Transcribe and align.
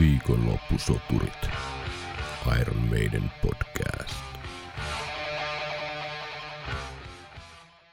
Viikonloppusoturit. 0.00 1.50
Iron 2.60 2.76
Maiden 2.76 3.30
podcast. 3.42 4.14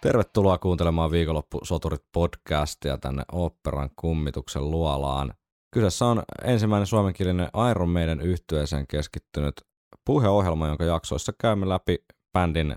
Tervetuloa 0.01 0.57
kuuntelemaan 0.57 1.11
Viikonloppusoturit 1.11 2.01
podcastia 2.11 2.97
tänne 2.97 3.23
operan 3.31 3.89
kummituksen 3.95 4.71
luolaan. 4.71 5.33
Kyseessä 5.73 6.05
on 6.05 6.23
ensimmäinen 6.43 6.87
suomenkielinen 6.87 7.49
Iron 7.71 7.89
Maiden 7.89 8.21
yhtyeeseen 8.21 8.87
keskittynyt 8.87 9.55
puheohjelma, 10.05 10.67
jonka 10.67 10.83
jaksoissa 10.83 11.33
käymme 11.41 11.69
läpi 11.69 11.97
bändin 12.33 12.75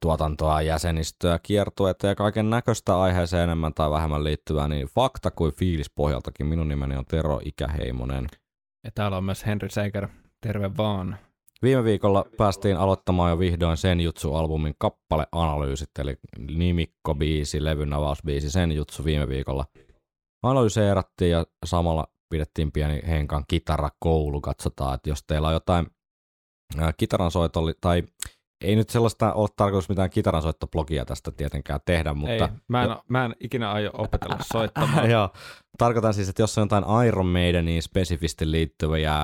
tuotantoa, 0.00 0.62
jäsenistöä, 0.62 1.38
kiertueita 1.42 2.06
ja 2.06 2.14
kaiken 2.14 2.50
näköistä 2.50 3.00
aiheeseen 3.00 3.42
enemmän 3.42 3.74
tai 3.74 3.90
vähemmän 3.90 4.24
liittyvää, 4.24 4.68
niin 4.68 4.86
fakta 4.86 5.30
kuin 5.30 5.52
fiilis 5.52 5.90
pohjaltakin. 5.90 6.46
Minun 6.46 6.68
nimeni 6.68 6.96
on 6.96 7.04
Tero 7.04 7.40
Ikäheimonen. 7.44 8.26
Ja 8.84 8.90
täällä 8.94 9.16
on 9.16 9.24
myös 9.24 9.46
Henry 9.46 9.68
Seiker. 9.70 10.08
Terve 10.40 10.70
vaan. 10.76 11.18
Viime 11.62 11.84
viikolla 11.84 12.24
päästiin 12.36 12.76
aloittamaan 12.76 13.30
jo 13.30 13.38
vihdoin 13.38 13.76
Sen 13.76 14.00
Jutsu-albumin 14.00 14.74
kappaleanalyysit, 14.78 15.90
eli 15.98 16.16
nimikko-biisi, 16.38 17.64
levyn 17.64 17.92
avausbiisi 17.92 18.50
Sen 18.50 18.72
Jutsu 18.72 19.04
viime 19.04 19.28
viikolla. 19.28 19.64
Analyseerattiin 20.42 21.30
ja 21.30 21.46
samalla 21.64 22.06
pidettiin 22.30 22.72
pieni 22.72 23.02
Henkan 23.08 23.44
kitarakoulu. 23.48 24.40
Katsotaan, 24.40 24.94
että 24.94 25.10
jos 25.10 25.24
teillä 25.26 25.48
on 25.48 25.54
jotain 25.54 25.86
kitaran 26.96 27.30
tai 27.80 28.02
ei 28.60 28.76
nyt 28.76 28.90
sellaista 28.90 29.32
ole 29.32 29.48
tarkoitus 29.56 29.88
mitään 29.88 30.10
kitaransoittoblogia 30.10 31.04
tästä 31.04 31.30
tietenkään 31.30 31.80
tehdä, 31.84 32.14
mutta... 32.14 32.32
Ei, 32.32 32.50
mä 32.68 32.84
en, 32.84 32.90
mä 33.08 33.24
en 33.24 33.36
ikinä 33.40 33.72
aio 33.72 33.90
opetella 33.98 34.38
soittamaan. 34.52 35.10
Joo, 35.10 35.30
tarkoitan 35.78 36.14
siis, 36.14 36.28
että 36.28 36.42
jos 36.42 36.58
on 36.58 36.62
jotain 36.62 37.06
Iron 37.06 37.26
Maideniin 37.26 37.82
spesifisti 37.82 38.50
liittyviä 38.50 39.14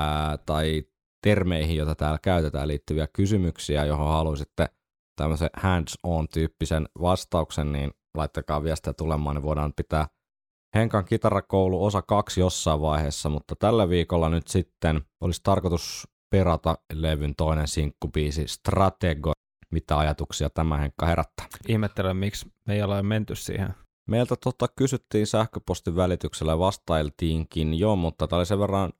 tai 0.46 0.82
termeihin, 1.22 1.76
joita 1.76 1.94
täällä 1.94 2.18
käytetään 2.22 2.68
liittyviä 2.68 3.06
kysymyksiä, 3.12 3.84
johon 3.84 4.08
haluaisitte 4.08 4.68
tämmöisen 5.16 5.50
hands-on-tyyppisen 5.56 6.88
vastauksen, 7.00 7.72
niin 7.72 7.90
laittakaa 8.16 8.62
viestiä 8.62 8.92
tulemaan, 8.92 9.36
niin 9.36 9.42
voidaan 9.42 9.72
pitää 9.76 10.06
Henkan 10.74 11.04
kitarakoulu 11.04 11.84
osa 11.84 12.02
kaksi 12.02 12.40
jossain 12.40 12.80
vaiheessa, 12.80 13.28
mutta 13.28 13.56
tällä 13.56 13.88
viikolla 13.88 14.28
nyt 14.28 14.48
sitten 14.48 15.02
olisi 15.20 15.40
tarkoitus 15.42 16.08
perata 16.32 16.78
levyn 16.92 17.34
toinen 17.36 17.68
sinkkubiisi 17.68 18.48
Stratego. 18.48 19.32
Mitä 19.70 19.98
ajatuksia 19.98 20.50
tämä 20.50 20.78
Henkka 20.78 21.06
herättää? 21.06 21.46
Ihmettelen, 21.68 22.16
miksi 22.16 22.52
me 22.66 22.74
ei 22.74 22.82
ole 22.82 23.02
menty 23.02 23.34
siihen. 23.34 23.74
Meiltä 24.08 24.36
tota 24.36 24.68
kysyttiin 24.76 25.26
sähköpostin 25.26 25.96
välityksellä 25.96 26.52
ja 26.52 26.58
vastailtiinkin 26.58 27.78
jo, 27.78 27.96
mutta 27.96 28.28
tämä 28.28 28.38
oli 28.38 28.46
sen 28.46 28.58
verran 28.58 28.92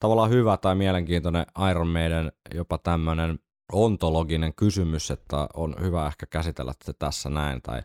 tavallaan 0.00 0.30
hyvä 0.30 0.56
tai 0.56 0.74
mielenkiintoinen 0.74 1.46
Iron 1.70 1.88
Maiden 1.88 2.32
jopa 2.54 2.78
tämmöinen 2.78 3.38
ontologinen 3.72 4.54
kysymys, 4.54 5.10
että 5.10 5.48
on 5.54 5.74
hyvä 5.80 6.06
ehkä 6.06 6.26
käsitellä 6.26 6.72
se 6.84 6.92
tässä 6.92 7.30
näin, 7.30 7.62
tai 7.62 7.82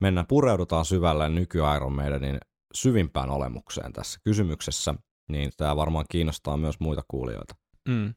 mennään, 0.00 0.26
pureudutaan 0.26 0.84
syvälle 0.84 1.28
nyky 1.28 1.58
Iron 1.76 1.92
Maidenin 1.92 2.38
syvimpään 2.74 3.30
olemukseen 3.30 3.92
tässä 3.92 4.20
kysymyksessä, 4.24 4.94
niin 5.28 5.50
tämä 5.56 5.76
varmaan 5.76 6.04
kiinnostaa 6.10 6.56
myös 6.56 6.80
muita 6.80 7.02
kuulijoita. 7.08 7.54
Mm. 7.88 8.14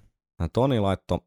Toni 0.49 0.79
laittoi 0.79 1.19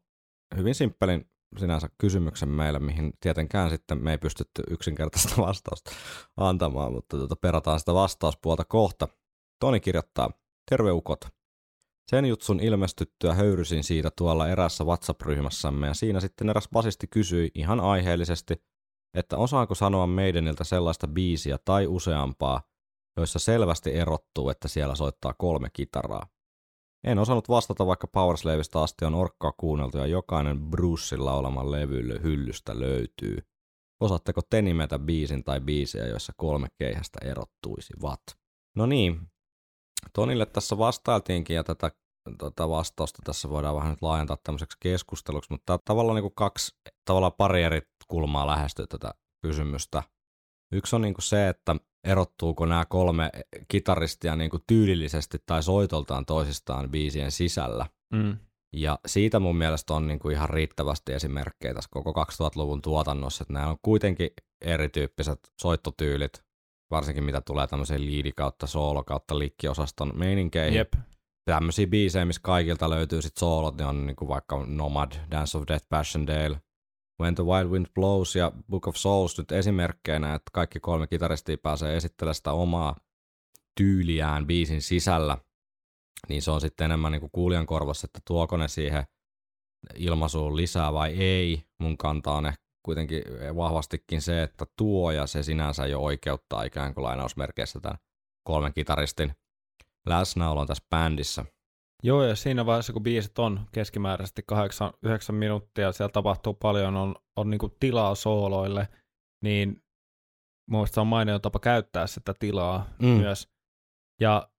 hyvin 0.57 0.75
simppelin 0.75 1.29
sinänsä 1.57 1.89
kysymyksen 1.97 2.49
meille, 2.49 2.79
mihin 2.79 3.13
tietenkään 3.19 3.69
sitten 3.69 4.03
me 4.03 4.11
ei 4.11 4.17
pystytty 4.17 4.63
yksinkertaista 4.69 5.41
vastausta 5.47 5.91
antamaan, 6.37 6.93
mutta 6.93 7.17
tuota, 7.17 7.35
perataan 7.35 7.79
sitä 7.79 7.93
vastauspuolta 7.93 8.65
kohta. 8.65 9.07
Toni 9.59 9.79
kirjoittaa, 9.79 10.29
terve 10.69 10.91
ukot. 10.91 11.25
Sen 12.11 12.25
jutsun 12.25 12.59
ilmestyttyä 12.59 13.33
höyrysin 13.33 13.83
siitä 13.83 14.11
tuolla 14.17 14.47
erässä 14.49 14.83
WhatsApp-ryhmässämme 14.83 15.87
ja 15.87 15.93
siinä 15.93 16.19
sitten 16.19 16.49
eräs 16.49 16.69
basisti 16.73 17.07
kysyi 17.07 17.51
ihan 17.55 17.79
aiheellisesti, 17.79 18.63
että 19.13 19.37
osaanko 19.37 19.75
sanoa 19.75 20.07
meideniltä 20.07 20.63
sellaista 20.63 21.07
biisiä 21.07 21.57
tai 21.65 21.87
useampaa, 21.87 22.61
joissa 23.17 23.39
selvästi 23.39 23.93
erottuu, 23.93 24.49
että 24.49 24.67
siellä 24.67 24.95
soittaa 24.95 25.33
kolme 25.33 25.69
kitaraa. 25.73 26.27
En 27.05 27.19
osannut 27.19 27.49
vastata, 27.49 27.85
vaikka 27.85 28.07
Powerslavista 28.07 28.83
asti 28.83 29.05
on 29.05 29.13
orkkaa 29.15 29.53
kuunneltu 29.57 29.97
ja 29.97 30.05
jokainen 30.05 30.59
Bruceilla 30.61 31.33
oleman 31.33 31.71
levy 31.71 32.23
hyllystä 32.23 32.79
löytyy. 32.79 33.37
Osaatteko 33.99 34.41
te 34.49 34.61
nimetä 34.61 34.99
biisin 34.99 35.43
tai 35.43 35.61
biisejä, 35.61 36.07
joissa 36.07 36.33
kolme 36.37 36.67
keihästä 36.77 37.19
erottuisivat? 37.25 38.21
No 38.75 38.85
niin, 38.85 39.21
Tonille 40.13 40.45
tässä 40.45 40.77
vastailtiinkin 40.77 41.55
ja 41.55 41.63
tätä, 41.63 41.91
tätä 42.37 42.69
vastausta 42.69 43.21
tässä 43.25 43.49
voidaan 43.49 43.75
vähän 43.75 43.89
nyt 43.89 44.01
laajentaa 44.01 44.37
tämmöiseksi 44.43 44.77
keskusteluksi, 44.79 45.51
mutta 45.51 45.79
tavallaan 45.85 46.15
niin 46.15 46.23
kuin 46.23 46.35
kaksi, 46.35 46.75
tavallaan 47.05 47.33
pari 47.37 47.63
eri 47.63 47.81
kulmaa 48.07 48.47
lähestyä 48.47 48.85
tätä 48.87 49.13
kysymystä. 49.41 50.03
Yksi 50.71 50.95
on 50.95 51.01
niin 51.01 51.13
kuin 51.13 51.23
se, 51.23 51.49
että 51.49 51.75
erottuuko 52.03 52.65
nämä 52.65 52.85
kolme 52.85 53.29
kitaristia 53.67 54.35
niin 54.35 54.49
kuin 54.49 54.63
tyylillisesti 54.67 55.37
tai 55.45 55.63
soitoltaan 55.63 56.25
toisistaan 56.25 56.89
biisien 56.89 57.31
sisällä. 57.31 57.85
Mm. 58.13 58.37
Ja 58.73 58.99
siitä 59.05 59.39
mun 59.39 59.57
mielestä 59.57 59.93
on 59.93 60.07
niin 60.07 60.19
kuin 60.19 60.35
ihan 60.35 60.49
riittävästi 60.49 61.13
esimerkkejä 61.13 61.73
tässä 61.73 61.89
koko 61.93 62.11
2000-luvun 62.11 62.81
tuotannossa, 62.81 63.43
että 63.43 63.53
nämä 63.53 63.67
on 63.67 63.77
kuitenkin 63.81 64.29
erityyppiset 64.61 65.39
soittotyylit, 65.61 66.43
varsinkin 66.91 67.23
mitä 67.23 67.41
tulee 67.41 67.67
tämmöiseen 67.67 68.05
liidi 68.05 68.31
kautta 68.31 68.67
soolo 68.67 69.03
kautta 69.03 69.39
likkiosaston 69.39 70.11
meininkeihin. 70.15 70.77
Jep. 70.77 70.93
Tämmöisiä 71.45 71.87
biisejä, 71.87 72.25
missä 72.25 72.41
kaikilta 72.43 72.89
löytyy 72.89 73.21
sitten 73.21 73.39
soolot, 73.39 73.77
niin 73.77 73.87
on 73.87 74.05
niin 74.05 74.15
kuin 74.15 74.29
vaikka 74.29 74.65
Nomad, 74.65 75.11
Dance 75.31 75.57
of 75.57 75.63
Death, 75.67 75.85
Passchendaele, 75.89 76.61
When 77.21 77.35
the 77.35 77.43
Wild 77.43 77.71
Wind 77.71 77.85
Blows 77.93 78.35
ja 78.35 78.51
Book 78.69 78.87
of 78.87 78.95
Souls 78.95 79.37
nyt 79.37 79.51
esimerkkeinä, 79.51 80.33
että 80.33 80.49
kaikki 80.53 80.79
kolme 80.79 81.07
kitaristia 81.07 81.57
pääsee 81.57 81.97
esittelemään 81.97 82.35
sitä 82.35 82.51
omaa 82.51 82.95
tyyliään 83.77 84.47
biisin 84.47 84.81
sisällä, 84.81 85.37
niin 86.29 86.41
se 86.41 86.51
on 86.51 86.61
sitten 86.61 86.85
enemmän 86.85 87.11
niin 87.11 87.19
kuin 87.19 87.31
kuulijan 87.31 87.65
korvassa, 87.65 88.05
että 88.05 88.19
tuoko 88.27 88.57
ne 88.57 88.67
siihen 88.67 89.03
ilmaisuun 89.95 90.55
lisää 90.55 90.93
vai 90.93 91.13
ei. 91.13 91.63
Mun 91.79 91.97
kanta 91.97 92.31
on 92.31 92.45
ehkä 92.45 92.63
kuitenkin 92.85 93.23
vahvastikin 93.55 94.21
se, 94.21 94.43
että 94.43 94.65
tuo 94.77 95.11
ja 95.11 95.27
se 95.27 95.43
sinänsä 95.43 95.87
jo 95.87 95.99
oikeuttaa 95.99 96.63
ikään 96.63 96.93
kuin 96.93 97.03
lainausmerkeissä 97.03 97.79
tämän 97.79 97.97
kolmen 98.43 98.73
kitaristin 98.73 99.35
läsnäolon 100.05 100.67
tässä 100.67 100.85
bändissä. 100.89 101.45
Joo, 102.05 102.23
ja 102.23 102.35
siinä 102.35 102.65
vaiheessa, 102.65 102.93
kun 102.93 103.03
biisit 103.03 103.39
on 103.39 103.59
keskimääräisesti 103.71 104.41
8-9 104.51 105.31
minuuttia, 105.31 105.91
siellä 105.91 106.11
tapahtuu 106.11 106.53
paljon, 106.53 106.95
on, 106.95 107.15
on 107.35 107.49
niin 107.49 107.59
tilaa 107.79 108.15
sooloille, 108.15 108.87
niin 109.43 109.83
mun 110.69 110.87
se 110.87 110.99
on 110.99 111.07
mainio 111.07 111.39
tapa 111.39 111.59
käyttää 111.59 112.07
sitä 112.07 112.33
tilaa 112.39 112.89
mm. 113.01 113.07
myös. 113.07 113.47
Ja 114.21 114.49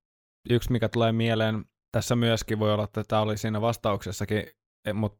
yksi, 0.49 0.71
mikä 0.71 0.89
tulee 0.89 1.11
mieleen 1.11 1.65
tässä 1.91 2.15
myöskin, 2.15 2.59
voi 2.59 2.73
olla, 2.73 2.83
että 2.83 3.03
tämä 3.07 3.21
oli 3.21 3.37
siinä 3.37 3.61
vastauksessakin, 3.61 4.43
e, 4.87 4.93
mutta 4.93 5.19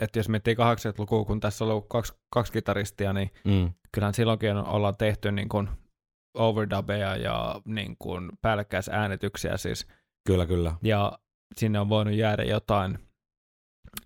että 0.00 0.18
jos 0.18 0.28
miettii 0.28 0.54
80-lukua, 0.54 1.24
kun 1.24 1.40
tässä 1.40 1.64
on 1.64 1.70
ollut 1.70 1.88
kaksi, 1.88 2.12
kaksi 2.34 2.52
kitaristia, 2.52 3.12
niin 3.12 3.30
mm. 3.44 3.72
kyllähän 3.92 4.14
silloinkin 4.14 4.56
ollaan 4.56 4.96
tehty 4.96 5.32
niin 5.32 5.48
kuin 5.48 5.68
overdubeja 6.34 7.16
ja 7.16 7.60
niin 7.64 7.96
kuin 7.98 8.32
päällekkäisäänityksiä 8.42 9.56
siis. 9.56 9.86
Kyllä, 10.26 10.46
kyllä. 10.46 10.74
Ja 10.82 11.18
sinne 11.56 11.80
on 11.80 11.88
voinut 11.88 12.14
jäädä 12.14 12.42
jotain 12.42 12.98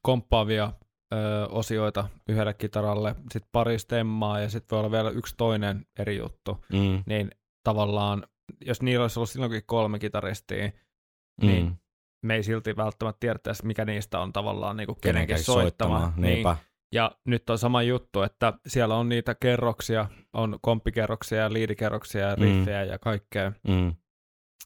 komppaavia 0.02 0.72
ö, 1.14 1.46
osioita 1.48 2.08
yhdelle 2.28 2.54
kitaralle, 2.54 3.14
sitten 3.32 3.48
pari 3.52 3.78
stemmaa 3.78 4.40
ja 4.40 4.50
sitten 4.50 4.76
voi 4.76 4.78
olla 4.78 4.90
vielä 4.90 5.10
yksi 5.10 5.34
toinen 5.36 5.86
eri 5.98 6.16
juttu. 6.16 6.64
Mm. 6.72 7.02
Niin 7.06 7.30
tavallaan, 7.64 8.26
jos 8.66 8.82
niillä 8.82 9.04
olisi 9.04 9.18
ollut 9.18 9.31
silloinkin 9.31 9.62
kolme 9.66 9.98
kitaristia, 9.98 10.66
mm. 10.66 11.46
niin 11.46 11.81
me 12.22 12.34
ei 12.34 12.43
silti 12.43 12.76
välttämättä 12.76 13.20
tiedettäisi, 13.20 13.66
mikä 13.66 13.84
niistä 13.84 14.20
on 14.20 14.32
tavallaan 14.32 14.76
niin 14.76 14.87
kuin 14.87 14.99
kenenkin 15.02 15.42
soittama. 15.42 16.12
Niin. 16.16 16.46
Ja 16.94 17.10
nyt 17.25 17.50
on 17.50 17.58
sama 17.58 17.82
juttu, 17.82 18.22
että 18.22 18.52
siellä 18.66 18.96
on 18.96 19.08
niitä 19.08 19.34
kerroksia, 19.34 20.06
on 20.32 20.58
komppikerroksia 20.62 21.38
ja 21.38 21.52
liidikerroksia 21.52 22.28
ja 22.28 22.37
mm. 22.37 22.42
riffejä 22.42 22.84
mm. 22.84 22.90
ja 22.90 22.99
kaikkea. 22.99 23.52
Mm. 23.69 23.94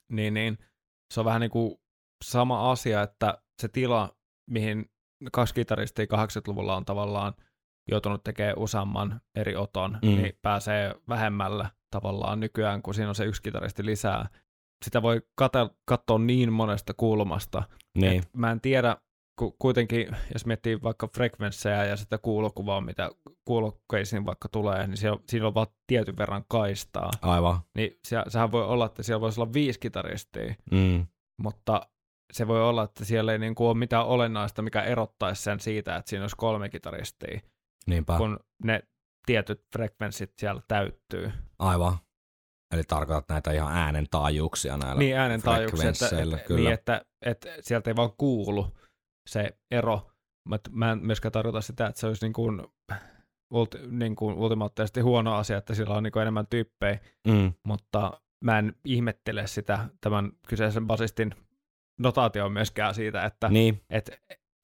Niin, 0.09 0.35
niin 0.35 0.59
se 1.15 1.21
on 1.21 1.25
vähän 1.27 1.41
niin 1.41 1.51
kuin 1.51 1.80
sama 2.25 2.71
asia, 2.71 3.03
että 3.03 3.39
se 3.63 3.69
tila, 3.69 4.17
mihin 4.51 4.91
kaksi 5.33 5.55
kitaristia 5.55 6.05
80-luvulla 6.05 6.77
on 6.77 6.85
tavallaan 6.85 7.35
joutunut 7.91 8.25
tekemään 8.25 8.59
useamman 8.59 9.21
eri 9.35 9.57
oton, 9.57 9.99
mm. 10.03 10.09
niin 10.09 10.39
pääsee 10.43 10.95
vähemmällä 11.09 11.71
tavallaan 11.91 12.41
nykyään, 12.41 12.83
kun 12.83 12.95
siinä 12.95 13.09
on 13.09 13.15
se 13.15 13.25
yksi 13.25 13.43
kitaristi 13.43 13.87
lisää. 13.87 14.29
Sitä 14.85 15.03
voi 15.03 15.23
katsoa 15.85 16.19
niin 16.19 16.53
monesta 16.53 16.95
kulmasta. 16.95 17.63
Niin. 17.99 18.23
Mä 18.33 18.51
en 18.51 18.61
tiedä, 18.61 18.97
ku, 19.39 19.57
kuitenkin, 19.59 20.17
jos 20.33 20.47
miettii 20.47 20.83
vaikka 20.83 21.09
frekvenssejä 21.15 21.85
ja 21.85 21.97
sitä 21.97 22.19
kuulokuvaa, 22.19 22.81
mitä 22.81 23.11
kuulokkeisiin 23.45 24.27
vaikka 24.27 24.49
tulee, 24.49 24.87
niin 24.87 24.97
siellä, 24.97 25.21
siinä 25.27 25.47
on 25.47 25.55
vaan 25.55 25.67
tietyn 25.87 26.17
verran 26.17 26.45
kaistaa. 26.49 27.11
Aivan. 27.23 27.61
Niin 27.75 27.99
se, 28.09 28.17
sehän 28.29 28.53
voi 28.53 28.65
olla, 28.65 28.87
että 28.87 29.03
siellä 29.03 29.21
voisi 29.21 29.41
olla 29.41 29.53
viisi 29.53 29.81
kitaristia, 29.81 30.55
mm. 30.71 31.07
mutta 31.43 31.87
se 32.33 32.47
voi 32.49 32.63
olla, 32.63 32.83
että 32.83 33.05
siellä 33.05 33.33
ei 33.33 33.39
niin 33.39 33.55
kuin 33.55 33.69
ole 33.69 33.79
mitään 33.79 34.07
olennaista, 34.07 34.63
mikä 34.63 34.83
erottaisi 34.83 35.43
sen 35.43 35.61
siitä, 35.61 35.97
että 35.97 36.09
siinä 36.11 36.25
olisi 36.25 36.37
kolme 36.37 36.69
kitaristia, 36.69 37.41
Niinpä. 37.87 38.17
kun 38.17 38.39
ne 38.65 38.83
tietyt 39.27 39.63
frekvenssit 39.73 40.33
siellä 40.39 40.63
täyttyy. 40.69 41.33
Aivan. 41.59 41.97
Eli 42.75 42.83
tarkoitat 42.83 43.29
näitä 43.29 43.53
ihan 43.53 43.77
äänen 43.77 44.07
taajuuksia 44.11 44.77
näillä 44.77 44.99
Niin 44.99 45.17
äänen 45.17 45.43
taajuuksia, 45.43 45.89
että, 45.89 46.39
kyllä. 46.47 46.61
niin, 46.61 46.73
että, 46.73 47.05
että 47.27 47.49
sieltä 47.61 47.91
ei 47.91 47.97
vaan 47.97 48.13
kuulu 48.19 48.77
se 49.29 49.59
ero. 49.71 50.11
Mutta 50.49 50.71
mä 50.73 50.93
en 50.93 50.99
myöskään 50.99 51.33
tarkoita 51.33 51.61
sitä, 51.61 51.87
että 51.87 52.01
se 52.01 52.07
olisi 52.07 52.25
niin 52.25 52.33
kuin, 52.33 52.63
ulti, 53.53 53.79
niin 53.91 54.17
kuin 54.17 54.35
ultimaattisesti 54.35 55.01
huono 55.01 55.35
asia, 55.35 55.57
että 55.59 55.75
sillä 55.75 55.95
on 55.95 56.03
niin 56.03 56.13
kuin 56.13 56.21
enemmän 56.21 56.47
tyyppejä, 56.47 56.99
Mm. 57.29 57.53
mutta 57.67 58.21
mä 58.45 58.59
en 58.59 58.75
ihmettele 58.85 59.47
sitä 59.47 59.89
tämän 60.01 60.33
kyseisen 60.49 60.87
basistin 60.87 61.35
notaatio 62.01 62.49
myöskään 62.49 62.95
siitä, 62.95 63.25
että 63.25 63.49
Niin, 63.49 63.81
et, 63.91 64.11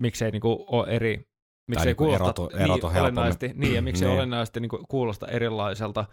miksei 0.03 0.31
niinku 0.31 0.65
ole 0.69 0.89
eri, 0.89 1.29
miksei 1.71 1.87
niinku 1.87 2.05
kuulosta 2.05 2.25
erotu- 2.25 2.57
erotu 2.57 2.89
niin, 2.89 3.01
olennaisesti, 3.03 3.51
niin, 3.55 3.75
ja 3.75 3.83
miksei 3.83 4.09
Niin. 4.09 4.17
olennaisesti 4.19 4.61
niinku 4.61 4.85
kuulosta 4.89 5.27
erilaiselta, 5.29 6.05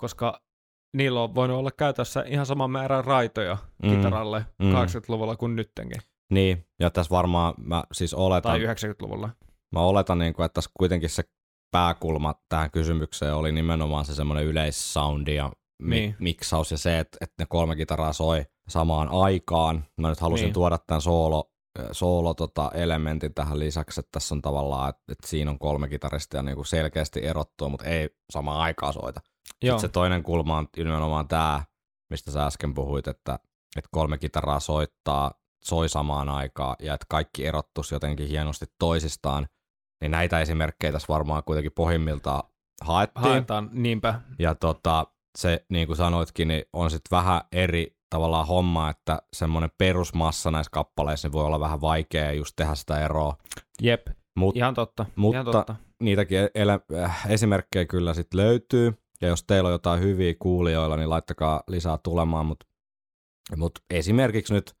koska 0.00 0.42
niillä 0.96 1.22
on 1.22 1.34
voinut 1.34 1.56
olla 1.58 1.70
käytössä 1.70 2.24
ihan 2.26 2.46
sama 2.46 2.68
määrä 2.68 3.02
raitoja 3.02 3.56
Mm. 3.82 3.96
kitaralle 3.96 4.46
Mm. 4.62 4.72
80-luvulla 4.72 5.36
kuin 5.36 5.56
nyttenkin, 5.56 6.00
niin. 6.32 6.66
Ja 6.80 6.90
tässä 6.90 7.10
varmaan 7.10 7.54
mä 7.58 7.84
siis 7.92 8.14
oletan, 8.14 8.52
tai 8.52 8.60
90-luvulla. 8.60 9.30
mä 9.74 9.80
oletan 9.80 10.18
niin 10.18 10.34
kuin, 10.34 10.46
että 10.46 10.54
tässä 10.54 10.70
kuitenkin 10.78 11.10
se 11.10 11.22
pääkulma 11.70 12.34
tähän 12.48 12.70
kysymykseen 12.70 13.34
oli 13.34 13.52
nimenomaan 13.52 14.04
se 14.04 14.14
semmoinen 14.14 14.44
yleissoundi 14.44 15.34
ja 15.34 15.52
mi- 15.82 15.94
Niin. 16.00 16.16
miksaus 16.18 16.70
ja 16.70 16.78
se, 16.78 16.98
että, 16.98 17.18
että 17.20 17.34
ne 17.38 17.46
kolme 17.48 17.76
kitaraa 17.76 18.12
soi 18.12 18.44
samaan 18.68 19.08
aikaan. 19.08 19.84
Mä 20.00 20.08
nyt 20.08 20.20
halusin 20.20 20.44
Niin. 20.44 20.54
tuoda 20.54 20.78
tämän 20.78 21.00
soolo, 21.00 21.50
soolo 21.92 22.34
tota, 22.34 22.70
elementin 22.74 23.34
tähän 23.34 23.58
lisäksi, 23.58 24.00
että 24.00 24.08
tässä 24.12 24.34
on 24.34 24.42
tavallaan, 24.42 24.88
että, 24.88 25.02
että 25.12 25.28
siinä 25.28 25.50
on 25.50 25.58
kolme 25.58 25.88
kitaristia 25.88 26.42
niin 26.42 26.54
kuin 26.56 26.66
selkeästi 26.66 27.24
erottua, 27.26 27.68
mutta 27.68 27.86
ei 27.86 28.10
samaan 28.32 28.60
aikaan 28.60 28.92
soita. 28.92 29.20
Joo, 29.62 29.78
Sitten 29.78 29.88
se 29.90 29.92
toinen 29.92 30.22
kulma 30.22 30.58
on 30.58 30.68
nimenomaan 30.76 31.28
tämä, 31.28 31.62
mistä 32.10 32.30
sä 32.30 32.46
äsken 32.46 32.74
puhuit, 32.74 33.08
että, 33.08 33.38
että 33.76 33.88
kolme 33.90 34.18
kitaraa 34.18 34.60
soittaa, 34.60 35.30
soi 35.64 35.88
samaan 35.88 36.28
aikaan 36.28 36.76
ja 36.80 36.94
että 36.94 37.06
kaikki 37.08 37.46
erottus 37.46 37.92
jotenkin 37.92 38.28
hienosti 38.28 38.66
toisistaan, 38.78 39.46
niin 40.00 40.10
näitä 40.10 40.40
esimerkkejä 40.40 40.92
tässä 40.92 41.08
varmaan 41.08 41.42
kuitenkin 41.44 41.72
pohjimmiltaan 41.72 42.42
haettiin. 42.80 43.22
haetaan 43.24 43.70
niinpä. 43.72 44.20
Ja 44.38 44.54
tota, 44.54 45.06
se, 45.38 45.64
niin 45.68 45.86
kuin 45.86 45.96
sanoitkin, 45.96 46.48
niin 46.48 46.64
on 46.72 46.90
sitten 46.90 47.16
vähän 47.16 47.40
eri 47.52 47.96
tavallaan 48.12 48.46
homma, 48.46 48.90
että 48.90 49.22
semmoinen 49.32 49.70
perusmassa 49.78 50.50
näissä 50.50 50.70
kappaleissa 50.70 51.28
niin 51.28 51.32
voi 51.32 51.44
olla 51.44 51.60
vähän 51.60 51.80
vaikea 51.80 52.32
just 52.32 52.52
tehdä 52.56 52.74
sitä 52.74 53.04
eroa. 53.04 53.36
Jep, 53.82 54.06
Mut, 54.36 54.56
ihan 54.56 54.74
totta. 54.74 55.06
mutta- 55.16 55.36
ihan 55.40 55.52
totta. 55.52 55.76
niitäkin 56.02 56.38
ele- 56.38 57.02
äh, 57.04 57.26
esimerkkejä 57.30 57.84
kyllä 57.84 58.14
sitten 58.14 58.40
löytyy. 58.40 58.94
Ja 59.20 59.28
jos 59.28 59.44
teillä 59.44 59.66
on 59.66 59.72
jotain 59.72 60.00
hyviä 60.00 60.34
kuulijoilla, 60.38 60.96
niin 60.96 61.10
laittakaa 61.10 61.62
lisää 61.68 61.98
tulemaan. 61.98 62.46
Mutta 62.46 62.66
mut 63.56 63.72
esimerkiksi 63.90 64.54
nyt, 64.54 64.74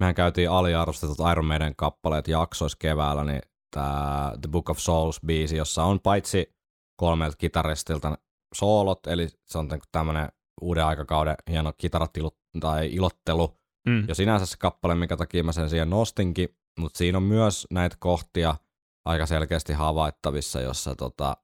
mehän 0.00 0.14
käytiin 0.14 0.50
aliarvostetut 0.50 1.16
Iron 1.32 1.44
Maiden 1.44 1.76
kappaleet 1.76 2.28
jaksoissa 2.28 2.78
keväällä, 2.80 3.24
niin 3.24 3.42
tämä 3.70 4.32
The 4.40 4.50
Book 4.50 4.70
of 4.70 4.78
Souls-biisi, 4.78 5.56
jossa 5.56 5.84
on 5.84 6.00
paitsi 6.00 6.54
kolmelta 6.96 7.36
kitaristilta 7.36 8.18
soolot, 8.54 9.06
eli 9.06 9.28
se 9.44 9.58
on 9.58 9.68
tämmöinen 9.92 10.28
uuden 10.60 10.84
aikakauden 10.84 11.34
hieno 11.50 11.72
kitaratilu 11.78 12.30
tai 12.60 12.92
ilottelu, 12.94 13.58
Mm. 13.88 14.04
jo 14.08 14.14
sinänsä 14.14 14.46
se 14.46 14.56
kappale, 14.58 14.94
minkä 14.94 15.16
takia 15.16 15.44
mä 15.44 15.52
sen 15.52 15.70
siihen 15.70 15.90
nostinkin, 15.90 16.48
mutta 16.78 16.98
siinä 16.98 17.18
on 17.18 17.24
myös 17.24 17.66
näitä 17.70 17.96
kohtia 17.98 18.56
aika 19.04 19.26
selkeästi 19.26 19.72
havaittavissa, 19.72 20.60
jossa 20.60 20.94
tota, 20.94 21.36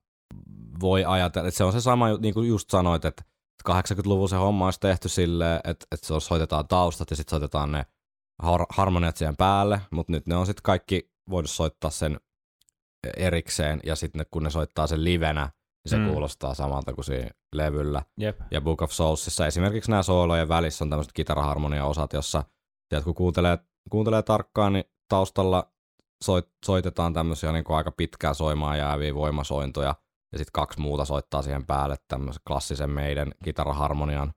voi 0.81 1.05
ajatella, 1.05 1.49
että 1.49 1.59
se 1.59 1.65
on 1.65 1.73
se 1.73 1.81
sama, 1.81 2.07
niin 2.19 2.35
kuin 2.35 2.49
just 2.49 2.71
sanoit, 2.71 3.05
että 3.05 3.23
80-luvulla 3.69 4.29
se 4.29 4.37
homma 4.37 4.65
olisi 4.65 4.81
tehty 4.81 5.09
silleen, 5.09 5.61
että, 5.65 5.87
että 5.93 6.07
se 6.07 6.21
soitetaan 6.21 6.69
taustat 6.69 7.11
ja 7.11 7.17
sitten 7.17 7.31
soitetaan 7.31 7.73
ne 7.73 7.87
har- 8.43 8.67
harmoniat 8.71 9.17
siihen 9.17 9.37
päälle, 9.37 9.81
mutta 9.91 10.13
nyt 10.13 10.27
ne 10.27 10.37
on 10.37 10.47
sitten 10.47 10.63
kaikki 10.63 11.11
voinut 11.31 11.51
soittaa 11.51 11.91
sen 11.91 12.21
erikseen 13.17 13.81
ja 13.85 13.97
sitten 13.97 14.27
kun 14.31 14.43
ne 14.43 14.51
soittaa 14.51 14.87
sen 14.87 15.05
livenä, 15.05 15.51
niin 15.85 15.91
se 15.91 15.97
Mm. 15.97 16.11
kuulostaa 16.11 16.55
samalta 16.55 16.93
kuin 16.95 17.05
siinä 17.05 17.31
levyllä. 17.55 18.03
Jep. 18.17 18.41
Ja 18.51 18.61
Book 18.61 18.83
of 18.83 18.91
Soulsissa 18.91 19.47
esimerkiksi 19.47 19.91
nämä 19.91 20.03
soolojen 20.03 20.49
välissä 20.49 20.85
on 20.85 20.91
tämmöiset 20.91 21.13
kitaraharmonia-osat, 21.13 22.13
jossa 22.13 22.45
tiedät, 22.89 23.05
kun 23.05 23.15
kuuntelee, 23.15 23.59
kuuntelee 23.91 24.23
tarkkaan, 24.23 24.73
niin 24.73 24.85
taustalla 25.09 25.73
soit, 26.25 26.49
soitetaan 26.65 27.15
tämmöisiä 27.15 27.53
niin 27.53 27.65
kuin 27.65 27.77
aika 27.77 27.91
pitkään 27.91 28.35
soimaan 28.35 28.79
jääviä 28.79 29.15
voimasointoja, 29.15 29.95
ja 30.33 30.39
sitten 30.39 30.53
kaksi 30.53 30.81
muuta 30.81 31.05
soittaa 31.05 31.43
siihen 31.43 31.67
päälle 31.67 31.97
tämmöisen 32.09 32.43
klassisen 32.47 32.91
meidän 32.91 33.33
kitaraharmonian. 33.45 34.33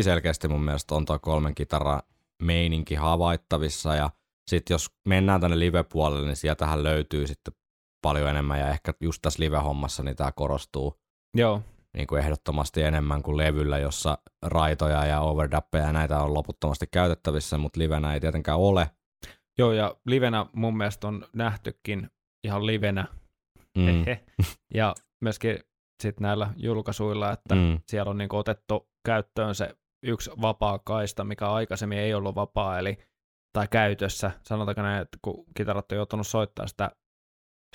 Hyvin 0.00 0.12
selkeästi 0.12 0.48
mun 0.48 0.64
mielestä 0.64 0.94
on 0.94 1.04
tuo 1.04 1.18
kolmen 1.18 1.54
kitara 1.54 2.00
meininki 2.42 2.94
havaittavissa, 2.94 3.94
ja 3.94 4.10
sitten 4.50 4.74
jos 4.74 4.90
mennään 5.08 5.40
tänne 5.40 5.58
live-puolelle, 5.58 6.26
niin 6.26 6.36
sieltähän 6.36 6.82
löytyy 6.82 7.26
sitten 7.26 7.54
paljon 8.02 8.30
enemmän, 8.30 8.60
ja 8.60 8.68
ehkä 8.68 8.94
just 9.00 9.22
tässä 9.22 9.42
live-hommassa 9.42 10.02
niin 10.02 10.16
tämä 10.16 10.32
korostuu 10.32 11.00
Joo, 11.36 11.62
niin 11.96 12.06
kuin 12.06 12.22
ehdottomasti 12.22 12.82
enemmän 12.82 13.22
kuin 13.22 13.36
levyllä, 13.36 13.78
jossa 13.78 14.18
raitoja 14.42 15.06
ja 15.06 15.20
overdappeja 15.20 15.84
ja 15.84 15.92
näitä 15.92 16.22
on 16.22 16.34
loputtomasti 16.34 16.86
käytettävissä, 16.86 17.58
mutta 17.58 17.80
livenä 17.80 18.14
ei 18.14 18.20
tietenkään 18.20 18.58
ole. 18.58 18.90
Joo, 19.58 19.72
ja 19.72 19.96
livenä 20.06 20.46
mun 20.52 20.76
mielestä 20.76 21.08
on 21.08 21.26
nähtykin 21.32 22.10
ihan 22.44 22.66
livenä. 22.66 23.06
Mm. 23.78 24.04
Ja 24.74 24.94
myöskin 25.20 25.58
sit 26.02 26.20
näillä 26.20 26.50
julkaisuilla, 26.56 27.32
että 27.32 27.54
mm. 27.54 27.80
Siellä 27.86 28.10
on 28.10 28.18
niinku 28.18 28.36
otettu 28.36 28.88
käyttöön 29.06 29.54
se 29.54 29.76
yksi 30.02 30.30
vapaa 30.40 30.78
kaista, 30.78 31.24
mikä 31.24 31.52
aikaisemmin 31.52 31.98
ei 31.98 32.14
ollut 32.14 32.34
vapaa, 32.34 32.78
eli 32.78 32.98
tai 33.52 33.68
käytössä. 33.68 34.30
Sanotaanko 34.42 34.82
näin, 34.82 35.02
että 35.02 35.18
kun 35.22 35.44
kitarat 35.56 35.92
on 35.92 35.96
joutunut 35.96 36.26
soittaa 36.26 36.66
sitä 36.66 36.90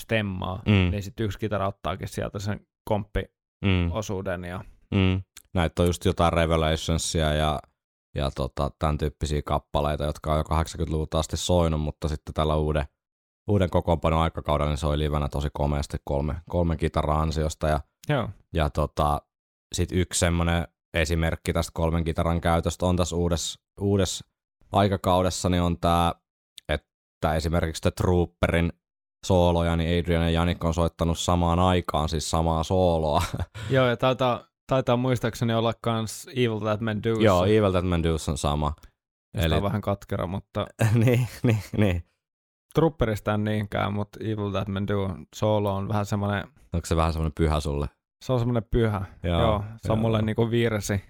stemmaa, 0.01 0.61
mm. 0.65 0.91
Niin 0.91 1.03
sitten 1.03 1.25
yksi 1.25 1.39
kitara 1.39 1.67
ottaakin 1.67 2.07
sieltä 2.07 2.39
sen 2.39 2.67
komppiosuuden. 2.85 4.39
Mm. 4.39 4.47
Ja, 4.47 4.63
Mm. 4.91 5.21
Näitä 5.53 5.81
on 5.81 5.87
just 5.87 6.05
jotain 6.05 6.33
Revelationsia 6.33 7.33
ja, 7.33 7.59
ja 8.15 8.31
tota, 8.31 8.71
tämän 8.79 8.97
tyyppisiä 8.97 9.41
kappaleita, 9.41 10.03
jotka 10.03 10.31
on 10.33 10.37
jo 10.37 10.43
80-luvulta 10.43 11.19
asti 11.19 11.37
soinut, 11.37 11.81
mutta 11.81 12.07
sitten 12.07 12.33
tällä 12.33 12.55
uuden, 12.55 12.85
uuden 13.47 13.69
kokoonpanon 13.69 14.21
aikakaudella 14.21 14.71
niin 14.71 14.77
soi 14.77 14.99
livenä 14.99 15.29
tosi 15.29 15.47
komeasti 15.53 15.97
kolme, 16.03 16.35
kolme 16.49 16.77
kitaraa 16.77 17.21
ansiosta. 17.21 17.67
Ja, 17.67 17.79
joo, 18.09 18.29
ja 18.53 18.69
tota, 18.69 19.21
sitten 19.75 19.97
yksi 19.97 20.19
semmoinen 20.19 20.67
esimerkki 20.95 21.53
tästä 21.53 21.71
kolmen 21.73 22.03
kitaran 22.03 22.41
käytöstä 22.41 22.85
on 22.85 22.95
tässä 22.95 23.15
uudessa, 23.15 23.59
uudessa 23.79 24.25
aikakaudessa, 24.71 25.49
niin 25.49 25.61
on 25.61 25.79
tämä, 25.79 26.13
että 26.69 27.35
esimerkiksi 27.35 27.81
The 27.81 27.91
Trooperin 27.91 28.73
sooloja, 29.25 29.75
niin 29.75 29.99
Adrian 29.99 30.23
ja 30.23 30.29
Janik 30.29 30.63
on 30.63 30.73
soittanut 30.73 31.19
samaan 31.19 31.59
aikaan, 31.59 32.09
siis 32.09 32.29
samaa 32.29 32.63
sooloa. 32.63 33.23
joo 33.69 33.85
ja 33.85 33.97
taitaa, 33.97 34.47
taitaa 34.67 34.97
muistaakseni 34.97 35.53
olla 35.53 35.73
kans 35.81 36.27
Evil 36.35 36.59
That 36.59 36.81
Men 36.81 37.03
Do. 37.03 37.09
Joo, 37.09 37.45
Evil 37.45 37.71
That 37.71 37.85
Men 37.85 38.03
Do's 38.05 38.31
on 38.31 38.37
sama. 38.37 38.73
Eli... 39.33 39.45
eli- 39.45 39.55
on 39.55 39.63
vähän 39.63 39.81
katkera, 39.81 40.27
mutta 40.27 40.67
niin, 41.05 41.27
niin, 41.43 41.63
niin. 41.77 42.03
Trupperista 42.75 43.33
en 43.33 43.43
niinkään, 43.43 43.93
mutta 43.93 44.19
Evil 44.21 44.51
That 44.51 44.67
Men 44.67 44.87
Do 44.87 45.15
solo 45.35 45.75
on 45.75 45.87
vähän 45.87 46.05
semmoinen, 46.05 46.43
Onko 46.73 46.85
se 46.85 46.95
vähän 46.95 47.13
semmoinen 47.13 47.35
pyhä 47.35 47.59
sulle? 47.59 47.87
Se 48.25 48.33
on 48.33 48.39
semmoinen 48.39 48.67
pyhä. 48.71 49.05
Joo, 49.23 49.41
Joo, 49.41 49.59
se 49.59 49.91
on 49.91 49.97
joo. 49.97 50.01
mulle 50.01 50.21
niinku 50.21 50.51
virsi. 50.51 51.01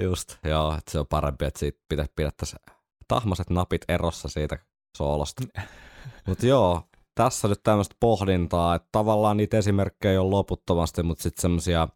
Just, 0.00 0.36
joo, 0.44 0.74
että 0.78 0.90
se 0.90 0.98
on 0.98 1.06
parempi, 1.06 1.44
että 1.44 1.60
siitä 1.60 1.78
pitä, 1.88 2.06
pidettäisiin 2.16 2.60
tahmaset 3.08 3.50
napit 3.50 3.82
erossa 3.88 4.28
siitä 4.28 4.58
soolosta. 4.96 5.42
Mutta 6.26 6.46
joo, 6.46 6.82
tässä 7.14 7.48
nyt 7.48 7.62
tämmöistä 7.62 7.94
pohdintaa, 8.00 8.74
että 8.74 8.88
tavallaan 8.92 9.36
niitä 9.36 9.58
esimerkkejä 9.58 10.22
on 10.22 10.30
loputtomasti, 10.30 11.02
mutta 11.02 11.22
sitten 11.22 11.42
semmoisia 11.42 11.88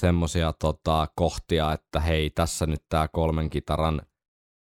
semmosia, 0.00 0.52
tota, 0.52 1.08
kohtia, 1.16 1.72
että 1.72 2.00
hei, 2.00 2.30
tässä 2.30 2.66
nyt 2.66 2.82
tämä 2.88 3.08
kolmen 3.08 3.50
kitaran 3.50 4.02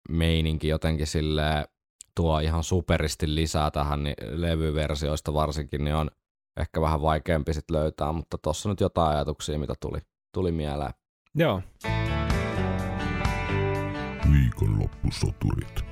meininki 0.09 0.69
jotenkin 0.69 1.07
sille 1.07 1.69
tuo 2.15 2.39
ihan 2.39 2.65
superisti 2.65 3.35
lisää 3.35 3.71
tähän 3.71 4.05
niin 4.05 4.17
levyversioista 4.31 5.35
varsinkin, 5.35 5.85
niin 5.85 5.97
on 5.97 6.11
ehkä 6.57 6.81
vähän 6.81 7.03
vaikeampi 7.03 7.55
sit 7.55 7.71
löytää, 7.71 8.13
mutta 8.13 8.39
tuossa 8.39 8.69
nyt 8.69 8.81
jotain 8.81 9.17
ajatuksia, 9.17 9.59
mitä 9.59 9.75
tuli, 9.81 9.99
tuli 10.35 10.53
mieleen. 10.53 10.93
Joo. 11.35 11.63
Viikonloppusoturit. 14.33 15.85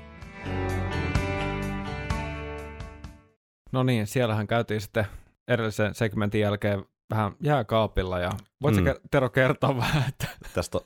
No 3.72 3.82
niin, 3.82 4.06
siellähän 4.06 4.46
käytiin 4.46 4.80
sitten 4.80 5.06
edellisen 5.48 5.94
segmentin 5.94 6.40
jälkeen 6.40 6.84
vähän 7.10 7.32
jääkaapilla 7.42 8.18
ja 8.18 8.30
voitko 8.62 8.80
Mm. 8.80 8.86
Tero 9.10 9.30
kertoa 9.30 9.76
vähän, 9.76 10.04
että 10.08 10.28
Tästä 10.54 10.78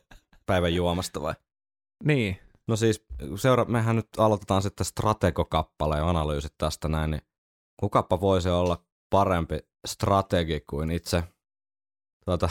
päivän 0.47 0.75
juomasta 0.75 1.23
vai? 1.23 1.35
niin, 2.05 2.39
No 2.69 2.77
siis, 2.77 3.05
seura- 3.37 3.65
mehän 3.65 3.97
nyt 3.97 4.09
aloitetaan 4.19 4.63
sitten 4.63 4.87
strategokappaleen 4.87 6.05
analyysit 6.05 6.55
tästä 6.59 6.89
näin, 6.89 7.11
niin 7.11 7.23
kukapa 7.81 8.21
voisi 8.21 8.49
olla 8.49 8.85
parempi 9.11 9.59
strategi 9.87 10.61
kuin 10.71 10.91
itse 10.91 11.25
tuota, 12.25 12.49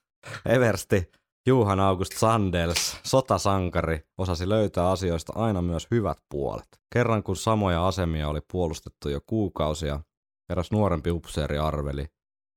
Eversti 0.54 1.10
Juhan 1.46 1.80
August 1.80 2.12
Sandels, 2.16 2.96
sotasankari, 3.02 4.00
osasi 4.18 4.48
löytää 4.48 4.90
asioista 4.90 5.32
aina 5.36 5.62
myös 5.62 5.86
hyvät 5.90 6.18
puolet. 6.28 6.68
Kerran 6.92 7.22
kun 7.22 7.36
samoja 7.36 7.86
asemia 7.86 8.28
oli 8.28 8.40
puolustettu 8.52 9.08
jo 9.08 9.20
kuukausia, 9.26 10.00
eräs 10.48 10.70
nuorempi 10.70 11.10
upseeri 11.10 11.58
arveli, 11.58 12.06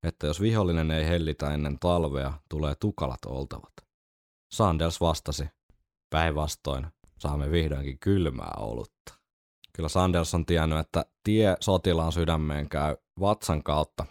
että 0.03 0.27
jos 0.27 0.41
vihollinen 0.41 0.91
ei 0.91 1.07
hellitä 1.07 1.53
ennen 1.53 1.79
talvea, 1.79 2.33
tulee 2.49 2.75
tukalat 2.75 3.25
oltavat. 3.25 3.73
Sandels 4.53 5.01
vastasi, 5.01 5.45
päinvastoin, 6.09 6.87
saamme 7.19 7.51
vihdoinkin 7.51 7.99
kylmää 7.99 8.53
olutta. 8.57 9.22
Kyllä 9.75 9.89
Sanders 9.89 10.33
on 10.33 10.45
tiennyt, 10.45 10.79
että 10.79 11.05
tie 11.23 11.57
sotilaan 11.59 12.11
sydämeen 12.11 12.69
käy 12.69 12.95
vatsan 13.19 13.63
kautta. 13.63 14.05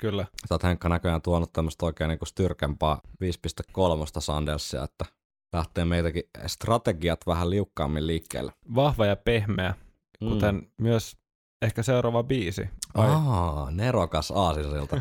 kyllä. 0.00 0.26
Sä 0.48 0.54
oot 0.54 0.62
Henkka 0.62 0.88
näköjään 0.88 1.22
tuonut 1.22 1.52
tämmöistä 1.52 1.86
oikein 1.86 2.08
niin 2.08 2.18
styrkempaa 2.26 3.00
5.3 3.24 3.80
Sandersia, 4.18 4.82
että 4.82 5.04
lähtee 5.52 5.84
meitäkin 5.84 6.22
strategiat 6.46 7.26
vähän 7.26 7.50
liukkaammin 7.50 8.06
liikkeelle. 8.06 8.52
Vahva 8.74 9.06
ja 9.06 9.16
pehmeä, 9.16 9.74
kuten 10.18 10.54
mm. 10.54 10.66
myös 10.80 11.16
ehkä 11.62 11.82
seuraava 11.82 12.22
biisi. 12.22 12.68
Vai? 12.96 13.08
Aa, 13.10 13.70
nerokas 13.70 14.30
aasisilta. 14.30 15.00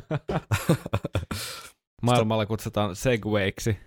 Maailmalla 2.01 2.45
kutsutaan 2.45 2.95
segwayksi. 2.95 3.77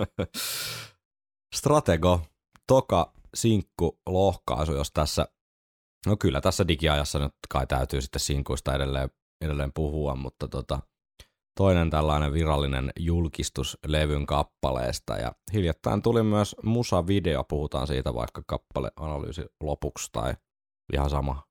Stratego, 1.56 2.20
toka 2.66 3.12
sinkku 3.34 3.98
lohkaisu, 4.06 4.74
jos 4.74 4.90
tässä, 4.92 5.28
no 6.06 6.16
kyllä 6.16 6.40
tässä 6.40 6.68
digiajassa 6.68 7.18
nyt 7.18 7.32
kai 7.48 7.66
täytyy 7.66 8.00
sitten 8.00 8.20
sinkuista 8.20 8.74
edelleen, 8.74 9.10
edelleen 9.44 9.72
puhua, 9.74 10.14
mutta 10.14 10.48
tota, 10.48 10.80
toinen 11.58 11.90
tällainen 11.90 12.32
virallinen 12.32 12.92
julkistus 13.00 13.78
levyn 13.86 14.26
kappaleesta 14.26 15.16
ja 15.16 15.32
hiljattain 15.52 16.02
tuli 16.02 16.22
myös 16.22 16.56
musavideo, 16.62 17.44
puhutaan 17.44 17.86
siitä 17.86 18.14
vaikka 18.14 18.42
kappaleanalyysi 18.46 19.44
lopuksi 19.62 20.08
tai 20.12 20.34
ihan 20.92 21.10
sama. 21.10 21.42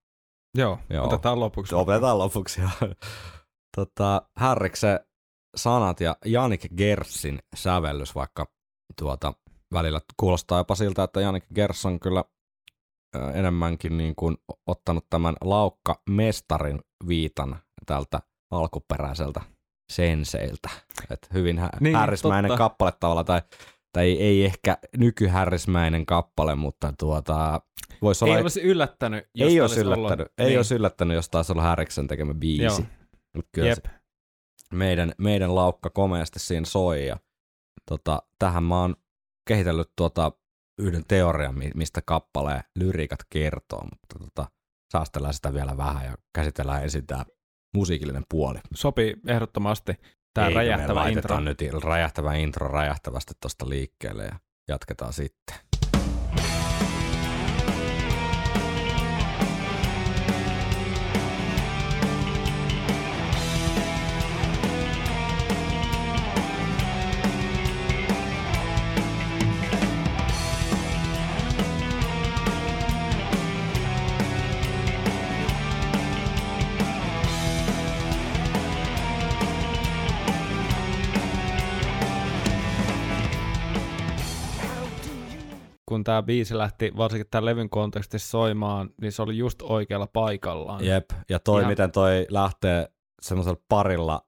Joo, 0.57 0.79
Joo. 0.89 1.05
Otetaan 1.05 1.39
lopuksi. 1.39 1.75
Opetetaan 1.75 2.17
lopuksi. 2.17 2.62
tota, 3.77 4.22
Härriksen 4.38 5.00
sanat 5.55 6.00
ja 6.00 6.15
Janik 6.25 6.62
Gersin 6.77 7.39
sävellys, 7.55 8.15
vaikka 8.15 8.45
tuota, 9.00 9.33
välillä 9.74 10.01
kuulostaa 10.17 10.57
jopa 10.57 10.75
siltä, 10.75 11.03
että 11.03 11.22
Janik 11.22 11.43
Gers 11.55 11.86
on 11.86 12.00
kyllä 12.00 12.24
enemmänkin 13.34 13.98
niin 13.98 14.15
kuin 14.15 14.38
ottanut 14.67 15.05
tämän 15.10 15.36
laukka 15.41 16.01
mestarin 16.10 16.79
viitan 17.08 17.60
tältä 17.86 18.20
alkuperäiseltä 18.51 19.41
senseiltä. 19.91 20.70
Et 21.10 21.29
hyvin 21.34 21.60
hä- 21.60 21.70
Niin, 21.79 21.96
härrismäinen 21.96 22.50
totta. 22.50 22.58
kappale 22.63 22.93
tavalla, 23.00 23.24
tai, 23.24 23.41
tai 23.93 24.12
ei 24.12 24.46
ehkä 24.46 24.77
nykyhärrismäinen 24.98 26.05
kappale, 26.05 26.55
mutta 26.55 26.93
tuota, 27.00 27.62
voisi 28.01 28.25
olla 28.25 28.36
Ei 28.36 28.41
olisi 28.41 28.62
yllättänyt, 28.62 29.29
jos 29.36 29.51
ei 29.51 29.62
olisi 29.62 29.82
ollut- 29.82 29.98
yllättänyt, 29.98 30.27
ei 30.38 30.46
niin. 30.48 30.60
olisi 30.60 30.75
yllättänyt, 30.75 31.15
jos 31.15 31.29
taisi 31.29 31.51
olla 31.51 31.62
Häriksen 31.62 32.08
tekemä 32.08 32.34
biisi. 32.34 32.63
Joo. 32.63 32.79
Mut 33.36 33.46
kyllä 33.51 33.67
Jep. 33.67 33.77
se 33.86 33.91
meidän, 34.74 35.13
meidän 35.17 35.55
laukka 35.55 35.89
komeasti 35.89 36.39
siinä 36.39 36.65
soi 36.65 37.08
ja 37.08 37.17
tota, 37.86 38.22
tähän 38.39 38.63
mä 38.63 38.82
oon 38.82 38.96
kehitellyt 39.48 39.91
tuota 39.96 40.32
yhden 40.80 41.03
teorian, 41.08 41.58
mi- 41.58 41.72
mistä 41.75 42.01
kappaleen 42.06 42.63
lyriikat 42.75 43.20
kertoo, 43.30 43.82
mutta 43.82 44.20
tota, 44.20 44.51
säästellään 44.92 45.34
sitä 45.34 45.53
vielä 45.53 45.77
vähän 45.77 46.06
ja 46.06 46.18
käsitellään 46.34 46.84
ensin 46.84 47.08
tämä 47.08 47.25
musiikillinen 47.75 48.24
puoli. 48.30 48.60
Sopii 48.74 49.15
ehdottomasti 49.27 49.94
tämä 50.34 50.48
Eikö 50.48 50.60
räjähtävä 50.60 51.08
intro. 51.08 51.39
nyt 51.39 51.62
räjähtävä 51.84 52.34
intro 52.34 52.68
räjähtävästi 52.68 53.34
tuosta 53.42 53.70
liikkeelle 53.70 54.24
ja 54.24 54.39
jatketaan 54.68 55.13
sitten. 55.13 55.56
Kun 86.03 86.05
tämä 86.05 86.24
biisi 86.24 86.57
lähti 86.57 86.91
varsinkin 86.98 87.27
tämän 87.31 87.45
levyn 87.45 87.69
kontekstissa 87.69 88.29
soimaan, 88.29 88.89
niin 89.01 89.12
se 89.12 89.22
oli 89.22 89.38
just 89.38 89.62
oikealla 89.62 90.07
paikallaan. 90.07 90.86
Jep, 90.86 91.05
ja 91.29 91.39
toi 91.39 91.62
Ihan- 91.62 91.72
miten 91.72 91.91
toi 91.91 92.25
lähtee 92.29 92.88
semmoisella 93.22 93.60
parilla 93.69 94.22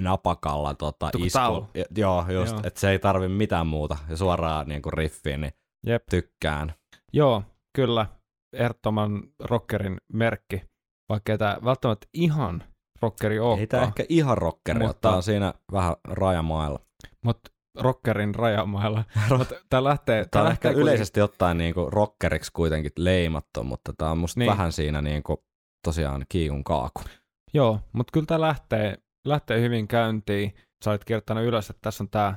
napakalla 0.00 0.74
tota, 0.74 1.10
isku. 1.18 1.66
Ja- 1.74 1.84
Joo, 1.96 2.24
just, 2.32 2.52
Joo. 2.52 2.60
että 2.64 2.80
se 2.80 2.90
ei 2.90 2.98
tarvi 2.98 3.28
mitään 3.28 3.66
muuta 3.66 3.96
ja 4.10 4.16
suoraan 4.16 4.68
niin 4.68 4.82
kuin 4.82 4.92
riffiin, 4.92 5.40
niin 5.40 5.52
Jep. 5.86 6.02
tykkään. 6.10 6.74
Joo, 7.12 7.42
kyllä. 7.76 8.06
Ehdottoman 8.52 9.22
rockerin 9.44 9.96
merkki, 10.12 10.62
vaikka 11.08 11.32
ei 11.32 11.38
tämä 11.38 11.58
välttämättä 11.64 12.06
ihan 12.14 12.64
rockeri 13.02 13.34
Ei 13.34 13.40
olekaan. 13.40 13.68
tää 13.68 13.82
ehkä 13.82 14.04
ihan 14.08 14.38
rockeri, 14.38 14.86
mutta... 14.86 15.10
on 15.16 15.22
siinä 15.22 15.54
vähän 15.72 15.96
rajamailla. 16.04 16.80
Mutta 17.24 17.50
rockerin 17.78 18.34
rajamailla. 18.34 19.04
Tämä 19.70 19.84
lähtee, 19.84 20.24
Tää 20.30 20.42
on 20.42 20.46
tää 20.46 20.52
ehkä 20.52 20.68
lähtee 20.68 20.82
yleisesti 20.82 21.20
ottaen 21.20 21.58
niin 21.58 21.74
kuin 21.74 21.92
rockeriksi 21.92 22.52
kuitenkin 22.52 22.92
leimattu, 22.96 23.64
mutta 23.64 23.92
tää 23.98 24.10
on 24.10 24.18
musta 24.18 24.40
Niin. 24.40 24.50
vähän 24.50 24.72
siinä 24.72 25.02
niin 25.02 25.22
kuin, 25.22 25.38
tosiaan 25.84 26.26
kiikun 26.28 26.64
kaaku. 26.64 27.02
Joo, 27.54 27.80
mutta 27.92 28.10
kyllä 28.12 28.26
tämä 28.26 28.40
lähtee, 28.40 28.98
lähtee 29.24 29.60
hyvin 29.60 29.88
käyntiin. 29.88 30.54
Sä 30.84 30.90
olit 30.90 31.04
kirjoittanut 31.04 31.44
ylös, 31.44 31.70
että 31.70 31.80
tässä 31.82 32.04
on 32.04 32.10
tämä 32.10 32.34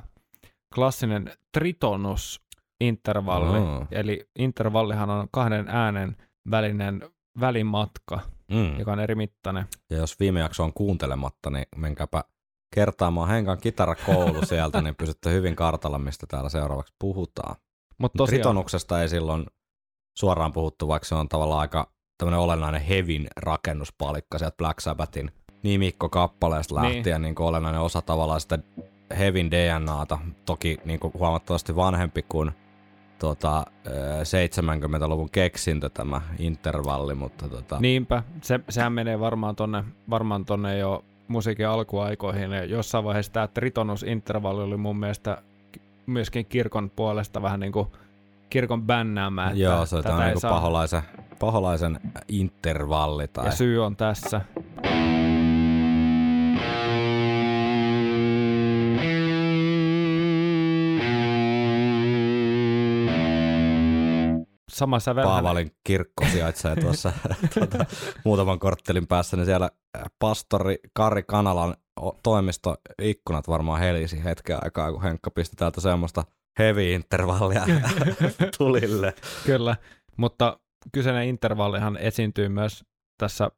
klassinen 0.74 1.32
tritonus-intervalli. 1.58 3.58
Oo. 3.58 3.86
Eli 3.90 4.28
intervallihan 4.38 5.10
on 5.10 5.28
kahden 5.30 5.68
äänen 5.68 6.16
välinen 6.50 7.02
välimatka, 7.40 8.20
Mm. 8.50 8.78
joka 8.78 8.92
on 8.92 9.00
eri 9.00 9.14
mittainen. 9.14 9.64
Ja 9.90 9.96
jos 9.96 10.20
viime 10.20 10.40
jakso 10.40 10.64
on 10.64 10.72
kuuntelematta, 10.72 11.50
niin 11.50 11.66
menkääpä 11.76 12.24
kertaamaan 12.74 13.28
Henkan 13.28 13.58
kitarakoulu 13.58 14.46
sieltä, 14.46 14.82
niin 14.82 14.94
pysytte 14.96 15.30
hyvin 15.30 15.56
kartalla, 15.56 15.98
mistä 15.98 16.26
täällä 16.26 16.48
seuraavaksi 16.48 16.94
puhutaan. 16.98 17.56
Mutta 17.98 18.16
tosiaan, 18.16 18.40
Tritonuksesta 18.40 19.02
ei 19.02 19.08
silloin 19.08 19.46
suoraan 20.18 20.52
puhuttu, 20.52 20.88
vaikka 20.88 21.08
se 21.08 21.14
on 21.14 21.28
tavallaan 21.28 21.60
aika 21.60 21.90
tämmöinen 22.18 22.40
olennainen 22.40 22.80
hevin 22.80 23.28
rakennuspalikka 23.36 24.38
sieltä 24.38 24.56
Black 24.56 24.80
Sabbathin 24.80 25.30
nimikko-kappaleesta 25.62 26.80
Niin. 26.80 26.94
lähtien 26.94 27.22
niin 27.22 27.34
kuin 27.34 27.46
olennainen 27.46 27.80
osa 27.80 28.02
tavallaan 28.02 28.40
sitä 28.40 28.58
hevin 29.18 29.50
DNAta, 29.50 30.18
toki 30.44 30.78
niin 30.84 31.00
kuin 31.00 31.14
huomattavasti 31.14 31.76
vanhempi 31.76 32.22
kuin 32.28 32.50
tuota, 33.18 33.64
ö, 33.86 33.90
70-luvun 34.24 35.30
keksintö 35.30 35.88
tämä 35.90 36.20
intervalli, 36.38 37.14
mutta 37.14 37.48
tota, 37.48 37.80
niinpä, 37.80 38.22
se, 38.42 38.60
sehän 38.68 38.92
menee 38.92 39.20
varmaan 39.20 39.56
tonne, 39.56 39.84
varmaan 40.10 40.44
tonne 40.44 40.78
jo 40.78 41.04
musiikin 41.32 41.68
alkuaikoihin. 41.68 42.52
Ja 42.52 42.64
jossain 42.64 43.04
vaiheessa 43.04 43.32
tämä 43.32 43.48
tritonus-intervalli 43.48 44.62
oli 44.62 44.76
mun 44.76 44.96
mielestä 44.96 45.42
myöskin 46.06 46.46
kirkon 46.46 46.90
puolesta 46.90 47.42
vähän 47.42 47.60
niin 47.60 47.72
kuin 47.72 47.86
kirkon 48.50 48.82
bännäämä. 48.82 49.46
Että 49.46 49.58
Joo, 49.58 49.86
se 49.86 49.96
on 49.96 50.02
saa- 50.38 50.50
paholaisen, 50.50 51.02
paholaisen 51.38 52.00
intervalli. 52.28 53.28
Tai... 53.28 53.44
Ja 53.46 53.50
syy 53.50 53.84
on 53.84 53.96
tässä. 53.96 54.40
Sama 64.72 65.00
sävel. 65.00 65.24
Paavalin 65.24 65.70
kirkko 65.84 66.24
sijaitsee 66.32 66.76
tuossa 66.76 67.12
tuota, 67.54 67.84
muutaman 68.24 68.58
korttelin 68.58 69.06
päässä, 69.06 69.36
niin 69.36 69.46
siellä 69.46 69.70
pastori 70.18 70.78
Kari 70.94 71.22
Kanalan 71.22 71.76
toimisto 72.22 72.76
ikkunat 73.02 73.48
varmaan 73.48 73.80
helisi 73.80 74.24
hetken 74.24 74.64
aikaa, 74.64 74.92
kun 74.92 75.02
Henkka 75.02 75.30
pisti 75.30 75.56
täältä 75.56 75.80
semmoista 75.80 76.24
heavy 76.58 76.92
intervallia 76.92 77.62
tulille. 78.58 79.14
Kyllä, 79.46 79.76
mutta 80.16 80.60
kyseinen 80.92 81.28
intervallihan 81.28 81.96
esiintyy 81.96 82.48
myös 82.48 82.84
tässä 83.18 83.50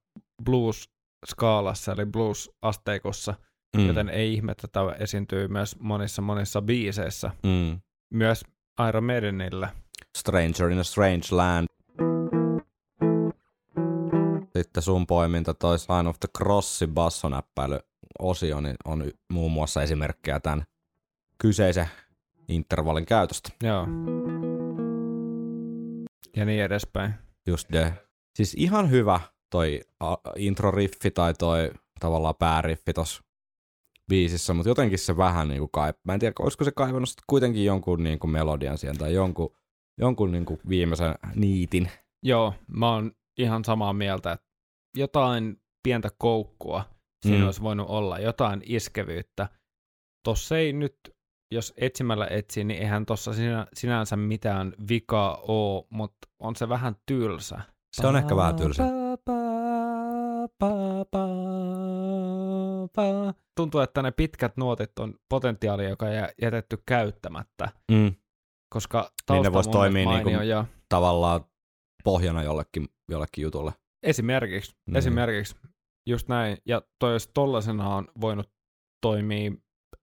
blues-skaalassa, 0.44 1.92
eli 1.92 2.06
blues-asteikossa, 2.06 3.34
mm. 3.76 3.86
joten 3.86 4.08
ei 4.08 4.34
ihme, 4.34 4.52
että 4.52 4.68
tämä 4.68 4.92
esiintyy 4.92 5.48
myös 5.48 5.76
monissa 5.80 6.22
monissa 6.22 6.62
biiseissä. 6.62 7.30
Mm. 7.42 7.80
Myös 8.14 8.44
Iron 8.88 9.04
Maidenille. 9.04 9.68
Stranger 10.18 10.70
in 10.70 10.78
a 10.78 10.84
Strange 10.84 11.26
Land. 11.30 11.66
Sitten 14.56 14.82
sun 14.82 15.06
poiminta 15.06 15.54
toi 15.54 15.78
Sign 15.78 16.06
of 16.06 16.20
the 16.20 16.28
Crossin 16.38 16.94
bassonäppäily 16.94 17.78
osio 18.18 18.60
niin 18.60 18.76
on 18.84 19.10
muun 19.32 19.52
muassa 19.52 19.82
esimerkkejä 19.82 20.40
tämän 20.40 20.64
kyseisen 21.38 21.88
intervallin 22.48 23.06
käytöstä. 23.06 23.50
Joo. 23.62 23.86
Ja 26.36 26.44
niin 26.44 26.62
edespäin. 26.62 27.14
Just 27.46 27.72
de. 27.72 27.92
Siis 28.36 28.54
ihan 28.54 28.90
hyvä 28.90 29.20
toi 29.50 29.80
intro-riffi 30.36 31.10
tai 31.14 31.34
toi 31.34 31.70
tavallaan 32.00 32.34
pääriffi 32.38 32.92
tossa 32.92 33.22
biisissä, 34.08 34.54
mutta 34.54 34.70
jotenkin 34.70 34.98
se 34.98 35.16
vähän 35.16 35.48
niin 35.48 35.58
kuin 35.58 35.70
kai... 35.72 35.92
Mä 36.04 36.14
en 36.14 36.20
tiedä, 36.20 36.34
olisiko 36.38 36.64
se 36.64 36.72
kaivannut 36.76 37.08
kuitenkin 37.26 37.64
jonkun 37.64 38.02
niin 38.04 38.18
kuin 38.18 38.30
melodian 38.30 38.78
siihen 38.78 38.98
tai 38.98 39.14
jonkun, 39.14 39.56
jonkun 40.00 40.32
niin 40.32 40.44
kuin 40.44 40.60
viimeisen 40.68 41.14
niitin. 41.34 41.90
Joo, 42.22 42.54
mä 42.66 42.90
oon 42.90 43.12
ihan 43.38 43.64
samaa 43.64 43.92
mieltä, 43.92 44.32
että 44.32 44.46
jotain 44.96 45.56
pientä 45.82 46.08
koukkua 46.18 46.84
siinä 47.22 47.38
mm. 47.38 47.44
olisi 47.44 47.62
voinut 47.62 47.88
olla, 47.88 48.18
jotain 48.18 48.62
iskevyyttä. 48.66 49.48
Tossa 50.24 50.58
ei 50.58 50.72
nyt, 50.72 50.96
jos 51.54 51.74
etsimällä 51.76 52.26
etsii, 52.30 52.64
niin 52.64 52.80
eihän 52.80 53.06
tossa 53.06 53.32
sinä, 53.32 53.66
sinänsä 53.74 54.16
mitään 54.16 54.72
vikaa 54.88 55.36
ole, 55.36 55.86
mutta 55.90 56.28
on 56.38 56.56
se 56.56 56.68
vähän 56.68 56.96
tylsä. 57.06 57.60
Se 57.92 58.06
on 58.06 58.16
ehkä 58.16 58.36
vähän 58.36 58.56
tylsä. 58.56 58.82
Tuntuu, 63.56 63.80
että 63.80 64.02
ne 64.02 64.10
pitkät 64.10 64.56
nuotit 64.56 64.98
on 64.98 65.14
potentiaali, 65.28 65.84
joka 65.88 66.06
on 66.06 66.12
jätetty 66.42 66.82
käyttämättä. 66.86 67.68
Mm. 67.92 68.14
Koska 68.74 69.10
niin 69.30 69.42
ne 69.42 69.52
voisi 69.52 69.70
toimia 69.70 70.10
niinku 70.10 70.28
ja... 70.28 70.64
tavallaan 70.88 71.44
pohjana 72.04 72.42
jollekin, 72.42 72.88
jollekin 73.10 73.42
jutulle. 73.42 73.72
Esimerkiksi, 74.02 74.76
mm. 74.90 74.96
esimerkiksi 74.96 75.56
just 76.08 76.28
näin. 76.28 76.58
Ja 76.66 76.82
toi 76.98 77.12
olisi 77.12 77.30
on 77.94 78.08
voinut 78.20 78.50
toimia 79.00 79.52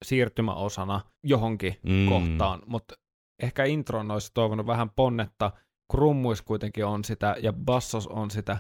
siirtymäosana 0.06 1.02
johonkin 1.24 1.76
mm. 1.84 2.10
kohtaan, 2.10 2.62
mutta 2.66 2.96
ehkä 3.44 3.66
intron 3.66 4.12
olisi 4.12 4.32
toivonut 4.34 4.68
vähän 4.68 4.90
ponnetta, 4.90 5.52
kun 5.92 6.00
rummuis 6.00 6.42
kuitenkin 6.42 6.86
on 6.86 7.04
sitä 7.04 7.36
ja 7.44 7.54
bassos 7.54 8.08
on 8.08 8.32
sitä, 8.32 8.58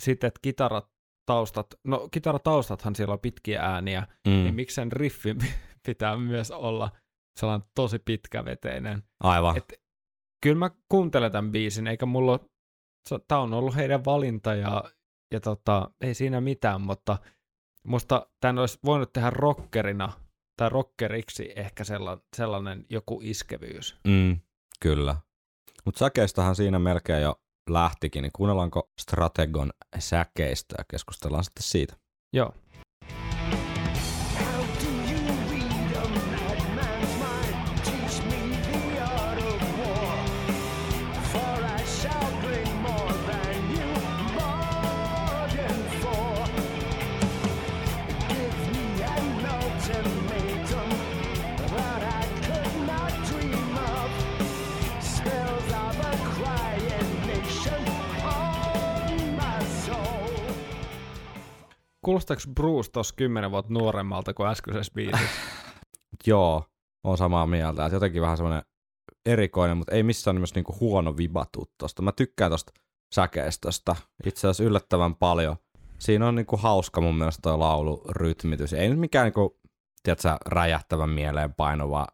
sitten 0.00 0.28
että 0.28 0.40
kitarat 0.42 0.90
taustat, 1.26 1.66
no 1.84 2.08
kitarataustathan 2.10 2.94
siellä 2.94 3.12
on 3.12 3.20
pitkiä 3.20 3.62
ääniä, 3.62 4.06
mm. 4.26 4.32
niin 4.32 4.54
miksi 4.54 4.74
sen 4.74 4.92
riffin 4.92 5.38
pitää 5.86 6.16
myös 6.16 6.50
olla 6.50 6.90
sellainen 7.36 7.68
tosi 7.74 7.98
pitkäveteinen. 7.98 9.02
Aivan. 9.20 9.56
Et, 9.56 9.80
kyllä 10.42 10.58
mä 10.58 10.70
kuuntelen 10.88 11.32
tämän 11.32 11.52
biisin, 11.52 11.86
eikä 11.86 12.06
mulla 12.06 12.40
tämä 13.28 13.40
on 13.40 13.54
ollut 13.54 13.76
heidän 13.76 14.04
valinta 14.04 14.54
ja, 14.54 14.84
ja 15.32 15.40
tota, 15.40 15.90
ei 16.00 16.14
siinä 16.14 16.40
mitään, 16.40 16.80
mutta 16.80 17.18
musta 17.86 18.26
tämän 18.40 18.58
olisi 18.58 18.78
voinut 18.84 19.12
tehdä 19.12 19.30
rockerina 19.30 20.12
tai 20.56 20.68
rockeriksi 20.68 21.52
ehkä 21.56 21.84
sellainen, 21.84 22.24
sellainen 22.36 22.86
joku 22.90 23.20
iskevyys. 23.22 23.96
Mm, 24.06 24.40
kyllä. 24.80 25.16
Mutta 25.84 25.98
säkeistähän 25.98 26.56
siinä 26.56 26.78
melkein 26.78 27.22
jo 27.22 27.40
lähtikin, 27.70 28.22
niin 28.22 28.32
kuunnellaanko 28.32 28.90
Strategon 29.00 29.70
säkeistä 29.98 30.74
ja 30.78 30.84
keskustellaan 30.90 31.44
sitten 31.44 31.62
siitä. 31.62 31.96
Joo. 32.32 32.54
Kuulostaako 62.04 62.42
Bruce 62.54 62.90
tuossa 62.90 63.14
kymmenen 63.16 63.50
vuotta 63.50 63.72
nuoremmalta 63.72 64.34
kuin 64.34 64.48
äskeisessä 64.48 64.92
biisissä? 64.94 65.26
Joo, 66.26 66.64
on 67.04 67.18
samaa 67.18 67.46
mieltä. 67.46 67.84
Että 67.86 67.96
jotenkin 67.96 68.22
vähän 68.22 68.36
semmoinen 68.36 68.62
erikoinen, 69.26 69.76
mutta 69.76 69.94
ei 69.94 70.02
missään 70.02 70.34
nimessä 70.34 70.54
niinku 70.54 70.76
huono 70.80 71.16
vibatu 71.16 71.70
tosta. 71.78 72.02
Mä 72.02 72.12
tykkään 72.12 72.50
tosta 72.50 72.72
säkeistöstä 73.14 73.96
itse 74.26 74.40
asiassa 74.40 74.64
yllättävän 74.64 75.14
paljon. 75.14 75.56
Siinä 75.98 76.28
on 76.28 76.34
niinku 76.34 76.56
hauska 76.56 77.00
mun 77.00 77.14
mielestä 77.14 77.42
toi 77.42 77.58
laulurytmitys. 77.58 78.72
Ei 78.72 78.88
nyt 78.88 78.98
mikään 78.98 79.24
niinku, 79.24 79.60
tiedätkö, 80.02 80.36
räjähtävän 80.46 81.10
mieleen 81.10 81.54
painova, 81.54 82.06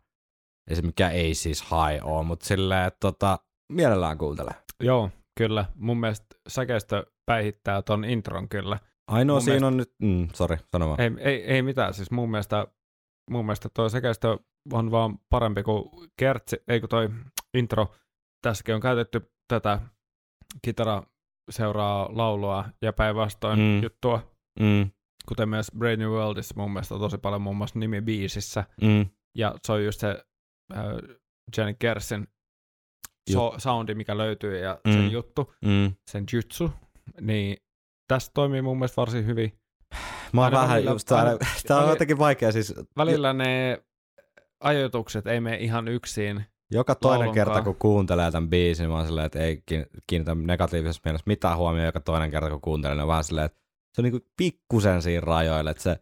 ei 0.71 0.77
se 0.77 0.83
mikään 0.83 1.13
ei 1.13 1.35
siis 1.35 1.63
high 1.63 2.07
ole, 2.07 2.25
mutta 2.25 2.47
silleen, 2.47 2.87
että 2.87 3.01
tota, 3.01 3.39
mielellään 3.73 4.19
kuuntele. 4.19 4.51
Joo, 4.81 5.11
kyllä. 5.39 5.65
Mun 5.75 6.01
mielestä 6.01 6.27
säkeistö 6.49 7.07
päihittää 7.27 7.83
ton 7.83 8.05
intron 8.05 8.49
kyllä. 8.49 8.79
Ainoa 9.11 9.35
mun 9.35 9.43
siinä 9.43 9.53
mielestä... 9.53 9.67
on 9.67 9.77
nyt, 9.77 9.95
mm, 10.03 10.29
sorry, 10.35 10.57
sano 10.73 10.89
vaan. 10.89 11.01
Ei, 11.01 11.11
ei, 11.19 11.45
ei 11.45 11.63
mitään, 11.63 11.95
siis 11.95 12.11
mun 12.11 12.31
mielestä, 12.31 12.67
mun 13.31 13.45
mielestä 13.47 13.69
toi 13.75 13.91
sekäistö 13.91 14.39
on 14.73 14.91
vaan 14.91 15.19
parempi 15.31 15.63
kuin 15.63 15.85
kertsi, 16.17 16.63
ei 16.69 16.81
kun 16.81 16.89
toi 16.89 17.11
intro. 17.55 17.95
Tässäkin 18.43 18.75
on 18.75 18.81
käytetty 18.81 19.33
tätä 19.49 19.81
kitara 20.63 21.03
seuraa 21.51 22.09
laulua 22.13 22.65
ja 22.83 22.93
päinvastoin 22.93 23.59
mm. 23.59 23.83
juttua. 23.83 24.33
Mm. 24.61 24.91
Kuten 25.29 25.49
myös 25.49 25.71
Brave 25.79 25.97
New 25.97 26.11
Worldissa 26.11 26.55
mun 26.57 26.73
mielestä 26.73 26.99
tosi 26.99 27.19
paljon 27.19 27.43
muun 27.43 27.57
muassa 27.57 27.79
nimi 27.79 28.01
biisissä. 28.01 28.65
Mm. 28.83 29.07
Ja 29.35 29.55
se 29.63 29.73
on 29.73 29.85
just 29.85 30.01
se 30.01 30.25
äh, 30.73 30.85
Jenny 31.57 31.75
Kersin 31.79 32.29
so, 33.33 33.55
soundi, 33.59 33.95
mikä 33.95 34.19
löytyy 34.19 34.59
ja 34.59 34.81
mm. 34.87 34.93
sen 34.93 35.13
juttu, 35.13 35.53
mm. 35.65 35.95
sen 36.11 36.25
jutsu, 36.33 36.71
niin 37.21 37.57
tässä 38.15 38.31
toimii 38.35 38.63
mun 38.63 38.79
mielestä 38.79 38.97
varsin 38.97 39.27
hyvin. 39.27 39.53
Mä 40.33 40.43
oon 40.43 40.53
vähän 40.53 40.69
välillä, 40.69 40.91
just 40.91 41.09
täällä, 41.09 41.39
tää 41.67 41.79
on 41.79 41.91
jotenkin 41.91 42.19
vaikea 42.19 42.53
siis. 42.53 42.75
Välillä 42.97 43.33
ne 43.33 43.83
ajoitukset 44.61 45.27
ei 45.27 45.41
mene 45.41 45.57
ihan 45.57 45.89
yksin. 45.89 46.45
Joka 46.71 46.95
toinen 46.95 47.19
laulunkaan. 47.19 47.47
kerta, 47.47 47.63
kun 47.63 47.77
kuuntelee 47.77 48.31
tämän 48.31 48.51
biisin, 48.51 48.89
mä 48.89 48.97
oon 48.97 49.07
silleen, 49.07 49.27
että 49.27 49.39
ei 49.39 49.63
kiinnitä 50.07 50.35
negatiivisessa 50.35 51.03
mielessä 51.05 51.25
mitään 51.27 51.57
huomioon 51.57 51.87
joka 51.87 52.01
toinen 52.01 52.31
kerta, 52.31 52.51
kun 52.51 52.61
kuuntelee, 52.61 52.95
niin 52.95 53.03
on 53.03 53.09
vähän 53.09 53.25
silleen, 53.25 53.47
että 53.47 53.61
se 53.95 54.01
on 54.01 54.05
niinku 54.05 54.27
pikkusen 54.37 55.03
siinä 55.03 55.21
rajoilla, 55.21 55.71
että 55.71 55.83
se, 55.83 55.97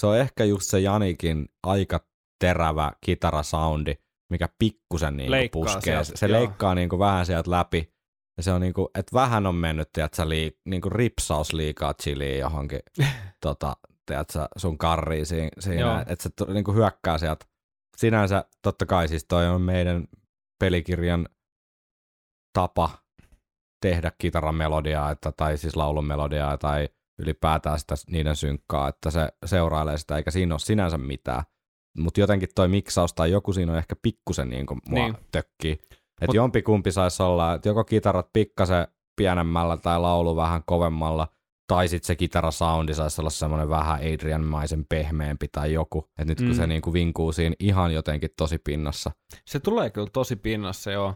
se 0.00 0.06
on 0.06 0.18
ehkä 0.18 0.44
just 0.44 0.70
se 0.70 0.80
Janikin 0.80 1.48
aika 1.62 2.00
terävä 2.38 2.92
kitarasoundi, 3.00 3.94
mikä 4.30 4.48
pikkusen 4.58 5.16
niinku 5.16 5.60
puskee. 5.60 6.04
Sieltä, 6.04 6.18
se 6.18 6.26
joo. 6.26 6.38
leikkaa 6.38 6.74
niinku 6.74 6.98
vähän 6.98 7.26
sieltä 7.26 7.50
läpi, 7.50 7.92
ja 8.38 8.42
se 8.42 8.52
on 8.52 8.60
niinku, 8.60 8.90
että 8.94 9.14
vähän 9.14 9.46
on 9.46 9.54
mennyt, 9.54 9.92
tiedätkö, 9.92 10.28
lii, 10.28 10.58
niinku 10.64 10.90
ripsaus 10.90 11.52
liikaa 11.52 11.94
chiliä 11.94 12.38
johonkin, 12.38 12.80
tota, 13.40 13.76
tiedätkö, 14.06 14.48
sun 14.56 14.78
karriin 14.78 15.26
siinä, 15.26 15.48
siinä 15.58 16.04
että 16.08 16.22
se 16.22 16.52
niinku 16.52 16.72
hyökkää 16.72 17.18
sieltä. 17.18 17.46
Sinänsä, 17.96 18.44
totta 18.62 18.86
kai 18.86 19.08
siis 19.08 19.24
toi 19.24 19.48
on 19.48 19.62
meidän 19.62 20.08
pelikirjan 20.58 21.28
tapa 22.52 22.90
tehdä 23.80 24.12
kitaran 24.18 24.54
melodiaa, 24.54 25.10
että, 25.10 25.32
tai 25.32 25.58
siis 25.58 25.76
laulun 25.76 26.06
melodiaa, 26.06 26.58
tai 26.58 26.88
ylipäätään 27.18 27.78
sitä 27.78 27.94
niiden 28.10 28.36
synkkaa, 28.36 28.88
että 28.88 29.10
se 29.10 29.28
seurailee 29.44 29.98
sitä, 29.98 30.16
eikä 30.16 30.30
siinä 30.30 30.54
ole 30.54 30.58
sinänsä 30.58 30.98
mitään. 30.98 31.42
Mutta 31.98 32.20
jotenkin 32.20 32.48
toi 32.54 32.68
miksaus 32.68 33.14
tai 33.14 33.30
joku 33.30 33.52
siinä 33.52 33.72
on 33.72 33.78
ehkä 33.78 33.96
pikkusen 34.02 34.50
niin 34.50 34.66
kuin 34.66 34.80
mua 34.88 35.04
niin. 35.04 35.16
tökkii. 35.32 35.78
Että 36.20 36.36
jompikumpi 36.36 36.92
saisi 36.92 37.22
olla, 37.22 37.54
että 37.54 37.68
joko 37.68 37.84
kitarat 37.84 38.28
pikkasen 38.32 38.88
pienemmällä 39.16 39.76
tai 39.76 40.00
laulu 40.00 40.36
vähän 40.36 40.62
kovemmalla, 40.66 41.28
tai 41.66 41.88
sitten 41.88 42.06
se 42.06 42.16
kitarasoundi 42.16 42.94
saisi 42.94 43.20
olla 43.20 43.30
semmoinen 43.30 43.68
vähän 43.68 44.00
Adrian-maisen 44.00 44.84
pehmeämpi 44.88 45.48
tai 45.52 45.72
joku. 45.72 45.98
Että 46.08 46.24
nyt 46.24 46.38
kun 46.38 46.48
mm. 46.48 46.54
se 46.54 46.66
niinku 46.66 46.92
vinkuu 46.92 47.32
siinä 47.32 47.56
ihan 47.60 47.94
jotenkin 47.94 48.30
tosi 48.36 48.58
pinnassa. 48.58 49.10
Se 49.46 49.60
tulee 49.60 49.90
kyllä 49.90 50.08
tosi 50.12 50.36
pinnassa, 50.36 50.90
joo. 50.90 51.14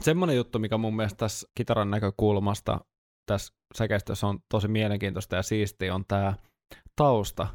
Semmoinen 0.00 0.36
juttu, 0.36 0.58
mikä 0.58 0.76
mun 0.78 0.96
mielestä 0.96 1.16
tässä 1.16 1.48
kitaran 1.54 1.90
näkökulmasta 1.90 2.80
tässä 3.26 3.54
säkeistössä 3.74 4.26
on 4.26 4.38
tosi 4.48 4.68
mielenkiintoista 4.68 5.36
ja 5.36 5.42
siistiä, 5.42 5.94
on 5.94 6.04
tämä 6.08 6.34
tausta. 6.96 7.46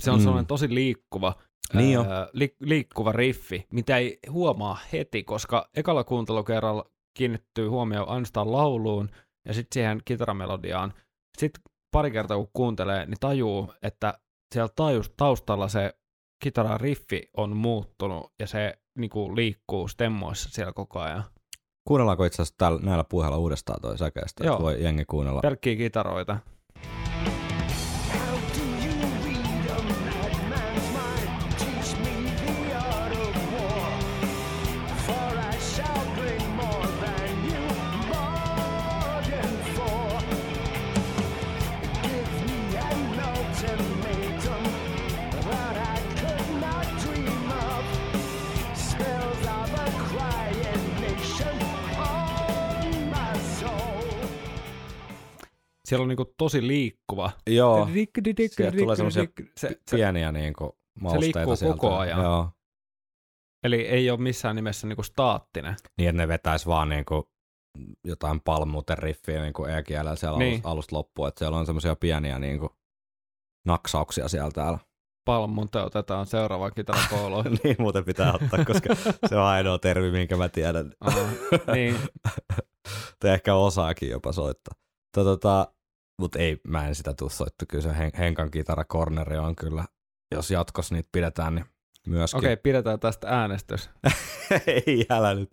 Se 0.00 0.10
on 0.10 0.18
Mm. 0.18 0.22
sellainen 0.22 0.46
tosi 0.46 0.74
liikkuva, 0.74 1.34
Niin 1.72 1.98
ää, 1.98 2.28
li, 2.32 2.56
liikkuva 2.60 3.12
riffi, 3.12 3.66
mitä 3.72 3.96
ei 3.96 4.18
huomaa 4.30 4.78
heti, 4.92 5.24
koska 5.24 5.68
ekalla 5.76 6.04
kuuntelukerralla 6.04 6.84
kiinnittyy 7.14 7.68
huomioon 7.68 8.08
ainoastaan 8.08 8.52
lauluun 8.52 9.08
ja 9.48 9.54
sitten 9.54 9.74
siihen 9.74 10.00
kitaramelodiaan. 10.04 10.94
Sitten 11.38 11.62
pari 11.90 12.10
kertaa 12.10 12.36
kun 12.36 12.50
kuuntelee, 12.52 13.06
niin 13.06 13.20
tajuu, 13.20 13.72
että 13.82 14.18
siellä 14.54 14.68
tajus, 14.76 15.12
taustalla 15.16 15.68
se 15.68 15.94
kitaran 16.42 16.80
riffi 16.80 17.30
on 17.36 17.56
muuttunut 17.56 18.32
ja 18.40 18.46
se 18.46 18.74
niinku 18.98 19.36
liikkuu 19.36 19.88
stemmoissa 19.88 20.48
siellä 20.52 20.72
koko 20.72 21.00
ajan. 21.00 21.24
Kuunnellaanko 21.88 22.24
itse 22.24 22.42
asiassa 22.42 22.78
näillä 22.82 23.04
puheilla 23.04 23.38
uudestaan 23.38 23.80
toi 23.80 23.98
säkeistä? 23.98 24.44
Joo. 24.44 24.62
Voi 24.62 24.82
jengi 24.82 25.04
kuunnella. 25.04 25.40
Pelkkiä 25.40 25.76
kitaroita. 25.76 26.38
Siellä 55.88 56.02
on 56.02 56.08
niinku 56.08 56.34
tosi 56.38 56.66
liikkuva. 56.66 57.30
Joo, 57.46 57.88
sieltä 58.50 58.76
tulee 58.78 58.96
semmosia 58.96 59.24
dik- 59.24 59.52
se, 59.56 59.68
se, 59.90 59.96
pieniä 59.96 60.32
niinku 60.32 60.78
mausteita 61.00 61.38
liikkuu 61.38 61.56
sieltä. 61.56 61.76
koko 61.78 61.96
ajan. 61.96 62.22
Joo. 62.22 62.50
Eli 63.64 63.76
ei 63.80 64.10
ole 64.10 64.20
missään 64.20 64.56
nimessä 64.56 64.86
niinku 64.86 65.02
staattinen. 65.02 65.76
Niin, 65.98 66.08
että 66.08 66.22
ne 66.22 66.28
vetäis 66.28 66.66
vaan 66.66 66.88
niinku 66.88 67.30
jotain 68.04 68.40
palmuuten 68.40 68.98
riffiä 68.98 69.42
niinku 69.42 69.64
E-kielellä 69.64 70.16
siellä 70.16 70.38
Niin. 70.38 70.52
alusta, 70.52 70.68
alusta 70.70 70.96
loppuun. 70.96 71.28
Että 71.28 71.38
siellä 71.38 71.58
on 71.58 71.66
semmoisia 71.66 71.96
pieniä 71.96 72.38
niinku 72.38 72.76
naksauksia 73.66 74.28
siellä 74.28 74.50
täällä. 74.50 74.78
Palmun 75.24 75.68
otetaan 75.84 76.26
seuraava 76.26 76.70
kitarakouluun. 76.70 77.44
niin 77.64 77.76
muuten 77.78 78.04
pitää 78.04 78.32
ottaa, 78.32 78.64
koska 78.64 78.94
se 79.28 79.36
on 79.36 79.42
ainoa 79.44 79.78
termi, 79.78 80.10
minkä 80.10 80.36
mä 80.36 80.48
tiedän. 80.48 80.92
Aa, 81.00 81.14
niin, 81.74 81.96
tai 83.20 83.30
ehkä 83.30 83.54
osaakin 83.54 84.10
jopa 84.10 84.32
soittaa. 84.32 84.74
Tota, 85.14 85.68
mutta 86.20 86.38
ei, 86.38 86.60
mä 86.68 86.88
en 86.88 86.94
sitä 86.94 87.14
tuu 87.14 87.28
soittaa. 87.28 87.66
Kyllä 87.68 87.82
se 87.82 87.88
Hen- 87.92 88.18
Henkan 88.18 88.50
kitarakorneri 88.50 89.36
on 89.38 89.56
kyllä, 89.56 89.84
jos 90.34 90.50
jatkossa 90.50 90.94
niitä 90.94 91.08
pidetään, 91.12 91.54
niin 91.54 91.64
myöskin. 92.06 92.38
okei, 92.38 92.56
pidetään 92.56 93.00
tästä 93.00 93.28
äänestys. 93.28 93.90
ei, 94.66 95.06
älä 95.10 95.34
nyt. 95.34 95.48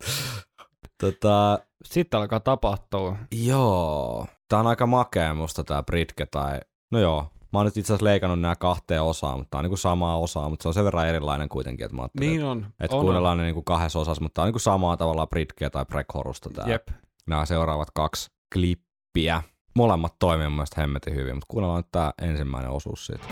Tota, 1.00 1.58
Sitten 1.84 2.20
alkaa 2.20 2.40
tapahtua. 2.40 3.16
joo, 3.32 4.26
tää 4.48 4.58
on 4.58 4.66
aika 4.66 4.86
makea 4.86 5.34
musta 5.34 5.64
tää 5.64 5.82
Britke 5.82 6.26
tai, 6.26 6.60
no 6.92 6.98
joo, 6.98 7.22
mä 7.52 7.58
oon 7.58 7.64
nyt 7.66 7.76
itse 7.76 7.92
asiassa 7.92 8.04
leikannut 8.04 8.40
nämä 8.40 8.56
kahteen 8.56 9.02
osaan, 9.02 9.38
mutta 9.38 9.50
tää 9.50 9.58
on 9.58 9.64
niinku 9.64 9.76
samaa 9.76 10.18
osaa, 10.18 10.48
mutta 10.48 10.62
se 10.62 10.68
on 10.68 10.74
sen 10.74 10.84
verran 10.84 11.08
erilainen 11.08 11.48
kuitenkin, 11.48 11.84
että 11.84 11.96
mä 11.96 12.02
ajattelin, 12.02 12.28
Niin 12.30 12.44
on. 12.44 12.66
että 12.80 12.96
on, 12.96 13.02
kuunnellaan 13.02 13.38
ne 13.38 13.44
niinku 13.44 13.62
kahdessa 13.62 13.98
osassa, 13.98 14.22
mutta 14.22 14.34
tää 14.34 14.42
on 14.42 14.46
niinku 14.46 14.58
samaa 14.58 14.96
tavalla 14.96 15.26
Britkeä 15.26 15.70
tai 15.70 15.84
Breckhorusta 15.84 16.50
tää. 16.50 16.64
Jep. 16.68 16.88
nämä 17.26 17.46
seuraavat 17.46 17.90
kaksi 17.90 18.30
klippiä. 18.54 19.42
Molemmat 19.74 20.18
toimii 20.18 20.46
mun 20.46 20.56
mielestä 20.56 20.80
hemmetin 20.80 21.14
hyvin, 21.14 21.34
mutta 21.34 21.46
kuunnellaan 21.48 21.78
nyt 21.78 21.92
tää 21.92 22.12
ensimmäinen 22.22 22.70
osuus 22.70 23.06
siitä. 23.06 23.24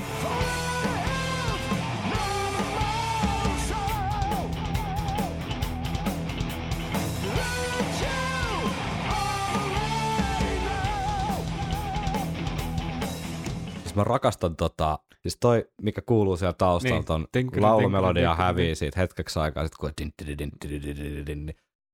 Siis 13.81 13.95
mä 13.95 14.05
rakastan 14.05 14.57
tota, 14.57 14.99
siis 15.23 15.37
toi, 15.41 15.69
mikä 15.83 16.03
kuuluu 16.07 16.37
siellä 16.37 16.53
taustalta, 16.53 17.15
on 17.15 17.27
Niin. 17.35 17.47
Tink- 17.49 17.61
laulumelodia 17.61 18.33
tink- 18.33 18.37
hävii 18.37 18.75
siitä 18.75 19.01
hetkeksi 19.01 19.39
aikaa, 19.39 19.65
sit 19.65 19.75
kun. 19.75 19.91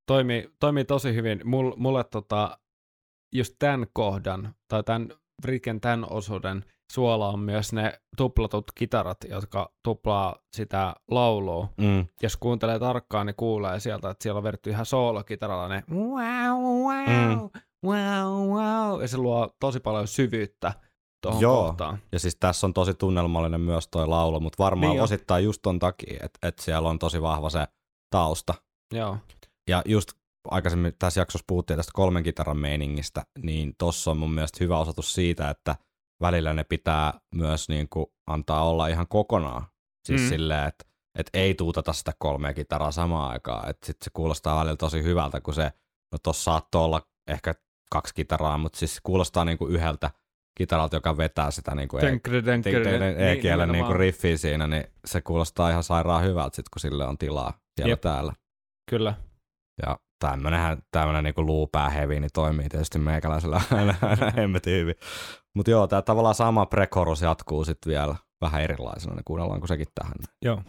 Toimii, 0.06 0.50
toimii 0.60 0.84
tosi 0.84 1.14
hyvin. 1.14 1.40
Mul, 1.44 1.72
mulle 1.76 2.04
tota, 2.04 2.58
just 3.34 3.54
tämän 3.58 3.86
kohdan, 3.92 4.54
tai 4.68 4.82
tämän 4.82 5.08
Briken 5.42 5.80
tämän 5.80 6.06
osuuden 6.12 6.64
suola 6.92 7.28
on 7.28 7.38
myös 7.40 7.72
ne 7.72 8.00
tuplatut 8.16 8.64
kitarat, 8.74 9.18
jotka 9.28 9.72
tuplaa 9.84 10.36
sitä 10.56 10.94
laulua. 11.10 11.68
Mm. 11.76 12.06
Jos 12.22 12.36
kuuntelee 12.36 12.78
tarkkaan, 12.78 13.26
niin 13.26 13.36
kuulee 13.36 13.80
sieltä, 13.80 14.10
että 14.10 14.22
siellä 14.22 14.38
on 14.38 14.44
vedetty 14.44 14.70
ihan 14.70 14.86
soolokitaralla 14.86 15.68
ne 15.68 15.82
wow, 15.90 16.62
wow, 16.62 17.06
Mm. 17.06 17.50
wow, 17.86 18.48
wow, 18.48 19.02
ja 19.02 19.08
se 19.08 19.16
luo 19.16 19.48
tosi 19.60 19.80
paljon 19.80 20.08
syvyyttä 20.08 20.72
tuohon 21.22 21.40
Joo. 21.42 21.64
kohtaan. 21.66 21.98
Ja 22.12 22.18
siis 22.18 22.36
tässä 22.36 22.66
on 22.66 22.74
tosi 22.74 22.94
tunnelmallinen 22.94 23.60
myös 23.60 23.88
toi 23.88 24.06
laulu, 24.06 24.40
mutta 24.40 24.62
varmaan 24.64 24.90
Niin 24.90 25.00
on. 25.00 25.04
osittain 25.04 25.44
just 25.44 25.62
ton 25.62 25.78
takia, 25.78 26.20
että 26.22 26.48
et 26.48 26.58
siellä 26.58 26.88
on 26.88 26.98
tosi 26.98 27.22
vahva 27.22 27.50
se 27.50 27.66
tausta. 28.10 28.54
Joo. 28.92 29.16
Ja 29.68 29.82
just 29.86 30.08
aikaisemmin 30.50 30.92
tässä 30.98 31.20
jaksossa 31.20 31.44
puhuttiin 31.46 31.76
tästä 31.76 31.92
kolmen 31.94 32.22
kitaran 32.22 32.58
meiningistä, 32.58 33.22
niin 33.42 33.74
tossa 33.78 34.10
on 34.10 34.16
mun 34.16 34.34
mielestä 34.34 34.58
hyvä 34.64 34.78
osoitus 34.78 35.14
siitä, 35.14 35.50
että 35.50 35.76
välillä 36.20 36.52
ne 36.54 36.64
pitää 36.64 37.12
myös 37.34 37.68
niin 37.68 37.88
kuin 37.88 38.06
antaa 38.26 38.68
olla 38.68 38.88
ihan 38.88 39.08
kokonaan. 39.08 39.62
Siis 40.06 40.22
Mm. 40.22 40.28
silleen, 40.28 40.68
että 40.68 40.84
et 41.18 41.30
ei 41.34 41.54
tuutata 41.54 41.92
sitä 41.92 42.12
kolmea 42.18 42.54
kitaraa 42.54 42.90
samaan 42.90 43.30
aikaan. 43.32 43.68
Että 43.70 43.86
sit 43.86 43.96
se 44.02 44.10
kuulostaa 44.12 44.58
välillä 44.58 44.76
tosi 44.76 45.02
hyvältä, 45.02 45.40
kun 45.40 45.54
se, 45.54 45.72
no 46.12 46.18
tossa 46.22 46.42
saattoi 46.44 46.84
olla 46.84 47.02
ehkä 47.30 47.54
kaksi 47.90 48.14
kitaraa, 48.14 48.58
mutta 48.58 48.78
siis 48.78 49.00
kuulostaa 49.02 49.44
niin 49.44 49.58
kuin 49.58 49.72
yhdeltä 49.74 50.10
kitaralta, 50.58 50.96
joka 50.96 51.16
vetää 51.16 51.50
sitä 51.50 51.74
niin 51.74 51.88
kuin 51.88 52.00
Tenkri, 52.00 52.42
tenkri, 52.42 52.72
E-kielen 52.72 53.68
niin 53.68 53.72
nimenomaan. 53.72 53.96
riffiä 53.96 54.36
siinä, 54.36 54.66
niin 54.66 54.84
se 55.04 55.20
kuulostaa 55.20 55.70
ihan 55.70 55.82
sairaan 55.82 56.22
hyvältä 56.22 56.56
sit, 56.56 56.68
kun 56.68 56.80
sille 56.80 57.06
on 57.06 57.18
tilaa 57.18 57.52
siellä 57.76 57.92
Jep. 57.92 58.00
täällä. 58.00 58.32
Kyllä. 58.90 59.14
Ja 59.86 59.98
tämmönenhän, 60.18 60.78
tämmönen 60.90 61.24
niinku 61.24 61.46
luupää 61.46 61.90
heavy, 61.90 62.20
niin 62.20 62.30
toimii 62.34 62.68
tietysti 62.68 62.98
meikäläisellä 62.98 63.60
aina, 63.72 63.94
aina 64.02 64.32
hemmetin 64.36 64.80
hyvin. 64.80 64.94
Mutta 65.54 65.70
joo, 65.70 65.86
tää 65.86 66.02
tavallaan 66.02 66.34
sama 66.34 66.66
prekorus 66.66 67.22
jatkuu 67.22 67.64
sitten 67.64 67.90
vielä 67.90 68.14
vähän 68.40 68.62
erilaisena, 68.62 69.14
niin 69.14 69.24
kuunnellaanko 69.24 69.66
sekin 69.66 69.86
tähän. 69.94 70.14
Joo. 70.42 70.62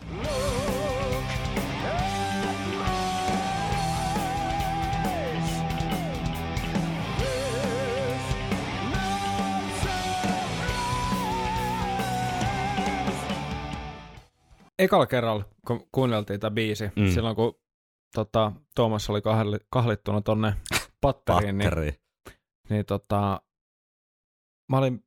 Ekalla 14.79 15.05
kerralla, 15.05 15.43
kun 15.67 15.87
kuunneltiin 15.91 16.39
tätä 16.39 16.51
biisi. 16.51 16.91
Mm. 16.95 17.07
silloin 17.07 17.35
kun 17.35 17.66
tota, 18.15 18.51
Tuomas 18.75 19.09
oli 19.09 19.21
kahli, 19.21 19.57
kahlittuna 19.69 20.21
tonne 20.21 20.53
patteriin, 21.01 21.57
niin, 21.57 21.69
Patteri. 21.69 21.99
niin 22.69 22.85
tota, 22.85 23.41
mä 24.71 24.77
olin 24.77 25.05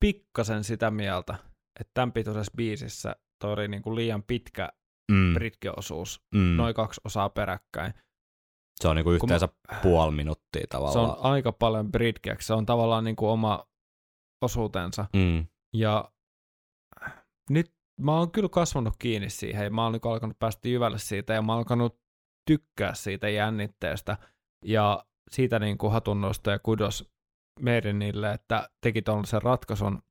pikkasen 0.00 0.64
sitä 0.64 0.90
mieltä, 0.90 1.34
että 1.80 1.90
tämän 1.94 2.12
pituisessa 2.12 2.52
biisissä 2.56 3.16
toi 3.38 3.52
oli 3.52 3.68
niinku 3.68 3.94
liian 3.94 4.22
pitkä 4.22 4.68
Mm, 5.12 5.34
britkeosuus, 5.34 6.22
mm. 6.34 6.56
noin 6.56 6.74
kaksi 6.74 7.00
osaa 7.04 7.28
peräkkäin. 7.30 7.94
Se 8.80 8.88
on 8.88 8.96
niinku 8.96 9.10
yhteensä 9.10 9.48
puoli 9.82 10.12
minuuttia 10.16 10.60
Se 10.60 10.66
tavallaan. 10.66 11.10
on 11.10 11.16
aika 11.32 11.52
paljon 11.52 11.92
britkeäksi, 11.92 12.46
se 12.46 12.54
on 12.54 12.66
tavallaan 12.66 13.04
niinku 13.04 13.28
oma 13.28 13.68
osuutensa. 14.42 15.06
Mm. 15.16 15.46
Ja 15.74 16.12
nyt 17.50 17.74
mä 18.00 18.18
oon 18.18 18.30
kyllä 18.30 18.48
kasvanut 18.48 18.94
kiinni 18.98 19.30
siihen 19.30 19.64
ja 19.64 19.70
mä 19.70 19.82
oon 19.82 19.92
niinku 19.92 20.08
alkanut 20.08 20.38
päästä 20.38 20.68
jyvälle 20.68 20.98
siitä 20.98 21.32
ja 21.32 21.42
mä 21.42 21.52
oon 21.52 21.58
alkanut 21.58 21.99
tykkää 22.50 22.94
siitä 22.94 23.28
jännitteestä 23.28 24.16
ja 24.64 25.04
siitä 25.30 25.58
niinku 25.58 25.88
hatunnosta 25.88 26.50
ja 26.50 26.58
kudos 26.58 27.10
Meirinille, 27.60 28.32
että 28.32 28.70
teki 28.80 29.02
tuollaisen 29.02 29.42
ratkaisun. 29.42 30.02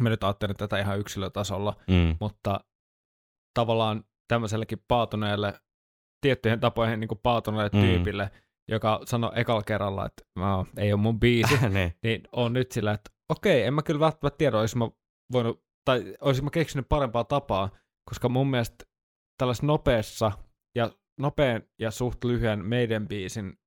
Mä 0.00 0.08
nyt 0.08 0.24
ajattelin 0.24 0.56
tätä 0.56 0.78
ihan 0.78 0.98
yksilötasolla, 0.98 1.76
Mm. 1.88 2.16
mutta 2.20 2.60
tavallaan 3.54 4.04
tämmöisellekin 4.28 4.84
paatuneelle, 4.88 5.60
tiettyihin 6.20 6.60
tapoihin 6.60 7.00
niin 7.00 7.08
kuin 7.08 7.20
paatuneelle 7.22 7.70
Mm. 7.72 7.80
tyypille, 7.80 8.30
joka 8.70 9.00
sanoi 9.04 9.30
ekalla 9.34 9.62
kerralla, 9.62 10.06
että 10.06 10.22
mä, 10.38 10.64
ei 10.76 10.92
ole 10.92 11.00
mun 11.00 11.20
biisi, 11.20 11.54
niin. 11.68 11.92
niin 12.02 12.22
on 12.32 12.52
nyt 12.52 12.72
sillä, 12.72 12.92
että 12.92 13.10
okei, 13.28 13.62
en 13.62 13.74
mä 13.74 13.82
kyllä 13.82 14.00
välttämättä 14.00 14.38
tiedä, 14.38 14.58
olisin 14.58 14.78
mä 14.78 14.88
voinut, 15.32 15.64
tai 15.84 16.14
olisin 16.20 16.44
mä 16.44 16.50
keksinyt 16.50 16.88
parempaa 16.88 17.24
tapaa, 17.24 17.70
koska 18.08 18.28
mun 18.28 18.50
mielestä 18.50 18.84
tällaisessa 19.38 19.66
nopeassa 19.66 20.32
ja 20.76 20.90
nopean 21.20 21.62
ja 21.78 21.90
suht 21.90 22.24
lyhyen 22.24 22.64
meidän 22.64 23.08
biisin 23.08 23.58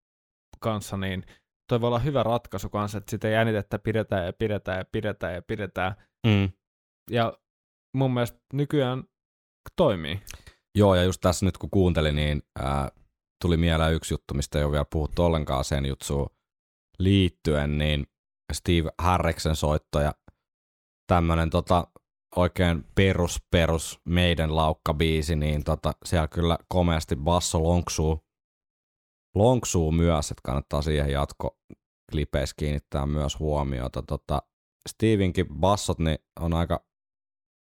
kanssa, 0.59 0.97
niin 0.97 1.25
toi 1.69 1.81
voi 1.81 1.87
olla 1.87 1.99
hyvä 1.99 2.23
ratkaisu 2.23 2.69
kanssa, 2.69 2.97
että 2.97 3.11
sitä 3.11 3.27
jännitettä 3.27 3.79
pidetään 3.79 4.25
ja 4.25 4.33
pidetään 4.33 4.77
ja 4.77 4.85
pidetään 4.91 5.33
ja 5.33 5.41
pidetään. 5.41 5.95
Mm. 6.27 6.49
Ja 7.11 7.37
mun 7.97 8.13
mielestä 8.13 8.39
nykyään 8.53 9.03
toimii. 9.75 10.21
Joo, 10.77 10.95
ja 10.95 11.03
just 11.03 11.21
tässä 11.21 11.45
nyt 11.45 11.57
kun 11.57 11.69
kuuntelin, 11.69 12.15
niin 12.15 12.43
ää, 12.59 12.91
tuli 13.41 13.57
mieleen 13.57 13.93
yksi 13.93 14.13
juttu, 14.13 14.33
mistä 14.33 14.59
ei 14.59 14.63
ole 14.63 14.71
vielä 14.71 14.85
puhuttu 14.91 15.23
ollenkaan 15.23 15.63
sen 15.63 15.85
jutsuun 15.85 16.29
liittyen, 16.99 17.77
niin 17.77 18.07
Steve 18.53 18.89
Harriksen 18.97 19.55
soitto 19.55 19.99
ja 19.99 20.13
tämmönen 21.07 21.49
tota, 21.49 21.87
oikein 22.35 22.83
perus 22.95 23.41
perus 23.51 23.99
meidän 24.05 24.55
laukkabiisi, 24.55 25.35
niin 25.35 25.63
tota, 25.63 25.91
siellä 26.05 26.27
kyllä 26.27 26.57
komeasti 26.67 27.15
basso 27.15 27.63
lonksuu, 27.63 28.19
lonksuu 29.35 29.91
myös, 29.91 30.31
että 30.31 30.41
kannattaa 30.43 30.81
siihen 30.81 31.11
jatko 31.11 31.57
klipeissä 32.11 32.55
kiinnittää 32.59 33.05
myös 33.05 33.39
huomiota. 33.39 34.03
Tota, 34.03 34.41
Stevenkin 34.89 35.47
bassot 35.59 35.99
niin 35.99 36.17
on 36.39 36.53
aika 36.53 36.85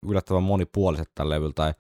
yllättävän 0.06 0.44
monipuoliset 0.44 1.12
tällä 1.16 1.36
levyllä, 1.36 1.54
tai 1.54 1.74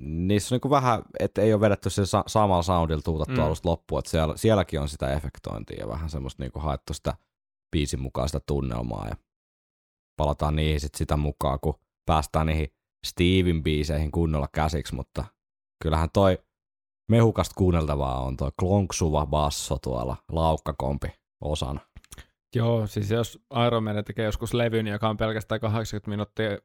niissä 0.00 0.54
on 0.54 0.60
niin 0.64 0.70
vähän, 0.70 1.02
että 1.20 1.42
ei 1.42 1.52
ole 1.52 1.60
vedetty 1.60 1.90
sen 1.90 2.06
sa- 2.06 2.24
samalla 2.26 2.62
soundilla 2.62 3.02
tuutattu 3.02 3.34
Mm. 3.40 3.42
alusta 3.46 3.68
loppuun, 3.68 3.98
että 3.98 4.10
siellä, 4.10 4.36
sielläkin 4.36 4.80
on 4.80 4.88
sitä 4.88 5.12
efektointia 5.12 5.80
ja 5.80 5.88
vähän 5.88 6.10
semmoista 6.10 6.42
niin 6.42 6.52
haettu 6.54 6.94
sitä 6.94 7.14
biisin 7.72 8.00
mukaan 8.00 8.28
sitä 8.28 8.40
tunnelmaa 8.46 9.08
ja 9.08 9.16
palataan 10.16 10.56
niihin 10.56 10.80
sit 10.80 10.94
sitä 10.94 11.16
mukaan, 11.16 11.58
kun 11.60 11.74
päästään 12.06 12.46
niihin 12.46 12.68
Steven 13.06 13.62
biiseihin 13.62 14.10
kunnolla 14.10 14.48
käsiksi, 14.52 14.94
mutta 14.94 15.24
kyllähän 15.82 16.08
toi 16.12 16.38
mehukasta 17.10 17.54
kuunneltavaa 17.58 18.20
on 18.20 18.36
toi 18.36 18.50
klonksuva 18.60 19.26
basso 19.26 19.78
tuolla 19.82 20.16
laukkakompi 20.32 21.08
osana. 21.40 21.80
Joo, 22.54 22.86
siis 22.86 23.10
jos 23.10 23.38
Iron 23.66 23.84
Man 23.84 24.04
tekee 24.04 24.24
joskus 24.24 24.54
levyn, 24.54 24.86
joka 24.86 25.08
on 25.08 25.16
pelkästään 25.16 25.60
80 25.60 26.10
minuuttia 26.10 26.58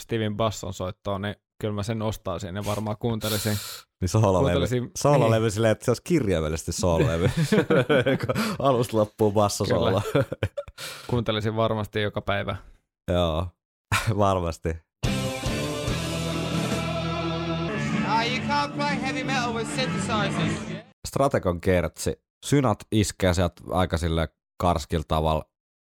Steven 0.00 0.36
Basson 0.36 0.72
soittoa, 0.72 1.18
niin 1.18 1.34
kyllä 1.60 1.74
mä 1.74 1.82
sen 1.82 2.02
ostaisin 2.02 2.56
ja 2.56 2.64
varmaan 2.66 2.96
kuuntelisin. 2.98 3.56
Niin 4.00 4.08
soololevy, 4.08 4.58
Kuuntelisin- 4.58 4.90
soololevy 4.96 5.50
silleen, 5.50 5.72
että 5.72 5.84
se 5.84 5.90
olisi 5.90 6.02
kirjaimellisesti 6.04 6.72
soololevy. 6.72 7.30
Alusta 8.58 8.96
loppuun 8.96 9.34
basso 9.34 9.64
solo. 9.64 10.02
kuuntelisin 11.06 11.56
varmasti 11.56 12.02
joka 12.02 12.20
päivä. 12.20 12.56
Joo, 13.12 13.46
varmasti. 14.18 14.68
Synthesizers. 19.76 20.84
Strategon 21.08 21.60
kertsi. 21.60 22.24
Synat 22.46 22.78
iskee 22.92 23.34
sieltä 23.34 23.62
aika 23.70 23.98
sille 23.98 24.28
karskilla 24.62 25.04
tavalla 25.08 25.44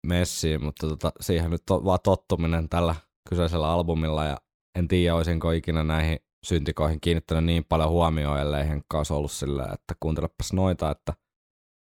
messiin, 0.06 0.64
mutta 0.64 0.88
tota, 0.88 1.12
siihen 1.20 1.50
nyt 1.50 1.70
on 1.70 1.84
vaan 1.84 1.98
tottuminen 2.02 2.68
tällä 2.68 2.94
kyseisellä 3.28 3.68
albumilla 3.68 4.24
ja 4.24 4.36
en 4.78 4.88
tiedä, 4.88 5.14
olisinko 5.14 5.50
ikinä 5.50 5.84
näihin 5.84 6.18
syntikoihin 6.46 7.00
kiinnittänyt 7.00 7.44
niin 7.44 7.64
paljon 7.64 7.90
huomioon, 7.90 8.40
ellei 8.40 8.68
Henkka 8.68 8.98
olisi 8.98 9.12
ollut 9.12 9.32
silleen, 9.32 9.72
että 9.72 9.94
kuuntelepas 10.00 10.52
noita, 10.52 10.90
että 10.90 11.12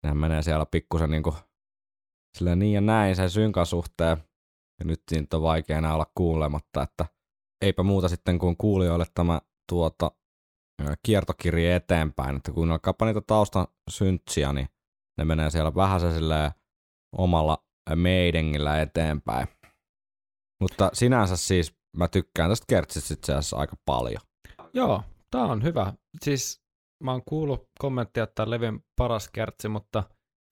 nehän 0.02 0.16
menee 0.16 0.42
siellä 0.42 0.66
pikkusen 0.66 1.11
niin 1.11 1.22
kuin, 1.22 1.37
silleen 2.37 2.59
niin 2.59 2.74
ja 2.74 2.81
näin 2.81 3.16
sen 3.16 3.31
synkan 3.31 3.66
suhteen. 3.66 4.16
Ja 4.79 4.85
nyt 4.85 5.03
siitä 5.09 5.37
on 5.37 5.43
vaikea 5.43 5.79
enää 5.79 5.95
olla 5.95 6.11
kuulematta, 6.15 6.83
että 6.83 7.07
eipä 7.62 7.83
muuta 7.83 8.09
sitten 8.09 8.39
kuin 8.39 8.57
kuulijoille 8.57 9.05
tämä 9.15 9.41
tuota, 9.69 10.11
kiertokirje 11.07 11.77
eteenpäin, 11.77 12.37
että 12.37 12.53
kuunnelkaapa 12.53 13.07
niitä 13.07 13.21
taustan 13.21 13.67
syntsiä, 13.91 14.53
niin 14.53 14.69
ne 15.19 15.25
menee 15.25 15.51
siellä 15.51 15.75
vähän 15.75 16.01
se 16.01 16.07
omalla 17.17 17.65
meidengillä 17.95 18.83
eteenpäin. 18.83 19.49
Mutta 20.61 20.91
sinänsä 20.93 21.37
siis 21.37 21.75
mä 21.97 22.09
tykkään 22.09 22.51
tästä 22.51 22.65
kertsistä 22.69 23.15
itse 23.15 23.33
asiassa 23.33 23.57
aika 23.57 23.77
paljon. 23.87 24.23
Joo, 24.75 25.03
tää 25.31 25.45
on 25.45 25.62
hyvä. 25.62 25.93
Siis 26.23 26.62
mä 27.03 27.12
oon 27.12 27.23
kuullut 27.29 27.69
kommenttia, 27.79 28.23
että 28.23 28.51
levyn 28.51 28.81
paras 28.97 29.29
kertsi, 29.29 29.69
mutta 29.69 30.05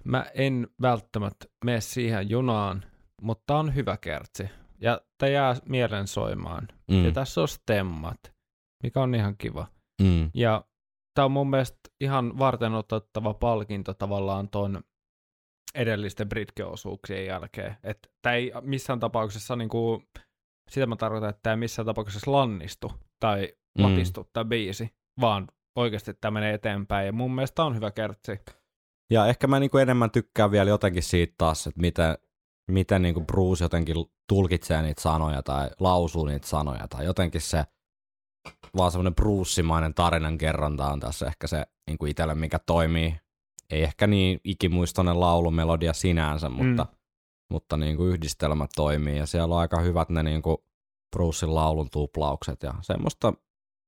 mä 0.05 0.27
en 0.35 0.69
välttämättä 0.83 1.47
mene 1.65 1.81
siihen 1.81 2.31
junaan, 2.31 2.85
mutta 3.25 3.57
on 3.59 3.75
hyvä 3.75 3.97
kertsi. 3.97 4.49
Ja 4.81 5.01
tää 5.19 5.29
jää 5.29 5.57
mielen 5.69 6.07
soimaan. 6.07 6.69
Mm. 6.91 7.05
Ja 7.05 7.13
tässä 7.13 7.41
on 7.41 7.49
stemmat, 7.49 8.33
mikä 8.83 9.01
on 9.01 9.15
ihan 9.15 9.37
kiva. 9.37 9.67
Mm. 10.03 10.31
Ja 10.35 10.65
tämä 11.15 11.25
on 11.25 11.33
mun 11.33 11.51
mielestä 11.51 11.79
ihan 12.01 12.39
varten 12.39 12.75
otettava 12.75 13.35
palkinto 13.35 13.95
tavallaan 13.95 14.49
ton 14.49 14.83
edellisten 15.75 16.29
Britke-osuuksien 16.29 17.27
jälkeen. 17.27 17.77
Että 17.83 18.09
tämä 18.23 18.35
ei 18.35 18.53
missään 18.61 19.01
tapauksessa, 19.01 19.57
niinku, 19.57 20.03
sitä 20.71 20.87
mä 20.87 20.97
tarkoitan, 20.97 21.31
että 21.31 21.41
tämä 21.43 21.53
ei 21.53 21.59
missään 21.59 21.87
tapauksessa 21.87 22.33
lannistu 22.33 22.93
tai 23.21 23.49
Mm. 23.79 23.85
latistu 23.85 24.31
tämä 24.33 24.45
biisi, 24.45 24.95
vaan 25.21 25.49
oikeasti 25.77 26.15
tämä 26.15 26.31
menee 26.31 26.55
eteenpäin. 26.55 27.07
Ja 27.07 27.13
mun 27.13 27.35
mielestä 27.35 27.65
on 27.65 27.77
hyvä 27.77 27.91
kertsi. 27.91 28.41
Ja 29.11 29.27
ehkä 29.27 29.47
mä 29.47 29.61
niinku 29.61 29.79
enemmän 29.79 30.11
tykkään 30.11 30.51
vielä 30.51 30.71
jotenkin 30.71 31.03
siitä 31.03 31.35
taas, 31.39 31.67
että 31.67 31.81
miten, 31.81 32.19
miten 32.71 33.03
niinku 33.03 33.21
Bruce 33.21 33.65
jotenkin 33.65 33.97
tulkitsee 34.29 34.83
niitä 34.83 35.03
sanoja 35.03 35.43
tai 35.43 35.71
lausuu 35.81 36.25
niitä 36.25 36.47
sanoja 36.47 36.89
tai 36.89 37.05
jotenkin 37.05 37.41
se 37.41 37.65
vaan 38.77 38.91
semmoinen 38.91 39.15
Bruce-mainen 39.15 39.95
tarinan 39.95 40.39
kerronta 40.39 40.87
on 40.87 41.01
tässä 41.01 41.27
ehkä 41.27 41.47
se 41.47 41.67
niinku 41.87 42.07
itselle, 42.07 42.35
mikä 42.35 42.59
toimii. 42.59 43.17
Ei 43.71 43.83
ehkä 43.83 44.07
niin 44.07 44.41
ikimuistoinen 44.45 45.21
laulumelodia 45.21 45.93
sinänsä, 45.93 46.49
mutta, 46.49 46.87
mutta 47.51 47.77
niinku 47.77 48.05
yhdistelmä 48.05 48.67
toimii. 48.75 49.19
Ja 49.19 49.27
siellä 49.27 49.55
on 49.55 49.61
aika 49.61 49.81
hyvät 49.81 50.09
ne 50.09 50.23
niinku 50.23 50.65
Brucein 51.17 51.55
laulun 51.55 51.91
tuplaukset 51.91 52.63
ja 52.63 52.75
semmoista 52.81 53.33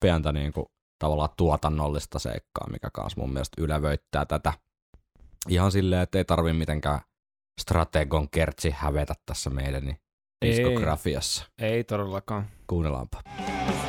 pientä 0.01 0.33
niinku 0.33 0.71
tavallaan 0.99 1.31
tuotannollista 1.37 2.19
seikkaa, 2.19 2.71
mikä 2.71 2.91
kanssa 2.93 3.21
mun 3.21 3.33
mielestä 3.33 3.63
ylevöittää 3.63 4.25
tätä. 4.25 4.53
Ihan 5.49 5.73
silleen, 5.73 6.03
että 6.03 6.19
ei 6.19 6.25
tarvi 6.25 6.53
mitenkään 6.53 7.01
strategon 7.61 8.31
kertsi 8.31 8.71
hävetä 8.77 9.15
tässä 9.27 9.51
meidän 9.51 9.85
niin 9.85 9.99
Ei. 10.43 10.51
diskografiassa. 10.51 11.47
Ei 11.59 11.85
todellakaan. 11.85 12.47
Kuunnellaanpa. 12.67 13.23
Our 13.39 13.86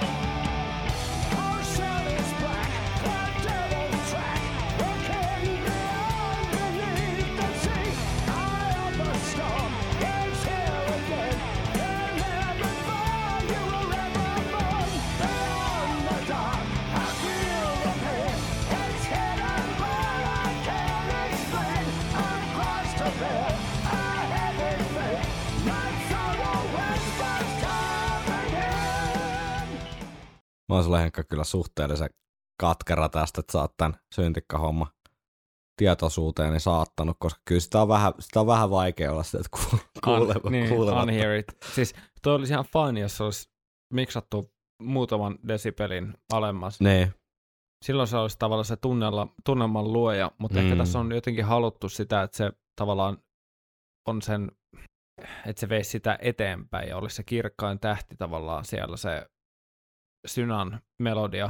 Mä 30.69 30.75
oon 30.75 30.84
sulle 30.84 30.99
Henkka 31.01 31.23
kyllä 31.23 31.43
suhteellisen 31.43 32.10
katkera 32.62 33.10
tästä, 33.10 33.39
että 33.39 33.51
sä 33.51 33.62
oot 33.62 33.77
tän 33.77 33.99
syntikkahomma 34.15 34.88
tietoisuuteeni 35.77 36.60
saattanut, 36.60 37.17
koska 37.19 37.41
kyllä 37.45 37.62
sitä 37.62 37.82
on 37.82 37.88
vähän, 37.88 38.13
sitä 38.19 38.39
on 38.39 38.47
vähän 38.47 38.69
vaikea 38.69 39.12
olla 39.12 39.23
sitä, 39.23 39.38
että 39.38 39.58
ku- 39.58 39.80
kuulema, 40.06 40.41
Un, 40.43 40.51
niin, 40.51 40.69
kuulematta. 40.69 41.03
unhear 41.03 41.32
it. 41.32 41.45
Siis 41.75 41.95
toi 42.21 42.36
olisi 42.36 42.53
ihan 42.53 42.65
fine, 42.65 42.99
jos 42.99 43.17
se 43.17 43.23
olisi 43.23 43.49
miksattu 43.93 44.51
muutaman 44.84 45.39
desibelin 45.47 46.13
alemmas. 46.34 46.82
Niin, 46.82 47.13
silloin 47.86 48.08
se 48.08 48.17
olisi 48.17 48.39
tavallaan 48.39 48.65
se 48.65 48.75
tunnella, 48.75 49.27
tunnelman 49.45 49.93
luoja, 49.93 50.32
mutta 50.38 50.60
mm. 50.60 50.65
ehkä 50.65 50.75
tässä 50.75 50.99
on 50.99 51.12
jotenkin 51.12 51.45
haluttu 51.45 51.89
sitä, 51.89 52.23
että 52.23 52.38
se 52.38 52.51
tavallaan 52.75 53.17
on 54.08 54.21
sen, 54.21 54.51
että 55.45 55.60
se 55.60 55.69
veisi 55.69 55.89
sitä 55.89 56.17
eteenpäin 56.21 56.89
ja 56.89 56.97
olisi 56.97 57.15
se 57.15 57.23
kirkkain 57.23 57.80
tähti 57.80 58.15
tavallaan 58.15 58.65
siellä 58.65 58.97
se 58.97 59.30
synan 60.28 60.82
melodia. 61.02 61.50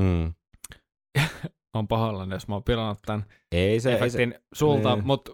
mm. 0.00 0.34
On 1.76 1.88
pahoillani, 1.88 2.34
jos 2.34 2.48
mä 2.48 2.54
oon 2.54 2.64
pilannut 2.64 2.98
tämän 3.06 3.24
Ei 3.52 3.80
se, 3.80 3.92
ei 3.92 3.98
se, 3.98 4.04
efektin 4.06 4.34
sulta, 4.54 4.94
niin. 4.94 5.06
mutta 5.06 5.32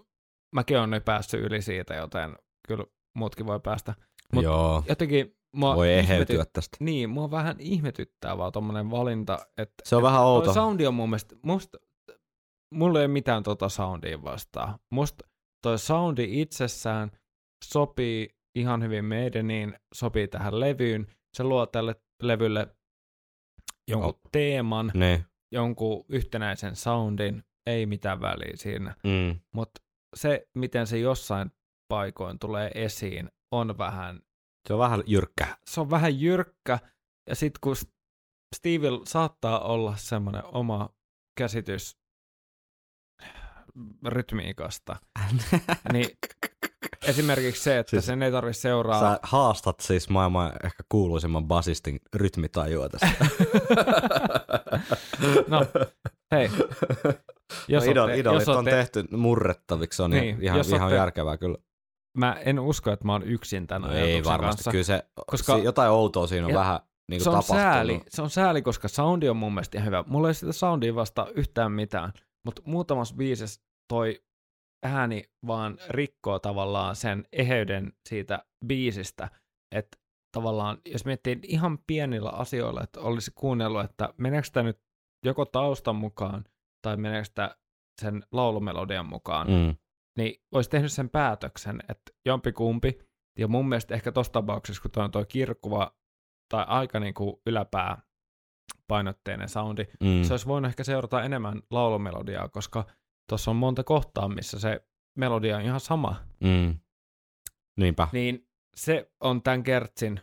mäkin 0.55 0.77
olen 0.77 0.89
nyt 0.89 1.05
päässyt 1.05 1.41
yli 1.41 1.61
siitä, 1.61 1.95
joten 1.95 2.35
kyllä 2.67 2.85
muutkin 3.15 3.45
voi 3.45 3.59
päästä. 3.59 3.95
Mut 4.33 4.43
joo, 4.43 4.83
Jotenkin 4.89 5.35
mua 5.55 5.75
voi 5.75 5.87
ihmety- 5.87 5.99
eheytyä 5.99 6.45
tästä. 6.53 6.77
Niin, 6.79 7.09
mua 7.09 7.31
vähän 7.31 7.55
ihmetyttää 7.59 8.37
vaan 8.37 8.51
tommonen 8.51 8.91
valinta, 8.91 9.39
että 9.57 9.73
Se 9.83 9.95
on 9.95 10.03
vähän 10.03 10.21
outo. 10.21 10.53
Soundi 10.53 10.87
on 10.87 10.93
mun 10.93 11.09
mielestä, 11.09 11.35
musta, 11.43 11.77
mulla 12.73 12.99
ei 12.99 13.05
ole 13.05 13.13
mitään 13.13 13.43
tota 13.43 13.69
soundia 13.69 14.23
vastaan. 14.23 14.79
Musta 14.91 15.27
toi 15.63 15.79
soundi 15.79 16.41
itsessään 16.41 17.11
sopii 17.65 18.29
ihan 18.55 18.83
hyvin 18.83 19.05
meidäniin, 19.05 19.73
sopii 19.93 20.27
tähän 20.27 20.59
levyyn. 20.59 21.07
Se 21.37 21.43
luo 21.43 21.65
tälle 21.65 21.95
levylle 22.23 22.76
jonkun 23.87 24.09
Oh. 24.09 24.19
teeman, 24.31 24.91
Niin, 24.93 25.25
jonkun 25.51 26.05
yhtenäisen 26.09 26.75
soundin. 26.75 27.43
ei 27.65 27.85
mitään 27.85 28.21
väliä 28.21 28.51
siinä. 28.55 28.95
Mm. 29.03 29.39
Mutta 29.53 29.81
se, 30.15 30.47
miten 30.55 30.87
se 30.87 30.99
jossain 30.99 31.51
paikoin 31.87 32.39
tulee 32.39 32.71
esiin, 32.75 33.29
on 33.51 33.77
vähän, 33.77 34.21
Se 34.67 34.73
on 34.73 34.79
vähän 34.79 35.03
jyrkkä. 35.07 35.57
se 35.69 35.81
on 35.81 35.89
vähän 35.89 36.19
jyrkkä. 36.19 36.79
Ja 37.29 37.35
sitten 37.35 37.59
kun 37.61 37.75
S- 37.75 37.87
Stevillä 38.55 39.01
saattaa 39.05 39.59
olla 39.59 39.95
semmoinen 39.95 40.45
oma 40.45 40.89
käsitys 41.37 41.97
rytmiikasta, 44.05 44.95
niin 45.93 46.09
esimerkiksi 47.07 47.63
se, 47.63 47.77
että 47.79 47.89
Siis 47.89 48.05
sen 48.05 48.23
ei 48.23 48.31
tarvitse 48.31 48.61
seuraa... 48.61 48.99
Sä 48.99 49.19
haastat 49.23 49.79
siis 49.79 50.09
maailman 50.09 50.51
ehkä 50.63 50.83
kuuluisimman 50.89 51.45
basistin 51.45 51.99
rytmitajua 52.15 52.89
tässä. 52.89 53.07
No, 55.47 55.65
hei. 56.31 56.49
Jos 57.67 57.85
no, 57.85 57.91
idol, 57.91 58.09
idolit 58.09 58.39
jos 58.41 58.49
on 58.49 58.55
olette- 58.55 58.71
tehty 58.71 59.03
murrettaviksi, 59.17 60.01
on 60.03 60.11
Niin, 60.11 60.37
ihan, 60.41 60.59
ihan 60.67 60.81
olette- 60.81 60.95
järkevää 60.95 61.37
kyllä. 61.37 61.57
Mä 62.17 62.33
en 62.45 62.59
usko, 62.59 62.91
että 62.91 63.05
mä 63.05 63.11
oon 63.11 63.23
yksin 63.23 63.67
tämän 63.67 63.89
No 63.91 63.97
ei 63.97 64.23
varmasti, 64.23 64.57
kanssa. 64.57 64.71
kyllä 64.71 64.83
se, 64.83 65.03
koska- 65.27 65.57
jotain 65.57 65.91
outoa 65.91 66.27
siinä 66.27 66.45
on 66.45 66.51
Ja 66.53 66.59
vähän 66.59 66.79
niin 67.11 67.21
se 67.21 67.29
on 67.29 67.33
tapahtunut. 67.35 67.61
sääli, 67.61 68.01
se 68.09 68.21
on 68.21 68.29
sääli, 68.29 68.61
koska 68.61 68.87
soundi 68.87 69.29
on 69.29 69.37
mun 69.37 69.53
mielestä 69.53 69.77
ihan 69.77 69.85
hyvä. 69.85 70.03
Mulla 70.07 70.27
ei 70.27 70.33
sitä 70.33 70.51
soundia 70.51 70.95
vasta 70.95 71.27
yhtään 71.35 71.71
mitään, 71.71 72.13
mutta 72.45 72.61
muutamassa 72.65 73.15
biisissä 73.15 73.61
toi 73.87 74.21
ääni 74.83 75.23
vaan 75.47 75.77
rikkoo 75.89 76.39
tavallaan 76.39 76.95
sen 76.95 77.25
eheyden 77.31 77.93
siitä 78.09 78.45
biisistä, 78.65 79.29
että 79.75 79.97
tavallaan, 80.31 80.77
jos 80.85 81.05
miettii 81.05 81.39
ihan 81.43 81.77
pienillä 81.87 82.29
asioilla, 82.29 82.83
että 82.83 82.99
olisi 82.99 83.31
kuunnellut, 83.35 83.83
että 83.83 84.13
meneekö 84.17 84.47
tämä 84.53 84.63
nyt 84.63 84.79
joko 85.25 85.45
taustan 85.45 85.95
mukaan 85.95 86.45
tai 86.81 86.97
meneekö 86.97 87.27
tämä 87.35 87.55
sen 88.01 88.23
laulumelodian 88.31 89.05
mukaan, 89.05 89.47
Mm. 89.47 89.75
niin 90.17 90.41
olisi 90.51 90.69
tehnyt 90.69 90.91
sen 90.91 91.09
päätöksen, 91.09 91.79
että 91.89 92.11
jompikumpi, 92.25 92.99
ja 93.39 93.47
mun 93.47 93.69
mielestä 93.69 93.95
ehkä 93.95 94.11
tuossa 94.11 94.33
tapauksessa, 94.33 94.81
kun 94.81 94.91
toi 94.91 95.03
on 95.03 95.11
tuo 95.11 95.25
kirkkuva 95.25 95.95
tai 96.51 96.65
aika 96.67 96.99
niin 96.99 97.13
kuin 97.13 97.35
yläpää 97.45 98.01
painotteinen 98.87 99.49
soundi, 99.49 99.85
mm. 100.03 100.23
se 100.23 100.33
olisi 100.33 100.47
voinut 100.47 100.69
ehkä 100.69 100.83
seurata 100.83 101.23
enemmän 101.23 101.61
laulumelodiaa, 101.71 102.49
koska 102.49 102.85
tuossa 103.29 103.51
on 103.51 103.57
monta 103.57 103.83
kohtaa, 103.83 104.27
missä 104.27 104.59
se 104.59 104.87
melodia 105.17 105.57
on 105.57 105.63
ihan 105.63 105.79
sama. 105.79 106.15
Mm. 106.39 106.79
Niinpä. 107.79 108.07
Niin 108.11 108.47
se 108.75 109.11
on 109.19 109.43
tämän 109.43 109.63
kertsin 109.63 110.21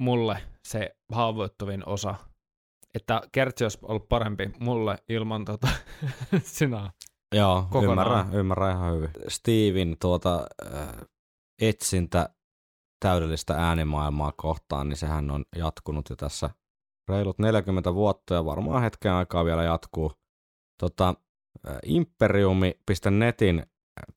mulle 0.00 0.42
se 0.64 0.96
haavoittuvin 1.12 1.88
osa. 1.88 2.14
Että 2.94 3.22
kertsi 3.32 3.64
olisi 3.64 3.78
ollut 3.82 4.08
parempi 4.08 4.50
mulle 4.60 4.96
ilman 5.08 5.44
tota 5.44 5.68
sinä. 6.42 6.90
Joo, 7.34 7.66
kokonaan. 7.70 8.06
ymmärrän, 8.08 8.34
ymmärrän 8.34 8.76
ihan 8.76 8.94
hyvin. 8.94 9.10
Steven 9.28 9.96
tuota, 10.00 10.46
äh, 10.74 10.88
etsintä 11.60 12.28
täydellistä 13.00 13.54
äänimaailmaa 13.54 14.32
kohtaan, 14.36 14.88
niin 14.88 14.96
sehän 14.96 15.30
on 15.30 15.44
jatkunut 15.56 16.10
jo 16.10 16.16
tässä 16.16 16.50
reilut 17.08 17.38
40 17.38 17.94
vuotta 17.94 18.34
ja 18.34 18.44
varmaan 18.44 18.82
hetken 18.82 19.12
aikaa 19.12 19.44
vielä 19.44 19.62
jatkuu. 19.62 20.12
Tota, 20.80 21.14
imperiumi.netin 21.86 23.58
äh, 23.58 23.64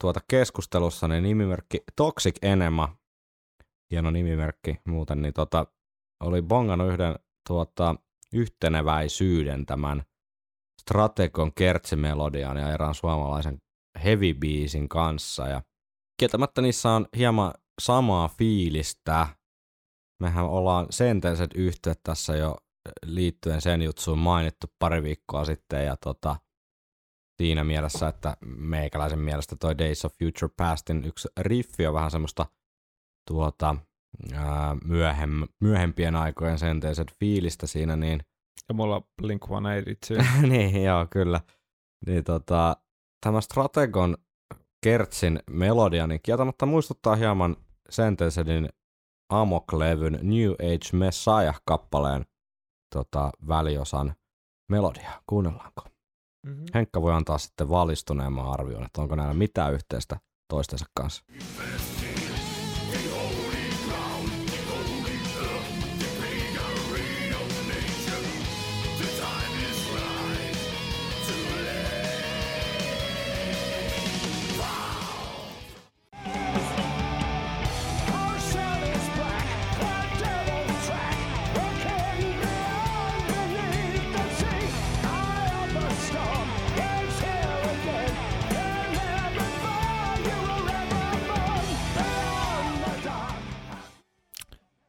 tuota 0.01 0.19
keskustelussa 0.27 1.07
niin 1.07 1.23
nimimerkki 1.23 1.83
Toxic 1.95 2.35
Enema, 2.41 2.97
hieno 3.91 4.11
nimimerkki 4.11 4.81
muuten, 4.87 5.21
niin 5.21 5.33
tota, 5.33 5.67
oli 6.23 6.41
bongannut 6.41 6.93
yhden 6.93 7.15
tuota, 7.47 7.95
yhteneväisyyden 8.33 9.65
tämän 9.65 10.03
Strategon 10.81 11.53
kertsimelodian 11.53 12.57
ja 12.57 12.73
erään 12.73 12.95
suomalaisen 12.95 13.57
heavy 14.03 14.33
biisin 14.33 14.89
kanssa. 14.89 15.47
Ja 15.47 15.61
kieltämättä 16.19 16.61
niissä 16.61 16.89
on 16.89 17.07
hieman 17.17 17.53
samaa 17.81 18.27
fiilistä. 18.27 19.27
Mehän 20.19 20.45
ollaan 20.45 20.87
Sentenset 20.89 21.51
yhteyttä 21.55 22.01
tässä 22.03 22.35
jo 22.35 22.57
liittyen 23.05 23.61
sen 23.61 23.81
jutsuun 23.81 24.19
mainittu 24.19 24.67
pari 24.79 25.03
viikkoa 25.03 25.45
sitten 25.45 25.85
ja 25.85 25.97
tota, 25.97 26.35
siinä 27.37 27.63
mielessä, 27.63 28.07
että 28.07 28.37
meikäläisen 28.45 29.19
mielestä 29.19 29.55
toi 29.55 29.77
Days 29.77 30.05
of 30.05 30.13
Future 30.13 30.53
Pastin 30.57 31.05
yksi 31.05 31.27
riffi 31.39 31.87
on 31.87 31.93
vähän 31.93 32.11
semmoista 32.11 32.45
tuota, 33.27 33.75
ää, 34.33 34.77
myöhem, 34.85 35.31
myöhempien 35.61 36.15
aikojen 36.15 36.59
Sentenset 36.59 37.15
fiilistä 37.19 37.67
siinä, 37.67 37.95
niin 37.95 38.19
Ja 38.69 38.73
mulla 38.73 39.01
Blink-182. 39.21 40.23
niin, 40.49 40.83
joo, 40.83 41.07
kyllä. 41.09 41.41
Niin 42.05 42.23
tota, 42.23 42.77
tämä 43.25 43.41
Strategon 43.41 44.17
Kertsin 44.83 45.39
melodia, 45.49 46.07
niin 46.07 46.19
kieltämättä 46.23 46.65
muistuttaa 46.65 47.15
hieman 47.15 47.57
Sentensedin 47.89 48.69
Amok-levyn 49.33 50.19
New 50.21 50.51
Age 50.51 50.97
Messiah-kappaleen 50.97 52.25
tota, 52.93 53.31
väliosan 53.47 54.15
melodia. 54.69 55.21
Kuunnellaanko? 55.29 55.96
Mm-hmm. 56.43 56.65
Henkka 56.73 57.01
voi 57.01 57.13
antaa 57.13 57.37
sitten 57.37 57.69
valistuneemman 57.69 58.49
arvion, 58.49 58.83
että 58.85 59.01
onko 59.01 59.15
näillä 59.15 59.33
mitään 59.33 59.73
yhteistä 59.73 60.19
toistensa 60.47 60.85
kanssa. 60.93 61.23
Our 61.59 61.86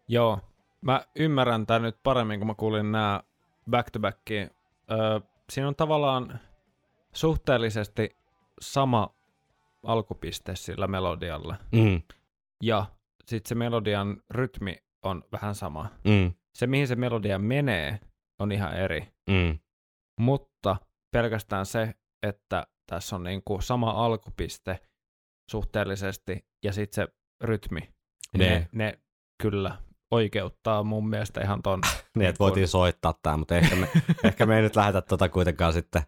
Joo, 0.09 0.41
mä 0.81 1.03
ymmärrän 1.17 1.67
tämän 1.67 1.83
nyt 1.83 1.97
paremmin, 2.03 2.41
kun 2.41 2.47
mä 2.47 2.55
kuulin 2.55 2.93
nämä 2.93 3.23
back 3.71 3.91
to 3.91 3.99
backiin. 4.01 4.51
Öö, 4.91 5.21
siinä 5.51 5.69
on 5.69 5.77
tavallaan 5.77 6.41
suhteellisesti 7.15 8.17
sama 8.61 9.15
alkupiste 9.83 10.57
sillä 10.57 10.87
melodialla. 10.87 11.57
Mm, 11.73 12.03
Ja 12.63 12.87
sitten 13.27 13.49
se 13.49 13.55
melodian 13.55 14.23
rytmi 14.31 14.77
on 15.03 15.25
vähän 15.33 15.55
sama. 15.55 15.91
mm, 16.05 16.33
Se, 16.55 16.67
mihin 16.67 16.89
se 16.89 16.97
melodia 16.97 17.39
menee, 17.39 18.01
on 18.39 18.53
ihan 18.53 18.75
eri. 18.77 19.13
mm, 19.31 19.59
Mutta 20.21 20.77
pelkästään 21.11 21.67
se, 21.67 21.95
että 22.23 22.67
tässä 22.87 23.17
on 23.17 23.23
niinku 23.23 23.61
sama 23.61 23.91
alkupiste 23.91 24.79
suhteellisesti 25.51 26.47
ja 26.63 26.73
sitten 26.73 26.95
se 27.07 27.15
rytmi, 27.41 27.81
Ne. 28.37 28.49
ne, 28.49 28.69
ne 28.73 28.99
kyllä 29.43 29.79
oikeuttaa 30.11 30.83
mun 30.83 31.09
mielestä 31.09 31.41
ihan 31.41 31.63
ton. 31.63 31.81
niin, 32.19 32.29
että 32.29 32.39
voitiin 32.39 32.69
soittaa 32.69 33.15
tämä, 33.23 33.37
mutta 33.37 33.57
ehkä 33.57 33.77
me, 33.77 33.89
ehkä 34.25 34.47
me 34.47 34.57
ei 34.57 34.63
nyt 34.63 34.77
lähetä 34.77 35.03
tota 35.03 35.29
kuitenkaan 35.29 35.73
sitten. 35.73 36.03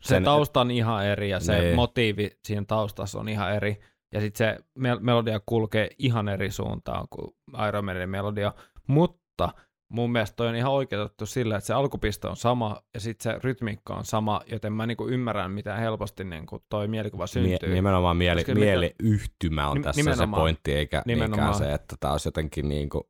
Se 0.00 0.08
Sen- 0.08 0.24
tausta 0.24 0.60
on 0.60 0.70
ihan 0.70 1.06
eri 1.06 1.30
ja 1.30 1.40
se 1.40 1.60
Niin. 1.60 1.76
motiivi 1.76 2.30
siinä 2.44 2.64
taustassa 2.68 3.20
on 3.20 3.28
ihan 3.28 3.52
eri. 3.54 3.80
Ja 4.14 4.20
sitten 4.20 4.38
se 4.38 4.64
mel- 4.78 5.00
melodia 5.00 5.40
kulkee 5.46 5.88
ihan 5.98 6.28
eri 6.28 6.50
suuntaan 6.50 7.06
kuin 7.10 7.36
Iron 7.68 7.84
Maiden 7.84 8.10
melodia. 8.10 8.52
Mutta 8.86 9.48
mun 9.94 10.12
mielestä 10.12 10.36
toi 10.36 10.48
on 10.48 10.54
ihan 10.56 10.72
oikeutettu 10.72 11.26
sillä, 11.26 11.56
että 11.56 11.66
se 11.66 11.74
alkupiste 11.74 12.28
on 12.28 12.36
sama 12.36 12.82
ja 12.94 13.00
sitten 13.00 13.32
se 13.32 13.38
rytmiikka 13.44 13.94
on 13.94 14.04
sama, 14.04 14.40
joten 14.52 14.72
mä 14.72 14.86
niinku 14.86 15.08
ymmärrän, 15.08 15.50
mitä 15.50 15.76
helposti 15.76 16.24
niinku 16.24 16.64
toi 16.68 16.88
mielikuva 16.88 17.26
syntyy. 17.26 17.68
Mie- 17.68 17.74
nimenomaan 17.74 18.16
mieli, 18.16 18.40
Koska 18.44 18.54
mieliyhtymä 18.54 19.68
on 19.68 19.76
Nim- 19.76 19.82
tässä 19.82 20.14
se 20.16 20.26
pointti, 20.36 20.72
eikä 20.72 21.02
Nimenomaan. 21.06 21.50
niinkään 21.50 21.68
se, 21.70 21.74
että 21.74 21.96
tämä 22.00 22.12
olisi 22.12 22.28
jotenkin 22.28 22.68
niin 22.68 22.88
kuin 22.88 23.04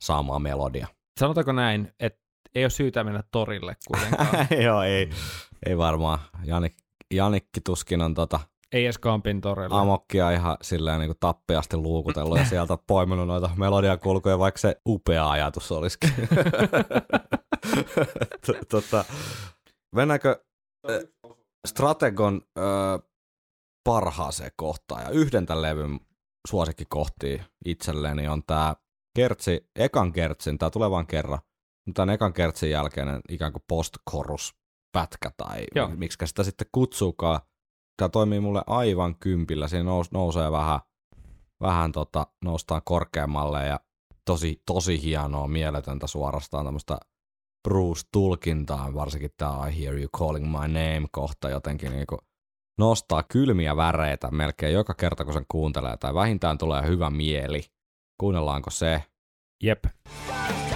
sama 0.00 0.38
melodia. 0.38 0.86
Sanotaanko 1.20 1.52
näin, 1.52 1.92
että 2.00 2.20
ei 2.54 2.64
ole 2.64 2.70
syytä 2.70 3.04
mennä 3.04 3.22
torille 3.32 3.76
kuitenkaan. 3.86 4.46
Joo, 4.64 4.82
ei, 4.82 5.10
ei 5.66 5.78
varmaan. 5.78 6.18
Janik, 6.44 6.74
Janikki 7.14 7.60
tuskin 7.60 8.00
on 8.02 8.14
tota 8.14 8.40
ei 8.72 8.84
edes 8.84 8.98
Kampin 8.98 9.40
torille. 9.40 9.80
amokkia 9.80 10.30
ihan 10.30 10.56
silleen 10.62 11.00
niin 11.00 11.08
kuin 11.08 11.18
tappiasti 11.20 11.76
luukutellut 11.76 12.38
ja 12.38 12.44
sieltä 12.44 12.78
poiminut 12.86 13.26
noita 13.26 13.50
melodiakulkuja, 13.56 14.38
vaikka 14.38 14.58
se 14.58 14.76
upea 14.86 15.30
ajatus 15.30 15.72
olisikin. 15.72 16.10
Tota, 18.68 19.04
mennäänkö 19.94 20.44
äh, 20.90 20.96
Strategon 21.66 22.40
äh, 22.58 22.64
parhaaseen 23.84 24.50
kohtaan 24.56 25.02
ja 25.02 25.10
yhden 25.10 25.46
tämän 25.46 25.62
levyn 25.62 26.00
suosikkikohtia 26.48 27.44
itselleni 27.64 28.28
on 28.28 28.42
tämä 28.46 28.74
kertsi, 29.16 29.70
ekan 29.76 30.12
kertsin, 30.12 30.58
tämä 30.58 30.70
tulevan 30.70 31.06
kerran, 31.06 31.38
mutta 31.86 32.02
tämän 32.02 32.14
ekan 32.14 32.32
kertsin 32.32 32.70
jälkeinen 32.70 33.20
ikään 33.28 33.52
kuin 33.52 33.64
post-chorus 33.68 34.54
pätkä 34.92 35.30
tai 35.36 35.64
Joo. 35.74 35.88
miksi 35.88 36.26
sitä 36.26 36.42
sitten 36.42 36.66
kutsuukaan. 36.72 37.40
Tämä 37.96 38.08
toimii 38.08 38.40
mulle 38.40 38.62
aivan 38.66 39.14
kympillä. 39.14 39.68
Siinä 39.68 39.84
nous, 39.84 40.12
nousee 40.12 40.52
vähän, 40.52 40.80
vähän 41.60 41.92
tota, 41.92 42.26
noustaan 42.44 42.82
korkeammalle 42.84 43.66
ja 43.66 43.80
tosi, 44.24 44.62
tosi 44.66 45.02
hienoa, 45.02 45.48
mieletöntä 45.48 46.06
suorastaan 46.06 46.64
tämmöistä 46.64 46.98
Bruce-tulkintaa, 47.68 48.94
varsinkin 48.94 49.30
tämä 49.36 49.68
I 49.68 49.80
hear 49.80 49.94
you 49.94 50.08
calling 50.18 50.46
my 50.46 50.68
name 50.68 51.08
kohta 51.12 51.50
jotenkin 51.50 51.92
niinku 51.92 52.18
nostaa 52.78 53.22
kylmiä 53.22 53.76
väreitä 53.76 54.30
melkein 54.30 54.74
joka 54.74 54.94
kerta, 54.94 55.24
kun 55.24 55.32
sen 55.34 55.46
kuuntelee, 55.48 55.96
tai 55.96 56.14
vähintään 56.14 56.58
tulee 56.58 56.86
hyvä 56.86 57.10
mieli. 57.10 57.64
Kuunnellaanko 58.20 58.70
se? 58.70 59.02
Jep. 59.62 59.84
Ei 59.84 60.71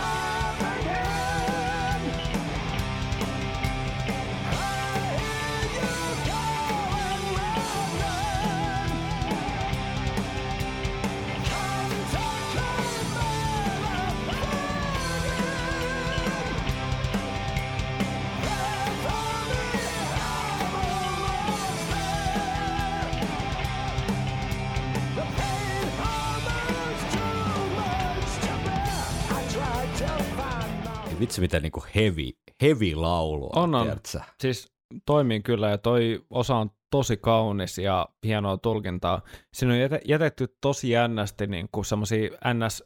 Vitsi 31.26 31.40
miten 31.40 31.62
niinku 31.62 31.84
heavy, 31.94 32.30
heavy 32.62 32.94
laulu 32.94 33.50
On, 33.56 33.74
on. 33.74 33.82
tiedätkö? 33.82 34.20
Siis 34.40 34.72
toimii 35.06 35.40
kyllä 35.42 35.70
ja 35.70 35.78
toi 35.78 36.24
osa 36.30 36.56
on 36.56 36.70
tosi 36.90 37.16
kaunis 37.16 37.78
ja 37.78 38.08
hienoa 38.26 38.56
tulkintaa. 38.58 39.22
Siinä 39.56 39.74
on 39.74 39.80
jäte- 39.80 40.02
jätetty 40.04 40.56
tosi 40.60 40.90
jännästi 40.90 41.46
niin 41.46 41.68
kuin 41.72 41.84
semmoisia 41.84 42.30
ns. 42.54 42.84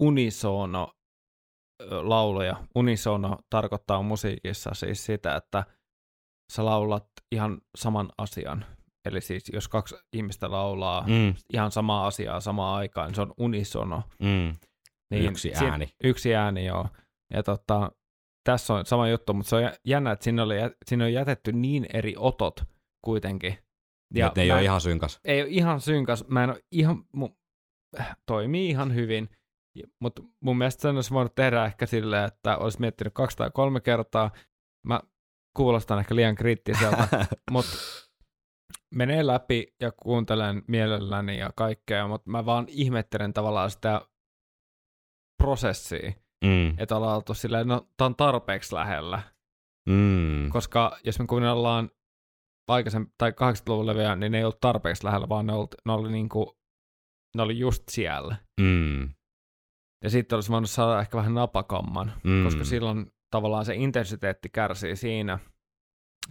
unisono 0.00 0.92
ö, 1.82 2.08
lauluja. 2.08 2.56
Unisono 2.74 3.38
tarkoittaa 3.50 4.02
musiikissa 4.02 4.70
siis 4.74 5.06
sitä, 5.06 5.36
että 5.36 5.64
sä 6.52 6.64
laulat 6.64 7.06
ihan 7.32 7.60
saman 7.78 8.08
asian. 8.18 8.64
Eli 9.04 9.20
siis 9.20 9.44
jos 9.52 9.68
kaksi 9.68 9.94
ihmistä 10.12 10.50
laulaa 10.50 11.00
Mm, 11.06 11.34
ihan 11.52 11.72
samaa 11.72 12.06
asiaa 12.06 12.40
samaan 12.40 12.76
aikaan, 12.76 13.06
niin 13.08 13.14
se 13.14 13.22
on 13.22 13.34
unisono. 13.38 14.02
mm. 14.18 14.56
Niin 15.10 15.24
Yksi 15.30 15.52
si- 15.58 15.64
ääni. 15.66 15.88
Yksi 16.04 16.34
ääni, 16.34 16.66
joo. 16.66 16.86
Ja 17.30 17.42
tota, 17.42 17.92
tässä 18.44 18.74
on 18.74 18.86
sama 18.86 19.08
juttu, 19.08 19.34
mutta 19.34 19.50
se 19.50 19.56
on 19.56 19.62
jä- 19.62 19.76
jännä, 19.84 20.12
että 20.12 20.24
sinne, 20.24 20.42
oli, 20.42 20.54
sinne 20.86 21.04
on 21.04 21.12
jätetty 21.12 21.52
niin 21.52 21.86
eri 21.94 22.14
otot 22.18 22.64
kuitenkin. 23.04 23.58
Ja 24.14 24.32
ne 24.36 24.42
ei 24.42 24.50
ole 24.50 24.58
en- 24.58 24.64
ihan 24.64 24.80
synkas. 24.80 25.20
ei 25.24 25.40
ole 25.42 25.48
ihan 25.50 25.80
synkäs. 25.80 26.24
Mä 26.28 26.44
en 26.44 26.50
ole 26.50 26.62
ihan, 26.72 27.04
mu, 27.12 27.28
äh, 28.00 28.16
toimii 28.26 28.68
ihan 28.68 28.94
hyvin, 28.94 29.28
mutta 30.00 30.22
mun 30.40 30.58
mielestä 30.58 30.82
sen 30.82 30.96
olisi 30.96 31.10
voinut 31.14 31.34
tehdä 31.34 31.64
ehkä 31.64 31.86
silleen, 31.86 32.24
että 32.24 32.56
olisi 32.56 32.80
miettinyt 32.80 33.14
kaksi 33.14 33.36
tai 33.36 33.50
kolme 33.54 33.80
kertaa. 33.80 34.30
Mä 34.86 35.00
kuulostan 35.56 35.98
ehkä 35.98 36.16
liian 36.16 36.34
kriittiseltä, 36.34 37.08
mutta 37.50 37.76
menee 38.94 39.26
läpi 39.26 39.74
ja 39.80 39.92
kuuntelen 40.02 40.62
mielelläni 40.68 41.38
ja 41.38 41.50
kaikkea, 41.56 42.08
mutta 42.08 42.30
mä 42.30 42.46
vaan 42.46 42.64
ihmettelen 42.68 43.32
tavallaan 43.32 43.70
sitä 43.70 44.00
prosessia, 45.42 46.12
mm, 46.44 46.78
että 46.78 46.96
ollaan 46.96 47.16
oltu 47.16 47.34
silleen, 47.34 47.68
no 47.68 47.88
tää 47.96 48.06
on 48.06 48.16
tarpeeksi 48.16 48.74
lähellä, 48.74 49.22
mm. 49.88 50.48
koska 50.50 50.98
jos 51.04 51.18
me 51.18 51.26
kuunnellaan 51.26 51.90
aikaisemmin, 52.68 53.12
tai 53.18 53.30
80-luvun 53.30 53.86
levyjä, 53.86 54.16
niin 54.16 54.32
ne 54.32 54.38
ei 54.38 54.44
ollut 54.44 54.60
tarpeeksi 54.60 55.04
lähellä, 55.04 55.28
vaan 55.28 55.46
ne, 55.46 55.52
ollut, 55.52 55.74
ne 55.86 55.92
oli 55.92 56.12
niinku, 56.12 56.58
ne 57.36 57.42
oli 57.42 57.58
just 57.58 57.82
siellä. 57.90 58.36
Mm, 58.60 59.08
Ja 60.04 60.10
sitten 60.10 60.36
olisi 60.36 60.52
voinut 60.52 60.70
saada 60.70 61.00
ehkä 61.00 61.16
vähän 61.18 61.34
napakamman, 61.34 62.12
mm. 62.24 62.44
koska 62.44 62.64
silloin 62.64 63.12
tavallaan 63.30 63.64
se 63.64 63.74
intensiteetti 63.74 64.48
kärsii 64.48 64.96
siinä, 64.96 65.38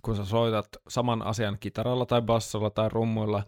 kun 0.02 0.16
sä 0.16 0.26
soitat 0.26 0.68
saman 0.90 1.22
asian 1.22 1.58
kitaralla 1.60 2.06
tai 2.06 2.22
bassolla 2.22 2.70
tai 2.70 2.90
rummuilla 2.90 3.44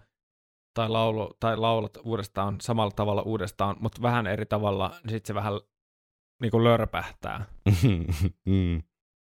tai, 0.73 0.89
laulu, 0.89 1.33
tai 1.39 1.57
laulat 1.57 1.97
uudestaan 2.03 2.61
samalla 2.61 2.91
tavalla 2.91 3.21
uudestaan, 3.21 3.75
mutta 3.79 4.01
vähän 4.01 4.27
eri 4.27 4.45
tavalla, 4.45 4.89
niin 4.89 5.09
sitten 5.09 5.27
se 5.27 5.35
vähän 5.35 5.53
niin 6.41 6.51
kuin 6.51 6.63
lörpähtää. 6.63 7.45
mm. 8.49 8.81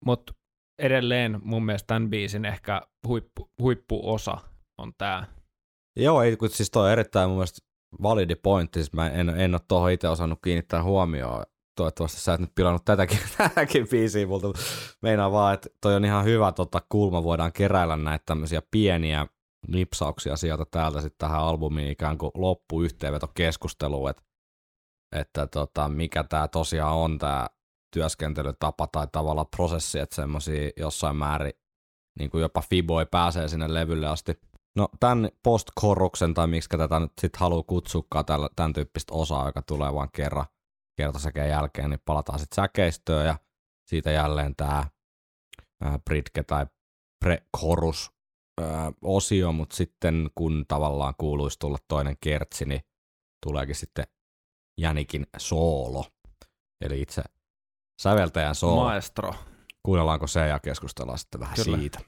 Mutta 0.06 0.34
edelleen 0.80 1.40
mun 1.44 1.66
mielestä 1.66 1.88
tämän 1.88 2.10
biisin 2.10 2.46
ehkä 2.46 2.82
huippu, 3.08 3.52
huippuosa 3.62 4.38
on 4.78 4.94
tämä. 4.98 5.28
Joo, 5.96 6.22
ei, 6.22 6.38
kun 6.38 6.50
siis 6.50 6.72
toi 6.72 6.86
on 6.86 6.92
erittäin 6.92 7.30
mun 7.30 7.38
mielestä 7.38 7.66
validi 8.02 8.36
pointti, 8.36 8.80
siis 8.80 8.94
mä 8.94 9.10
en, 9.10 9.30
en 9.30 9.54
ole 9.56 9.62
tuohon 9.68 9.92
itse 9.92 10.08
osannut 10.08 10.40
kiinnittää 10.44 10.84
huomioon. 10.84 11.44
Toivottavasti 11.78 12.22
sä 12.22 12.34
et 12.34 12.40
nyt 12.40 12.56
pilannut 12.56 12.86
tätäkin, 12.86 13.20
tätäkin 13.38 13.88
biisiä 13.88 14.28
multa. 14.28 14.48
Meinaa 15.02 15.32
vaan, 15.32 15.54
että 15.54 15.70
toi 15.82 15.96
on 15.96 16.06
ihan 16.06 16.26
hyvä 16.26 16.52
tota, 16.52 16.82
kulma, 16.90 17.24
voidaan 17.24 17.54
keräillä 17.54 17.96
näitä 17.98 18.24
tämmöisiä 18.26 18.62
pieniä 18.72 19.28
nipsauksia 19.68 20.36
sieltä 20.36 20.66
täältä 20.72 21.02
sitten 21.02 21.18
tähän 21.18 21.42
albumiin 21.42 21.92
ikään 21.92 22.18
kuin 22.18 22.32
loppuyhteenvetokeskusteluun, 22.36 24.10
että, 24.10 24.24
että 25.12 25.48
tota, 25.48 25.90
mikä 25.90 26.24
tämä 26.24 26.48
tosiaan 26.48 26.96
on 26.96 27.18
tämä 27.18 27.48
työskentelytapa 27.94 28.88
tai 28.88 29.08
tavallaan 29.12 29.48
prosessi, 29.56 30.00
että 30.00 30.16
semmoisia 30.16 30.72
jossain 30.78 31.16
määrin 31.16 31.54
niin 32.20 32.30
kuin 32.30 32.42
jopa 32.42 32.62
Fiboi 32.62 33.06
pääsee 33.06 33.48
sinne 33.48 33.74
levylle 33.74 34.08
asti. 34.08 34.40
No 34.76 34.90
tämän 35.00 35.30
post-korruksen 35.44 36.34
tai 36.34 36.48
miksi 36.48 36.70
tätä 36.70 37.00
nyt 37.00 37.12
sitten 37.22 37.40
haluaa 37.40 37.64
kutsukaan 37.64 38.26
tällä, 38.26 38.50
tämän 38.56 38.74
tyyppistä 38.74 39.14
osaa, 39.14 39.46
joka 39.46 39.62
tulee 39.62 39.94
vain 39.94 40.10
kerran 40.14 40.46
kertosäkeen 40.98 41.50
jälkeen, 41.50 41.90
niin 41.90 42.00
palataan 42.06 42.40
sitten 42.40 42.56
säkeistöön 42.56 43.26
ja 43.26 43.38
siitä 43.86 44.12
jälleen 44.12 44.56
tämä 44.56 44.86
Britke 46.06 46.44
tai 46.44 46.66
pre-chorus 47.26 48.12
ää, 48.62 48.92
osio, 49.02 49.52
mutta 49.52 49.76
sitten 49.76 50.30
kun 50.36 50.66
tavallaan 50.68 51.14
kuuluisi 51.18 51.60
tulla 51.60 51.78
toinen 51.88 52.18
kertsi, 52.22 52.66
niin 52.66 52.82
tuleekin 53.46 53.76
Jänikin 54.78 55.28
soolo, 55.38 56.06
eli 56.82 57.02
itse 57.02 57.24
säveltäjän 58.02 58.56
soolo. 58.56 58.84
Maestro. 58.84 59.34
Kuunnellaanko 59.84 60.28
se 60.28 60.48
ja 60.48 60.60
keskustellaan 60.60 61.18
sitten 61.18 61.40
vähän 61.42 61.56
Kyllä. 61.56 61.78
siitä. 61.78 62.00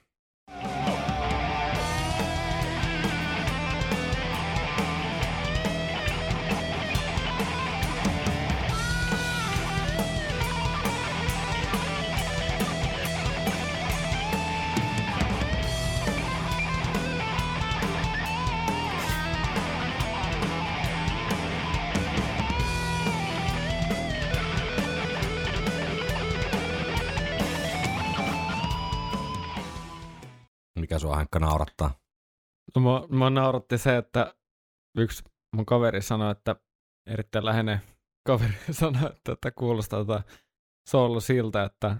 Sua 31.08 31.16
Henkka 31.16 31.38
naurattaa? 31.38 31.90
No, 32.74 32.80
mua, 32.82 33.06
mua 33.10 33.30
nauratti 33.30 33.78
se, 33.78 33.96
että 33.96 34.34
yksi 34.98 35.24
mun 35.56 35.66
kaveri 35.66 36.02
sanoi, 36.02 36.32
että 36.32 36.56
erittäin 37.06 37.44
läheinen 37.44 37.80
kaveri 38.26 38.52
sanoi, 38.70 39.10
että, 39.16 39.32
että 39.32 39.50
kuulostaa 39.50 40.04
tätä 40.04 40.22
soolo 40.88 41.20
siltä, 41.20 41.64
että 41.64 41.96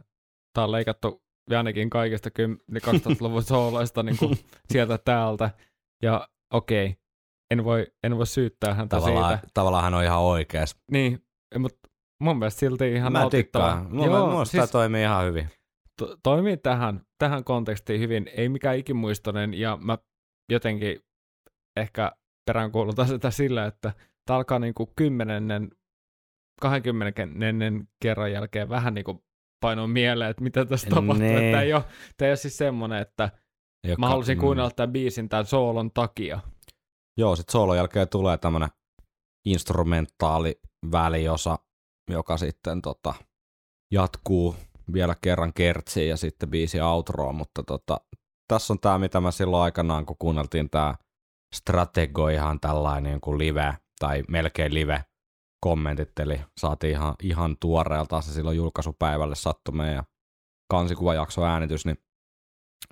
tää 0.55 0.65
on 0.65 0.73
leikattu 0.73 1.23
ainakin 1.51 1.91
kaikista 1.91 2.31
kym- 2.31 2.61
2000-luvun 2.87 3.43
sooloista 3.43 4.03
niin 4.03 4.17
kuin 4.19 4.39
sieltä 4.73 4.99
täältä. 4.99 5.51
Ja 6.03 6.29
okei, 6.53 6.97
en 7.51 7.65
voi, 7.65 7.87
en 8.05 8.17
voi 8.17 8.27
syyttää 8.27 8.75
häntä 8.75 8.97
Tavallaan, 8.97 9.39
siitä. 9.39 9.49
tavallaan 9.55 9.85
hän 9.85 9.95
on 9.95 10.05
ihan 10.05 10.21
oikeas. 10.21 10.77
Niin, 10.91 11.27
mutta 11.59 11.89
mun 12.21 12.39
mielestä 12.39 12.61
silti 12.61 12.93
ihan 12.93 13.13
Mä 13.13 13.19
nautittava. 13.19 13.65
tykkään. 13.73 13.95
Mun 13.97 14.07
Joo, 14.07 14.45
siis... 14.45 14.51
siis 14.51 14.71
toimii 14.71 15.03
ihan 15.03 15.25
hyvin. 15.25 15.51
To- 15.99 16.17
toimii 16.23 16.57
tähän, 16.57 17.01
tähän 17.19 17.45
kontekstiin 17.45 18.01
hyvin. 18.01 18.31
Ei 18.37 18.49
mikään 18.49 18.77
ikimuistoinen 18.77 19.55
ja 19.55 19.79
mä 19.81 19.99
jotenkin 20.53 21.01
ehkä 21.77 22.13
peräänkuulutan 22.47 23.09
sitä 23.09 23.31
sillä, 23.31 23.67
että 23.67 23.93
tämä 24.27 24.37
alkaa 24.37 24.59
niinku 24.59 24.93
kymmenennen, 24.97 25.71
20 26.61 27.23
kerran 28.03 28.33
jälkeen 28.33 28.69
vähän 28.69 28.95
niinku 28.95 29.25
painoa 29.61 29.87
mieleen, 29.87 30.31
että 30.31 30.43
mitä 30.43 30.65
tässä 30.65 30.91
tapahtuu. 30.91 31.15
Nee. 31.15 31.51
Tämä 31.51 31.63
ei, 31.63 31.75
ole, 31.75 31.85
tämä 32.17 32.27
ei 32.27 32.31
ole 32.31 32.37
siis 32.37 32.57
semmoinen, 32.57 32.99
että 32.99 33.31
Joka, 33.87 34.01
mä 34.01 34.09
halusin 34.09 34.39
mm. 34.39 34.41
kuunnella 34.41 34.71
tämän 34.71 34.93
biisin 34.93 35.29
tämän 35.29 35.47
soolon 35.47 35.91
takia. 35.93 36.41
Joo, 37.19 37.37
sit 37.37 37.49
soolon 37.49 37.77
jälkeen 37.77 38.09
tulee 38.09 38.39
tämmönen 38.39 38.69
instrumentaali 39.47 40.61
väliosa, 40.93 41.59
joka 42.11 42.37
sitten 42.37 42.83
tota, 42.83 43.15
jatkuu 43.93 44.57
vielä 44.93 45.17
kerran 45.21 45.53
kertsiin 45.53 46.09
ja 46.09 46.17
sitten 46.17 46.51
biisi 46.51 46.81
outroon, 46.81 47.35
mutta 47.35 47.63
tota, 47.63 48.01
tässä 48.49 48.73
on 48.73 48.79
tämä, 48.79 48.99
mitä 48.99 49.21
mä 49.21 49.31
silloin 49.31 49.63
aikanaan, 49.63 50.07
kun 50.07 50.17
kuunneltiin 50.19 50.71
tämä 50.71 50.95
Stratego 51.55 52.29
ihan 52.29 52.61
tällainen 52.61 53.13
niin 53.13 53.21
kuin 53.21 53.39
live, 53.39 53.75
tai 54.01 54.23
melkein 54.29 54.75
live 54.75 55.05
kommentit, 55.61 56.19
eli 56.19 56.41
saatiin 56.59 56.91
ihan, 56.91 57.15
ihan 57.23 57.57
tuoreelta 57.61 58.21
se 58.21 58.33
silloin 58.33 58.57
julkaisupäivälle 58.57 59.35
sattu 59.35 59.73
meidän 59.73 60.05
kansikuvajakso 60.71 61.45
äänitys, 61.45 61.87
niin, 61.87 61.99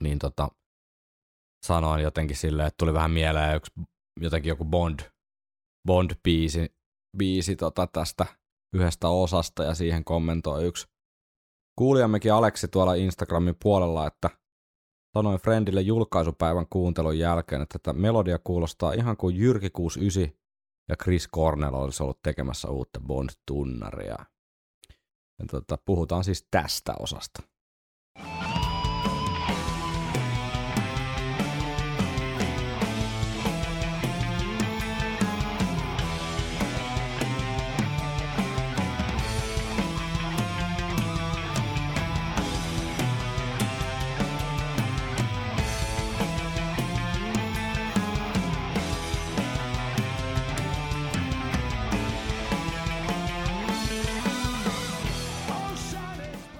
niin 0.01 0.19
tota, 0.19 0.49
sanoin 1.67 2.03
jotenkin 2.03 2.37
silleen, 2.37 2.67
että 2.67 2.79
tuli 2.79 2.95
vähän 2.95 3.11
mieleen 3.11 3.57
yksi, 3.57 3.73
jotenkin 4.21 4.49
joku 4.49 4.65
Bond, 4.65 5.01
Bond-biisi 5.89 6.77
biisi 7.19 7.57
tota 7.57 7.87
tästä 7.87 8.27
yhdestä 8.75 9.09
osasta 9.09 9.65
ja 9.65 9.75
siihen 9.75 10.05
kommentoi 10.05 10.65
yksi 10.65 10.87
kuulijammekin 11.77 12.33
Aleksi 12.33 12.69
tuolla 12.69 12.95
Instagramin 12.95 13.57
puolella, 13.63 14.07
että 14.07 14.31
sanoin 15.17 15.39
Friendille 15.39 15.81
julkaisupäivän 15.81 16.67
kuuntelun 16.71 17.19
jälkeen, 17.19 17.63
että 17.63 17.79
tätä 17.79 17.93
melodia 17.93 18.39
kuulostaa 18.39 18.93
ihan 18.93 19.17
kuin 19.17 19.37
Jyrki 19.37 19.71
69 19.71 20.47
ja 20.89 20.97
Chris 21.03 21.29
Cornell 21.29 21.75
olisi 21.75 22.03
ollut 22.03 22.23
tekemässä 22.23 22.69
uutta 22.69 23.01
Bond-tunnaria. 23.01 24.25
Ja 25.39 25.47
tota, 25.51 25.79
puhutaan 25.85 26.25
siis 26.25 26.47
tästä 26.51 26.95
osasta. 26.99 27.43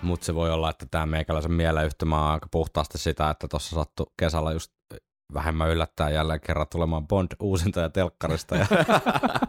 Mutta 0.03 0.27
se 0.27 0.35
voi 0.35 0.51
olla, 0.51 0.71
että 0.71 0.87
tämä 0.91 1.07
meikäläisen 1.07 1.53
mieleyhtymä 1.53 2.23
on 2.27 2.31
aika 2.33 2.47
puhtaasti 2.51 2.99
sitä, 2.99 3.31
että 3.31 3.49
tuossa 3.49 3.75
sattui 3.77 4.07
kesällä 4.19 4.53
just 4.53 4.73
vähemmän 5.35 5.71
yllättää 5.71 6.11
jälleen 6.11 6.41
kerran 6.41 6.67
tulemaan 6.73 7.07
Bond 7.09 7.29
uusinta 7.41 7.81
ja 7.81 7.91
telkkarista. 7.91 8.57
Ja 8.57 8.67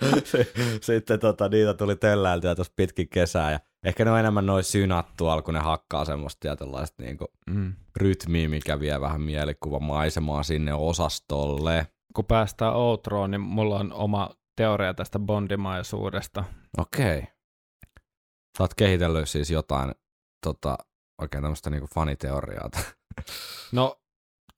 sitten 0.81 1.19
tota, 1.19 1.49
niitä 1.49 1.73
tuli 1.73 1.95
telläiltyä 1.95 2.55
tuossa 2.55 2.73
pitkin 2.75 3.09
kesää. 3.09 3.51
Ja 3.51 3.59
ehkä 3.83 4.05
ne 4.05 4.11
on 4.11 4.19
enemmän 4.19 4.45
noin 4.45 4.63
synat 4.63 5.07
tuolla, 5.17 5.41
kun 5.41 5.53
ne 5.53 5.59
hakkaa 5.59 6.05
semmoista 6.05 6.39
tietynlaista 6.39 7.03
niinku 7.03 7.25
Mm. 7.49 7.73
rytmiä, 7.95 8.49
mikä 8.49 8.79
vie 8.79 9.01
vähän 9.01 9.21
mielikuvamaisemaa 9.21 10.43
sinne 10.43 10.73
osastolle. 10.73 11.87
Kun 12.15 12.25
päästään 12.25 12.73
outroon, 12.75 13.31
niin 13.31 13.41
mulla 13.41 13.79
on 13.79 13.93
oma 13.93 14.29
teoria 14.55 14.93
tästä 14.93 15.19
bondimaisuudesta. 15.19 16.43
Okei. 16.77 17.21
Sä 18.57 18.63
oot 18.63 18.73
kehitellyt 18.73 19.29
siis 19.29 19.51
jotain 19.51 19.91
tota, 20.43 20.77
oikein 21.21 21.41
tämmöistä 21.41 21.69
niinku 21.69 21.87
faniteoriaa. 21.95 22.69
No, 23.71 23.95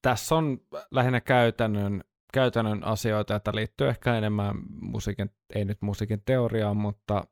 tässä 0.02 0.34
on 0.34 0.58
lähinnä 0.90 1.20
käytännön, 1.20 2.04
käytännön 2.32 2.84
asioita, 2.84 3.36
että 3.36 3.52
liittyy 3.54 3.88
ehkä 3.88 4.14
enemmän 4.18 4.54
musiikin, 4.80 5.30
ei 5.54 5.64
nyt 5.64 5.82
musiikin 5.82 6.22
teoriaan, 6.24 6.76
mutta 6.76 7.24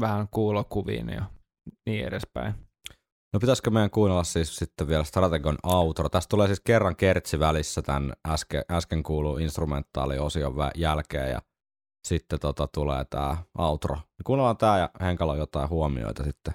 vähän 0.00 0.28
kuulokuviin 0.30 1.08
ja 1.08 1.24
niin 1.86 2.06
edespäin. 2.06 2.54
No 3.32 3.40
pitäisikö 3.40 3.70
meidän 3.70 3.90
kuunnella 3.90 4.24
siis 4.24 4.56
sitten 4.56 4.88
vielä 4.88 5.04
Strategon 5.04 5.58
outro? 5.62 6.08
Tästä 6.08 6.30
tulee 6.30 6.46
siis 6.46 6.60
kerran 6.60 6.96
kertsi 6.96 7.38
välissä 7.38 7.82
tämän 7.82 8.12
äsken, 8.28 8.62
äsken 8.70 9.02
kuulu 9.02 9.38
instrumentaaliosion 9.38 10.54
jälkeen 10.74 11.30
ja 11.30 11.42
sitten 12.06 12.40
tota 12.40 12.66
tulee 12.66 13.04
tämä 13.04 13.36
outro. 13.58 13.96
Kuunnellaan 14.24 14.56
tämä 14.56 14.78
ja 14.78 14.90
Henkalla 15.00 15.32
on 15.32 15.38
jotain 15.38 15.68
huomioita 15.68 16.24
sitten. 16.24 16.54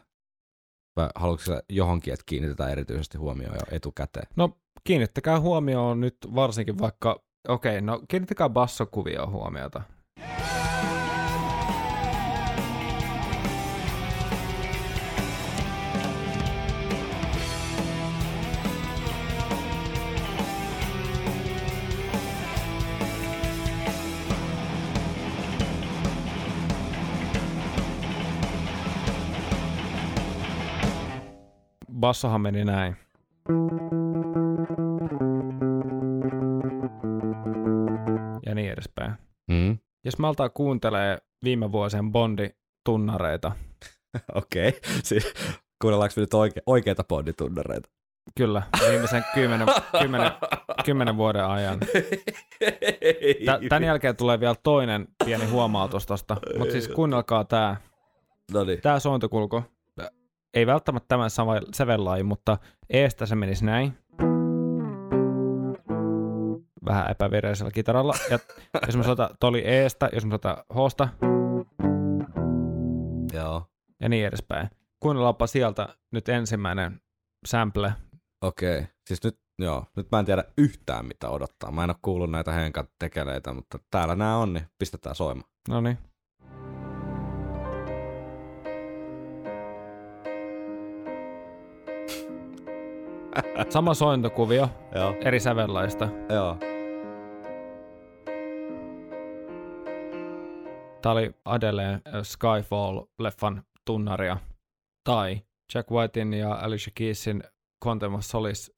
Vai 0.95 1.09
haluatko 1.15 1.45
sä 1.45 1.63
johonkin, 1.69 2.13
että 2.13 2.23
kiinnitetään 2.25 2.71
erityisesti 2.71 3.17
huomioon 3.17 3.55
jo 3.55 3.75
etukäteen? 3.75 4.27
No, 4.35 4.57
kiinnittäkää 4.83 5.39
huomioon 5.39 5.99
nyt 5.99 6.17
varsinkin 6.35 6.79
vaikka, 6.79 7.23
okei, 7.47 7.71
okay, 7.77 7.81
no 7.81 8.01
kiinnittäkää 8.07 8.49
bassokuvioon 8.49 9.31
huomiota. 9.31 9.81
Bassohan 32.01 32.41
meni 32.41 32.65
näin. 32.65 32.95
Ja 38.45 38.55
niin 38.55 38.71
edespäin. 38.71 39.13
Mm. 39.47 39.77
Jos 40.05 40.13
altaa 40.23 40.49
kuuntelee 40.49 41.17
viime 41.43 41.71
vuosien 41.71 42.11
Bondi-tunnareita, 42.11 43.51
Okei. 44.35 44.67
Okay. 44.67 44.79
Siis, 45.03 45.33
kuunnellaanko 45.81 46.13
me 46.17 46.21
nyt 46.21 46.33
oike- 46.33 46.63
oikeita 46.65 47.03
bonditunnareita? 47.03 47.89
kyllä, 48.37 48.63
viimeisen 48.89 49.23
kymmenen, 49.33 49.67
kymmenen, 50.01 50.31
kymmenen 50.85 51.17
vuoden 51.17 51.45
ajan. 51.45 51.79
Tä- 53.45 53.59
Tän 53.69 53.83
jälkeen 53.83 54.15
tulee 54.15 54.39
vielä 54.39 54.55
toinen 54.63 55.07
pieni 55.25 55.45
huomautus 55.45 56.05
tosta, 56.05 56.37
mutta 56.57 56.71
siis 56.71 56.87
kuunnelkaa 56.87 57.43
tää. 57.43 57.77
Niin. 58.65 58.81
Tää 58.81 58.99
sointukulku, 58.99 59.63
ei 60.53 60.67
välttämättä 60.67 61.07
tämän 61.07 61.29
sama 61.29 61.53
sävellaji, 61.73 62.23
mutta 62.23 62.57
eestä 62.89 63.25
se 63.25 63.35
menisi 63.35 63.65
näin. 63.65 63.97
Vähän 66.85 67.11
epävireisellä 67.11 67.71
kitaralla. 67.71 68.15
Ja 68.29 68.39
jos 68.87 68.97
mä 68.97 69.03
soitan, 69.03 69.29
toi 69.39 69.47
oli 69.47 69.59
eestä, 69.59 70.09
jos 70.13 70.25
mä 70.25 70.29
soitan 70.29 70.57
hoosta 70.75 71.07
Joo. 73.33 73.65
ja 74.01 74.09
niin 74.09 74.27
edespäin. 74.27 74.69
Kuunnellaanpa 74.99 75.47
sieltä 75.47 75.95
nyt 76.11 76.29
ensimmäinen 76.29 77.01
sample. 77.45 77.93
Okei. 78.41 78.77
Okay. 78.77 78.87
Siis 79.07 79.23
nyt, 79.23 79.39
joo, 79.59 79.85
nyt 79.97 80.11
mä 80.11 80.19
en 80.19 80.25
tiedä 80.25 80.43
yhtään 80.57 81.05
mitä 81.05 81.29
odottaa. 81.29 81.71
Mä 81.71 81.83
en 81.83 81.89
ole 81.89 81.97
kuullut 82.01 82.31
näitä 82.31 82.51
Henkan 82.51 82.87
tekeleitä, 82.99 83.53
mutta 83.53 83.79
täällä 83.91 84.15
nämä 84.15 84.37
on, 84.37 84.53
niin 84.53 84.67
pistetään 84.79 85.15
soimaan. 85.15 85.49
No 85.69 85.81
niin. 85.81 85.97
Sama 93.69 93.93
sointokuvio 93.93 94.69
Joo. 94.95 95.15
eri 95.25 95.39
sävellaista. 95.39 96.09
Joo. 96.29 96.57
Tämä 101.01 101.13
oli 101.13 101.31
Adeleen 101.45 101.93
äh, 101.93 102.13
Skyfall-leffan 102.13 103.61
tunnaria. 103.85 104.37
Tai 105.03 105.41
Jack 105.73 105.91
Whitein 105.91 106.33
ja 106.33 106.53
Alicia 106.55 106.91
Keysin 106.95 107.43
Quantum 107.85 108.13
of 108.13 108.21
Solace. 108.21 108.73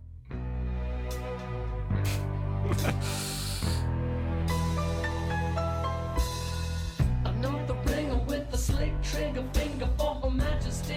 Majesty. 10.30 10.94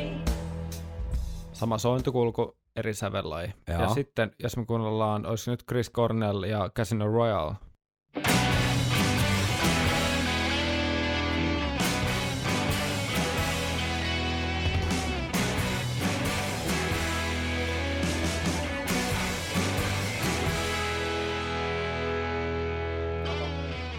Sama 1.52 1.78
sointukulku, 1.78 2.56
eri 2.76 2.94
sävellaji. 2.94 3.48
Ja 3.68 3.88
sitten, 3.88 4.30
jos 4.38 4.56
me 4.56 4.64
kuunnellaan, 4.66 5.26
olisi 5.26 5.50
nyt 5.50 5.64
Chris 5.68 5.90
Cornell 5.92 6.42
ja 6.42 6.70
Casino 6.76 7.06
Royale. 7.06 7.54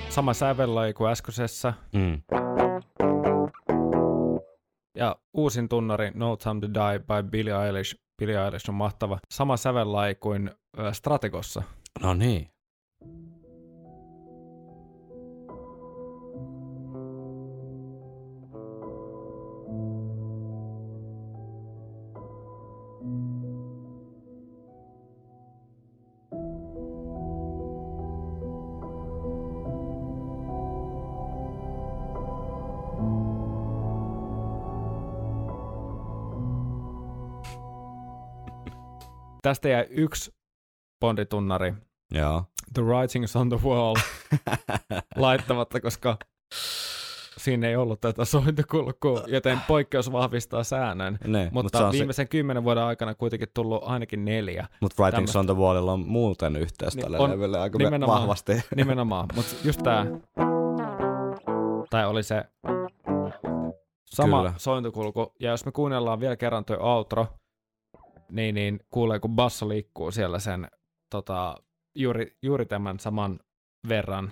Sama 0.09 0.33
sävellaji 0.33 0.93
kuin 0.93 1.11
äskeisessä. 1.11 1.73
Mm. 1.93 2.21
Ja 4.95 5.15
uusin 5.33 5.69
tunnari 5.69 6.11
No 6.13 6.35
Time 6.35 6.61
to 6.61 6.67
Die 6.67 6.99
by 6.99 7.29
Billie 7.29 7.65
Eilish. 7.65 8.06
Billie 8.19 8.45
Eilish 8.45 8.69
on 8.69 8.75
mahtava. 8.75 9.17
Sama 9.33 9.57
sävellaji 9.57 10.15
kuin 10.15 10.51
Strategossa. 10.91 11.63
No 12.01 12.13
niin. 12.13 12.49
Tästä 39.47 39.69
jäi 39.69 39.85
yksi 39.89 40.33
bonditunnari, 40.99 41.73
Joo. 42.11 42.43
The 42.73 42.81
Writings 42.81 43.35
on 43.35 43.49
the 43.49 43.59
Wall, 43.63 43.95
laittamatta, 45.15 45.81
koska 45.81 46.17
siinä 47.37 47.67
ei 47.67 47.75
ollut 47.75 48.01
tätä 48.01 48.25
sointukulkua, 48.25 49.23
joten 49.27 49.59
poikkeus 49.67 50.11
vahvistaa 50.11 50.63
säännön. 50.63 51.17
Ne, 51.27 51.49
Mutta 51.51 51.63
mutta 51.77 51.91
se 51.91 51.97
viimeisen 51.97 52.27
kymmenen 52.27 52.63
vuoden 52.63 52.83
aikana 52.83 53.15
kuitenkin 53.15 53.47
tullut 53.53 53.83
ainakin 53.85 54.25
neljä. 54.25 54.63
se, 54.71 54.77
mut 54.81 54.93
Writings 54.99 55.31
tämmöstä. 55.31 55.39
on 55.39 55.45
the 55.45 55.55
Wallilla 55.65 55.93
on 55.93 56.07
muuten 56.07 56.55
yhteys 56.55 56.95
Niin, 56.95 57.03
tälle 57.03 57.19
on 57.19 57.29
levylle 57.31 57.59
aika 57.59 57.77
nimenomaan. 57.77 58.21
vahvasti. 58.21 58.53
Nimenomaan, 58.75 59.27
mutta 59.35 59.55
just 59.63 59.83
tää, 59.83 60.05
tai 61.89 62.05
oli 62.07 62.23
se 62.23 62.43
sama. 64.05 64.37
Kyllä. 64.37 64.53
sointukulku, 64.57 65.33
ja 65.39 65.51
jos 65.51 65.65
me 65.65 65.71
kuunnellaan 65.71 66.19
vielä 66.19 66.35
kerran 66.35 66.65
tuo 66.65 66.77
outro, 66.79 67.27
niin, 68.31 68.55
niin 68.55 68.79
kuulee, 68.89 69.19
kun 69.19 69.35
basso 69.35 69.69
liikkuu 69.69 70.11
siellä 70.11 70.39
sen 70.39 70.67
tota, 71.11 71.55
juuri, 71.95 72.37
juuri 72.41 72.65
tämän 72.65 72.99
saman 72.99 73.39
verran. 73.89 74.31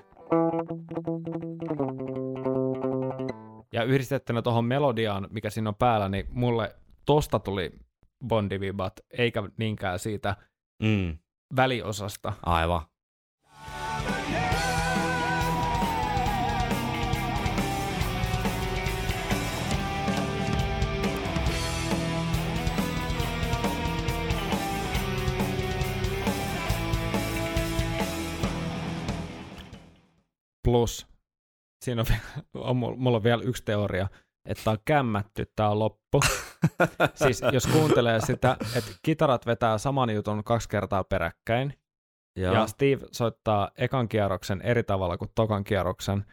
Ja 3.73 3.83
yhdistettynä 3.83 4.41
tuohon 4.41 4.65
melodiaan, 4.65 5.27
mikä 5.31 5.49
siinä 5.49 5.69
on 5.69 5.75
päällä, 5.75 6.09
niin 6.09 6.25
mulle 6.29 6.75
tosta 7.05 7.39
tuli 7.39 7.71
Bondivibat, 8.27 8.93
eikä 9.17 9.43
niinkään 9.57 9.99
siitä 9.99 10.35
Mm, 10.83 11.17
väliosasta. 11.55 12.33
aivan. 12.45 12.81
Plus, 30.75 31.07
siinä 31.85 32.01
on, 32.01 32.05
vielä- 32.09 32.45
on, 32.53 32.75
mul- 32.75 32.95
mulla 32.95 33.17
on 33.17 33.23
vielä 33.23 33.43
yksi 33.43 33.63
teoria, 33.65 34.07
että 34.49 34.71
on 34.71 34.77
kämmätty, 34.85 35.51
tää 35.55 35.69
on 35.69 35.79
loppu. 35.79 36.19
siis 37.23 37.41
jos 37.51 37.67
kuuntelee 37.67 38.21
sitä, 38.21 38.57
että 38.75 38.91
kitarat 39.03 39.45
vetää 39.45 39.77
saman 39.77 40.09
jutun 40.09 40.43
kaksi 40.43 40.69
kertaa 40.69 41.03
peräkkäin, 41.03 41.73
Joo. 42.39 42.53
ja 42.53 42.67
Steve 42.67 43.07
soittaa 43.11 43.71
ekan 43.77 44.09
kierroksen 44.09 44.61
eri 44.61 44.83
tavalla 44.83 45.17
kuin 45.17 45.31
tokan 45.35 45.63
kierroksen, 45.63 46.25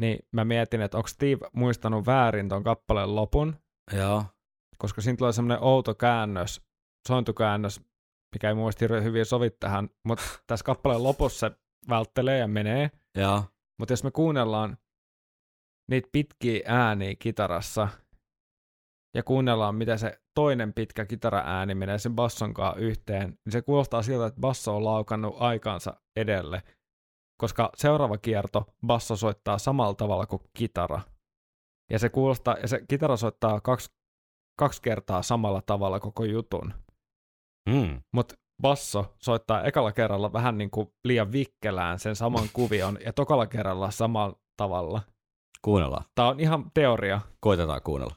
niin 0.00 0.18
mä 0.32 0.44
mietin, 0.44 0.80
että 0.80 0.96
onko 0.96 1.08
Steve 1.08 1.48
muistanut 1.52 2.06
väärin 2.06 2.48
ton 2.48 2.64
kappaleen 2.64 3.14
lopun, 3.14 3.56
Joo. 3.92 4.24
koska 4.78 5.00
siinä 5.00 5.16
tulee 5.16 5.32
semmoinen 5.32 5.64
outo 5.64 5.94
käännös, 5.94 6.62
sointukäännös, 7.08 7.80
mikä 8.34 8.48
ei 8.48 8.54
muisti 8.54 8.88
hyvin 9.02 9.26
sovi 9.26 9.50
tähän, 9.50 9.88
mutta 10.04 10.24
tässä 10.46 10.64
kappaleen 10.64 11.02
lopussa 11.02 11.48
se 11.48 11.56
välttelee 11.88 12.38
ja 12.38 12.48
menee, 12.48 12.90
Joo. 13.16 13.44
mutta 13.78 13.92
jos 13.92 14.04
me 14.04 14.10
kuunnellaan 14.10 14.78
niitä 15.90 16.08
pitkiä 16.12 16.60
ääniä 16.66 17.14
kitarassa 17.18 17.88
ja 19.14 19.22
kuunnellaan, 19.22 19.74
miten 19.74 19.98
se 19.98 20.20
toinen 20.34 20.74
pitkä 20.74 21.04
kitaraääni 21.04 21.74
menee 21.74 21.98
sen 21.98 22.14
basson 22.14 22.54
kanssa 22.54 22.80
yhteen, 22.80 23.28
niin 23.28 23.52
se 23.52 23.62
kuulostaa 23.62 24.02
siltä, 24.02 24.26
että 24.26 24.40
basso 24.40 24.76
on 24.76 24.84
laukannut 24.84 25.36
aikansa 25.38 26.00
edelle, 26.16 26.62
koska 27.40 27.70
seuraava 27.74 28.18
kierto 28.18 28.64
basso 28.86 29.16
soittaa 29.16 29.58
samalla 29.58 29.94
tavalla 29.94 30.26
kuin 30.26 30.42
kitara. 30.54 31.00
Ja 31.90 31.98
se 31.98 32.08
kuulostaa, 32.08 32.56
ja 32.62 32.68
se 32.68 32.80
kitara 32.88 33.16
soittaa 33.16 33.60
kaksi, 33.60 33.90
kaksi 34.58 34.82
kertaa 34.82 35.22
samalla 35.22 35.62
tavalla 35.62 36.00
koko 36.00 36.24
jutun. 36.24 36.74
Mm. 37.68 38.00
Mutta 38.14 38.34
basso 38.62 39.14
soittaa 39.18 39.64
ekalla 39.64 39.92
kerralla 39.92 40.32
vähän 40.32 40.58
niin 40.58 40.70
kuin 40.70 40.88
liian 41.04 41.32
vikkelään 41.32 41.98
sen 41.98 42.16
saman 42.16 42.48
kuvion 42.52 42.98
ja 43.04 43.12
tokalla 43.12 43.46
kerralla 43.46 43.90
samalla 43.90 44.36
tavalla. 44.56 45.02
Kuunnellaan. 45.62 46.04
Tämä 46.14 46.28
on 46.28 46.40
ihan 46.40 46.70
teoria. 46.74 47.20
Koitetaan 47.40 47.82
kuunnella. 47.82 48.14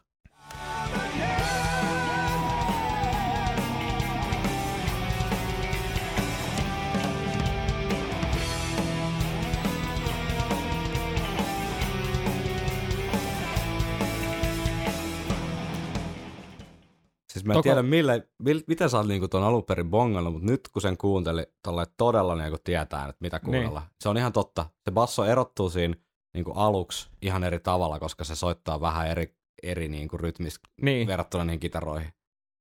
Siis 17.39 17.45
mä 17.45 17.53
en 17.53 17.57
Toko- 17.57 17.63
tiedä, 17.63 17.83
mille, 17.83 18.27
mil, 18.43 18.61
miten 18.67 18.89
sä 18.89 18.97
oot 18.97 19.07
niinku 19.07 19.27
ton 19.27 19.43
alun 19.43 19.63
perin 19.65 19.89
bongannut, 19.89 20.33
mutta 20.33 20.51
nyt 20.51 20.61
kun 20.73 20.81
sen 20.81 20.97
kuunteli, 20.97 21.43
tolle 21.63 21.85
todella 21.97 22.35
niinku 22.35 22.57
tietää, 22.63 23.01
että 23.09 23.17
mitä 23.19 23.39
kuunnella. 23.39 23.79
Niin. 23.79 23.89
Se 24.03 24.09
on 24.09 24.17
ihan 24.17 24.33
totta. 24.33 24.65
Se 24.85 24.91
basso 24.91 25.25
erottuu 25.25 25.69
siinä 25.69 25.93
niinku 26.33 26.51
aluksi 26.51 27.09
ihan 27.21 27.43
eri 27.43 27.59
tavalla, 27.59 27.99
koska 27.99 28.23
se 28.23 28.35
soittaa 28.35 28.81
vähän 28.81 29.07
eri, 29.07 29.35
eri 29.63 29.87
niinku 29.87 30.17
rytmis 30.17 30.59
Niin, 30.81 31.07
verrattuna 31.07 31.43
niihin 31.45 31.59
kitaroihin. 31.59 32.09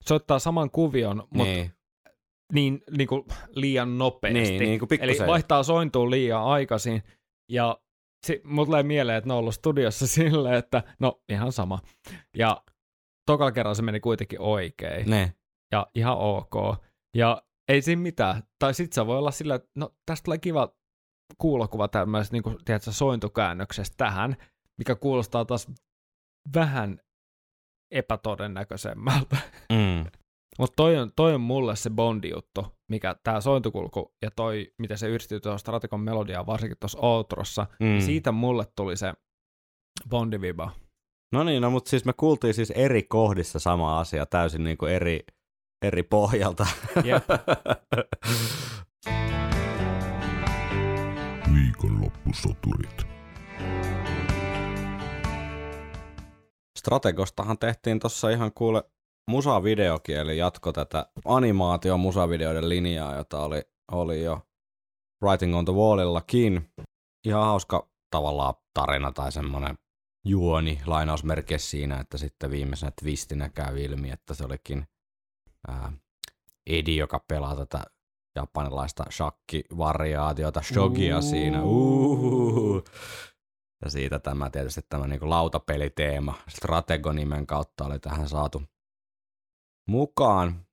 soittaa 0.04 0.38
saman 0.38 0.70
kuvion, 0.70 1.16
mutta 1.16 1.44
Niin, 1.44 1.72
niin, 2.52 2.82
niin 2.96 3.08
kuin 3.08 3.24
liian 3.54 3.98
nopeasti. 3.98 4.40
niin, 4.40 4.60
niin 4.62 4.78
kuin 4.78 4.88
Eli 5.00 5.16
vaihtaa 5.26 5.62
sointuun 5.62 6.10
liian 6.10 6.42
aikaisin. 6.44 7.02
Ja 7.50 7.78
si- 8.26 8.40
mulla 8.44 8.66
tulee 8.66 8.82
mieleen, 8.82 9.18
että 9.18 9.28
ne 9.28 9.32
on 9.34 9.38
ollut 9.38 9.54
studiossa 9.54 10.06
silleen, 10.18 10.54
että 10.54 10.82
no 11.00 11.20
ihan 11.28 11.52
sama. 11.52 11.78
Ja 12.36 12.62
tokalla 13.32 13.52
kerralla 13.52 13.74
se 13.74 13.82
meni 13.82 14.00
kuitenkin 14.00 14.40
oikein. 14.40 15.10
Ne. 15.10 15.32
ja 15.72 15.86
ihan 15.94 16.18
ok. 16.18 16.54
Ja 17.16 17.42
ei 17.68 17.82
siinä 17.82 18.02
mitään. 18.02 18.42
Tai 18.58 18.74
sit 18.74 18.92
se 18.92 19.06
voi 19.06 19.18
olla 19.18 19.30
sillä, 19.30 19.54
että 19.54 19.70
no 19.76 19.94
tästä 20.06 20.24
tulee 20.24 20.38
kiva 20.38 20.74
kuulokuva 21.38 21.88
tämmöisestä 21.88 22.34
niin 22.34 22.42
kuin, 22.42 22.56
tiedätkö, 22.64 22.92
sointukäännöksestä 22.92 23.94
tähän, 23.96 24.36
mikä 24.78 24.94
kuulostaa 24.94 25.44
taas 25.44 25.68
vähän 26.54 27.00
epätodennäköisemmältä. 27.90 29.36
Mm. 29.72 30.04
Mutta 30.58 30.76
toi 30.76 30.96
on, 30.96 31.12
toi 31.16 31.34
on 31.34 31.40
mulle 31.40 31.76
se 31.76 31.90
Bondi-juttu, 31.90 32.66
mikä 32.90 33.16
tämä 33.24 33.40
sointukulku 33.40 34.14
ja 34.22 34.30
toi, 34.30 34.72
miten 34.78 34.98
se 34.98 35.08
yhdistyy 35.08 35.40
tuohon 35.40 35.58
Stratikon 35.58 36.00
melodiaan, 36.00 36.46
varsinkin 36.46 36.76
tuossa 36.80 36.98
outrossa, 37.02 37.66
Mm. 37.80 37.86
mm. 37.86 38.00
siitä 38.00 38.32
mulle 38.32 38.64
tuli 38.76 38.96
se 38.96 39.12
Bondi-viba. 40.08 40.70
No 41.32 41.44
niin, 41.44 41.62
no 41.62 41.70
mutta 41.70 41.90
siis 41.90 42.04
me 42.04 42.12
kuultiin 42.12 42.54
siis 42.54 42.70
eri 42.70 43.02
kohdissa 43.02 43.58
sama 43.58 44.00
asia 44.00 44.26
täysin 44.26 44.64
niinku 44.64 44.86
eri, 44.86 45.20
eri 45.82 46.02
pohjalta. 46.02 46.66
Jep. 47.04 47.24
Viikonloppusoturit. 51.54 53.06
Strategostahan 56.78 57.58
tehtiin 57.58 58.00
tuossa 58.00 58.30
ihan 58.30 58.52
kuule 58.54 58.82
musavideokin, 59.30 60.16
eli 60.16 60.38
jatko 60.38 60.72
tätä 60.72 61.06
animaatio 61.24 61.98
musavideoiden 61.98 62.68
linjaa, 62.68 63.16
jota 63.16 63.42
oli, 63.42 63.62
oli 63.92 64.22
jo 64.22 64.40
Writing 65.24 65.56
on 65.56 65.64
the 65.64 65.74
Wallillakin. 65.74 66.70
Ihan 67.26 67.44
hauska 67.44 67.88
tavallaan 68.10 68.54
tarina 68.74 69.12
tai 69.12 69.32
semmoinen 69.32 69.78
juoni 70.24 70.80
lainausmerkeissä 70.86 71.70
siinä, 71.70 72.00
että 72.00 72.18
sitten 72.18 72.50
viimeisenä 72.50 72.92
twistinä 73.00 73.48
käy 73.48 73.80
ilmi, 73.80 74.10
että 74.10 74.34
se 74.34 74.44
olikin 74.44 74.86
ää, 75.68 75.92
Edi, 76.66 76.96
joka 76.96 77.24
pelaa 77.28 77.56
tätä 77.56 77.82
japanilaista 78.36 79.04
shakki-variaatiota, 79.10 80.62
shogia 80.62 81.18
Uhu. 81.18 81.30
siinä. 81.30 81.62
Uhuhu. 81.62 82.84
Ja 83.84 83.90
siitä 83.90 84.18
tämä 84.18 84.50
tietysti 84.50 84.80
tämä 84.88 85.06
niin 85.06 85.30
lautapeliteema 85.30 86.34
Stratego-nimen 86.48 87.46
kautta 87.46 87.84
oli 87.84 87.98
tähän 87.98 88.28
saatu 88.28 88.62
mukaan. 89.88 90.66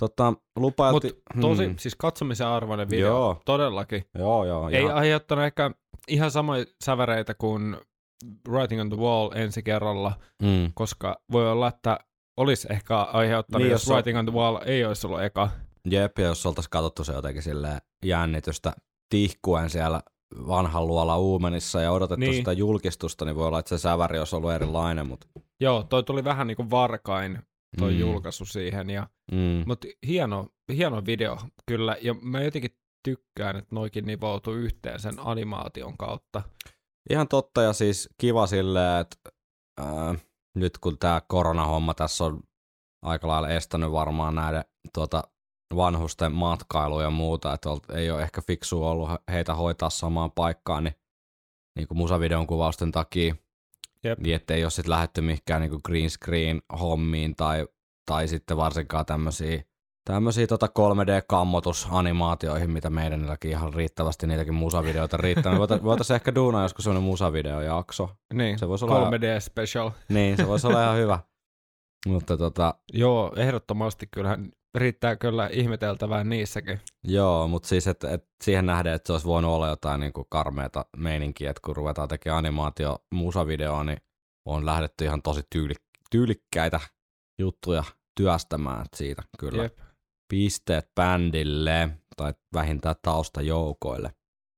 Tota, 0.00 0.34
lupailti... 0.56 1.06
Mutta 1.06 1.40
tosi, 1.40 1.66
hmm. 1.66 1.76
siis 1.78 1.96
katsomisen 1.96 2.46
arvoinen 2.46 2.90
video, 2.90 3.06
Joo. 3.08 3.18
Joo. 3.18 3.42
todellakin. 3.44 4.04
Joo, 4.18 4.44
joo. 4.44 4.68
Ei 4.68 4.82
ihan- 4.82 4.96
aiheuttanut 4.96 5.44
ehkä 5.44 5.70
ihan 6.08 6.30
samoja 6.30 6.64
säväreitä 6.84 7.34
kuin 7.34 7.76
Writing 8.48 8.80
on 8.80 8.88
the 8.88 8.98
Wall 8.98 9.30
ensi 9.34 9.62
kerralla, 9.62 10.12
mm. 10.42 10.72
koska 10.74 11.16
voi 11.32 11.50
olla, 11.50 11.68
että 11.68 11.98
olisi 12.36 12.68
ehkä 12.70 12.98
aiheuttanut, 12.98 13.62
Niin, 13.62 13.70
jos 13.70 13.86
jos 13.86 13.94
Writing 13.94 14.18
on 14.18 14.26
the 14.26 14.34
Wall 14.34 14.58
ei 14.64 14.84
olisi 14.84 15.06
ollut 15.06 15.22
eka. 15.22 15.50
Jep, 15.90 16.18
ja 16.18 16.24
jos 16.24 16.46
oltaisiin 16.46 16.70
katsottu 16.70 17.04
se 17.04 17.12
jotenkin 17.12 17.42
silleen 17.42 17.80
jännitystä 18.04 18.72
tihkuen 19.08 19.70
siellä 19.70 20.02
vanhan 20.46 20.86
luola 20.86 21.18
Uumenissa 21.18 21.80
ja 21.80 21.92
odotettu 21.92 22.20
niin. 22.20 22.34
Sitä 22.34 22.52
julkistusta, 22.52 23.24
niin 23.24 23.36
voi 23.36 23.46
olla, 23.46 23.58
että 23.58 23.68
se 23.68 23.78
säväri 23.78 24.18
olisi 24.18 24.36
ollut 24.36 24.52
erilainen, 24.52 25.06
mutta 25.06 25.26
Joo, 25.60 25.82
toi 25.82 26.02
tuli 26.02 26.24
vähän 26.24 26.46
niin 26.46 26.56
kuin 26.56 26.70
varkain 26.70 27.38
toi 27.78 27.92
mm. 27.92 27.98
julkaisu 27.98 28.44
siihen. 28.44 28.90
Ja, 28.90 29.08
mm. 29.32 29.64
mutta 29.66 29.88
hieno, 30.06 30.46
hieno 30.76 31.02
video 31.06 31.38
kyllä, 31.66 31.96
ja 32.02 32.14
mä 32.14 32.42
jotenkin 32.42 32.70
tykkään, 33.04 33.56
että 33.56 33.74
noikin 33.74 34.06
nivoutuu 34.06 34.54
yhteen 34.54 35.00
sen 35.00 35.14
animaation 35.18 35.96
kautta. 35.98 36.42
Ihan 37.10 37.28
totta 37.28 37.62
ja 37.62 37.72
siis 37.72 38.08
kiva 38.18 38.46
silleen, 38.46 39.00
että 39.00 39.16
ää, 39.78 40.14
nyt 40.54 40.78
kun 40.78 40.98
tämä 40.98 41.22
koronahomma 41.28 41.94
tässä 41.94 42.24
on 42.24 42.40
aika 43.02 43.28
lailla 43.28 43.48
estänyt 43.48 43.92
varmaan 43.92 44.34
näiden 44.34 44.64
tuota, 44.94 45.22
vanhusten 45.76 46.32
matkailu 46.32 47.00
ja 47.00 47.10
muuta, 47.10 47.54
että 47.54 47.70
ei 47.92 48.10
ole 48.10 48.22
ehkä 48.22 48.42
fiksu 48.42 48.84
ollut 48.84 49.10
heitä 49.28 49.54
hoitaa 49.54 49.90
samaan 49.90 50.32
paikkaan, 50.32 50.84
niin, 50.84 50.94
niin 51.76 51.88
kuin 51.88 51.98
musavideon 51.98 52.46
kuvausten 52.46 52.92
takia, 52.92 53.34
Jep. 54.04 54.18
niin 54.18 54.36
ettei 54.36 54.64
ole 54.64 54.70
sitten 54.70 54.90
lähdetty 54.90 55.20
mihinkään 55.20 55.60
niin 55.60 55.80
green 55.84 56.10
screen 56.10 56.62
hommiin 56.80 57.36
tai, 57.36 57.68
tai 58.06 58.28
sitten 58.28 58.56
varsinkaan 58.56 59.06
tämmöisiä 59.06 59.62
tämmöisiä 60.04 60.46
tota 60.46 60.66
3D-kammotusanimaatioihin, 60.78 62.70
mitä 62.70 62.90
meidänilläkin 62.90 63.50
ihan 63.50 63.74
riittävästi 63.74 64.26
niitäkin 64.26 64.54
musavideoita 64.54 65.16
riittää. 65.16 65.52
Me 65.52 65.58
voitaisiin 65.58 65.84
voitais 65.84 66.10
ehkä 66.10 66.34
duunaa 66.34 66.62
joskus 66.62 66.84
sellainen 66.84 67.08
musavideojakso. 67.08 68.10
Niin, 68.34 68.58
Se 68.58 68.68
voisi 68.68 68.84
olla- 68.84 69.10
3D 69.10 69.40
special. 69.40 69.90
Niin, 70.08 70.36
se 70.36 70.46
voisi 70.48 70.66
olla 70.66 70.82
ihan 70.82 70.96
hyvä. 70.96 71.18
Mutta 72.08 72.36
tota, 72.36 72.74
Joo, 72.92 73.32
ehdottomasti 73.36 74.06
kyllähän 74.10 74.52
riittää 74.74 75.16
kyllä 75.16 75.48
ihmeteltävää 75.52 76.24
niissäkin. 76.24 76.80
joo, 77.04 77.48
mutta 77.48 77.68
siis 77.68 77.86
et, 77.86 78.04
et 78.04 78.24
siihen 78.44 78.66
nähden, 78.66 78.92
että 78.92 79.06
se 79.06 79.12
olisi 79.12 79.26
voinut 79.26 79.50
olla 79.50 79.68
jotain 79.68 80.00
niinku 80.00 80.26
karmeata 80.28 80.86
meininkiä, 80.96 81.50
että 81.50 81.60
kun 81.64 81.76
ruvetaan 81.76 82.08
tekemään 82.08 82.38
animaatio 82.38 82.98
musavideoa, 83.14 83.84
niin 83.84 83.98
on 84.44 84.66
lähdetty 84.66 85.04
ihan 85.04 85.22
tosi 85.22 85.42
tyyli, 85.52 85.74
tyylikkäitä 86.10 86.80
juttuja 87.38 87.84
työstämään 88.16 88.86
siitä 88.96 89.22
kyllä. 89.38 89.62
Jep. 89.62 89.78
Pisteet 90.28 90.90
bändille 90.94 91.88
tai 92.16 92.34
vähintään 92.54 92.96
taustajoukoille. 93.02 94.14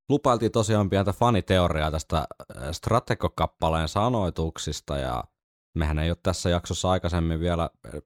Lupailtiin 0.09 0.53
tosiaan 0.53 0.91
pientä 0.91 1.13
faniteoriaa 1.13 1.91
tästä 1.91 2.19
äh, 2.19 2.27
Stratego-kappaleen 2.73 3.89
sanoituksista 3.89 4.97
ja 4.97 5.25
mehän 5.77 5.99
ei 5.99 6.11
ole 6.11 6.17
tässä 6.23 6.51
jaksossa 6.51 6.91
aikaisemmin 6.91 7.41
vielä 7.41 7.71
äh, 7.87 8.03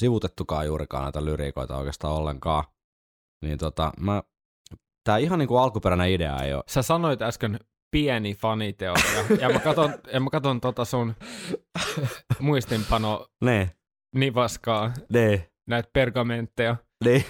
sivutettukaan 0.00 0.66
juurikaan 0.66 1.02
näitä 1.02 1.24
lyriikoita 1.24 1.76
oikeastaan 1.76 2.14
ollenkaan. 2.14 2.64
Niin 3.42 3.58
tota, 3.58 3.92
mä, 4.00 4.22
tää 5.04 5.18
ihan 5.18 5.38
niinku 5.38 5.56
alkuperäinen 5.56 6.10
idea 6.10 6.36
ei 6.42 6.54
ole. 6.54 6.64
Sä 6.66 6.82
sanoit 6.82 7.22
äsken 7.22 7.60
pieni 7.90 8.34
faniteoria, 8.34 9.24
ja 9.40 9.48
mä 9.48 9.58
katon, 9.58 9.94
ja 10.12 10.20
mä 10.20 10.30
katon 10.30 10.60
tota 10.60 10.84
sun 10.84 11.14
muistinpano 12.38 13.26
Ne, 13.44 13.70
nivaskaa, 14.14 14.92
ne, 15.12 15.50
näitä 15.68 15.90
pergamentteja. 15.92 16.76
Ne. 17.04 17.24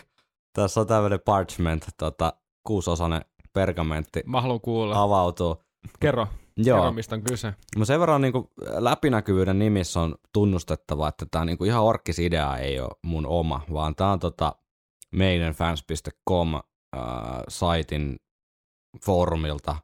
Tässä 0.53 0.81
on 0.81 0.87
tämmöinen 0.87 1.21
parchment, 1.25 1.87
tota, 1.99 2.33
kuusosainen 2.67 3.25
pergamentti 3.53 4.23
Mä 4.27 4.41
haluan 4.41 4.61
kuulla. 4.61 5.03
avautuu. 5.03 5.63
Kerro, 6.01 6.27
Joo. 6.57 6.79
kerro 6.79 6.93
mistä 6.93 7.15
on 7.15 7.23
kyse. 7.23 7.55
No 7.77 7.85
sen 7.85 8.01
verran 8.01 8.21
niin 8.21 8.33
läpinäkyvyyden 8.79 9.59
nimissä 9.59 10.01
on 10.01 10.15
tunnustettava, 10.33 11.09
että 11.09 11.27
tämä 11.31 11.45
niin 11.45 11.65
ihan 11.67 11.83
orkkis 11.83 12.19
idea 12.19 12.57
ei 12.57 12.81
ole 12.81 12.91
mun 13.03 13.27
oma, 13.27 13.61
vaan 13.73 13.95
tämä 13.95 14.13
on 14.13 14.19
tota 14.19 14.55
meidenfans.com 15.13 16.55
äh, 16.55 16.63
saitin 17.49 18.17
foorumilta 19.05 19.77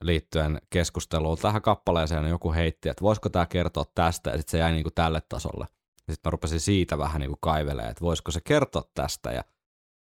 liittyen 0.00 0.60
keskusteluun 0.70 1.38
tähän 1.38 1.62
kappaleeseen 1.62 2.28
joku 2.28 2.52
heitti, 2.52 2.88
että 2.88 3.02
voisiko 3.02 3.28
tämä 3.28 3.46
kertoa 3.46 3.84
tästä, 3.94 4.30
ja 4.30 4.36
sitten 4.36 4.50
se 4.50 4.58
jäi 4.58 4.72
niin 4.72 4.82
kuin 4.82 4.94
tälle 4.94 5.22
tasolle. 5.28 5.66
Sitten 6.10 6.28
mä 6.28 6.30
rupesin 6.30 6.60
siitä 6.60 6.98
vähän 6.98 7.20
niin 7.20 7.30
kuin 7.30 7.38
kaivelemaan, 7.40 7.90
että 7.90 8.04
voisiko 8.04 8.30
se 8.30 8.40
kertoa 8.40 8.82
tästä, 8.94 9.32
ja 9.32 9.44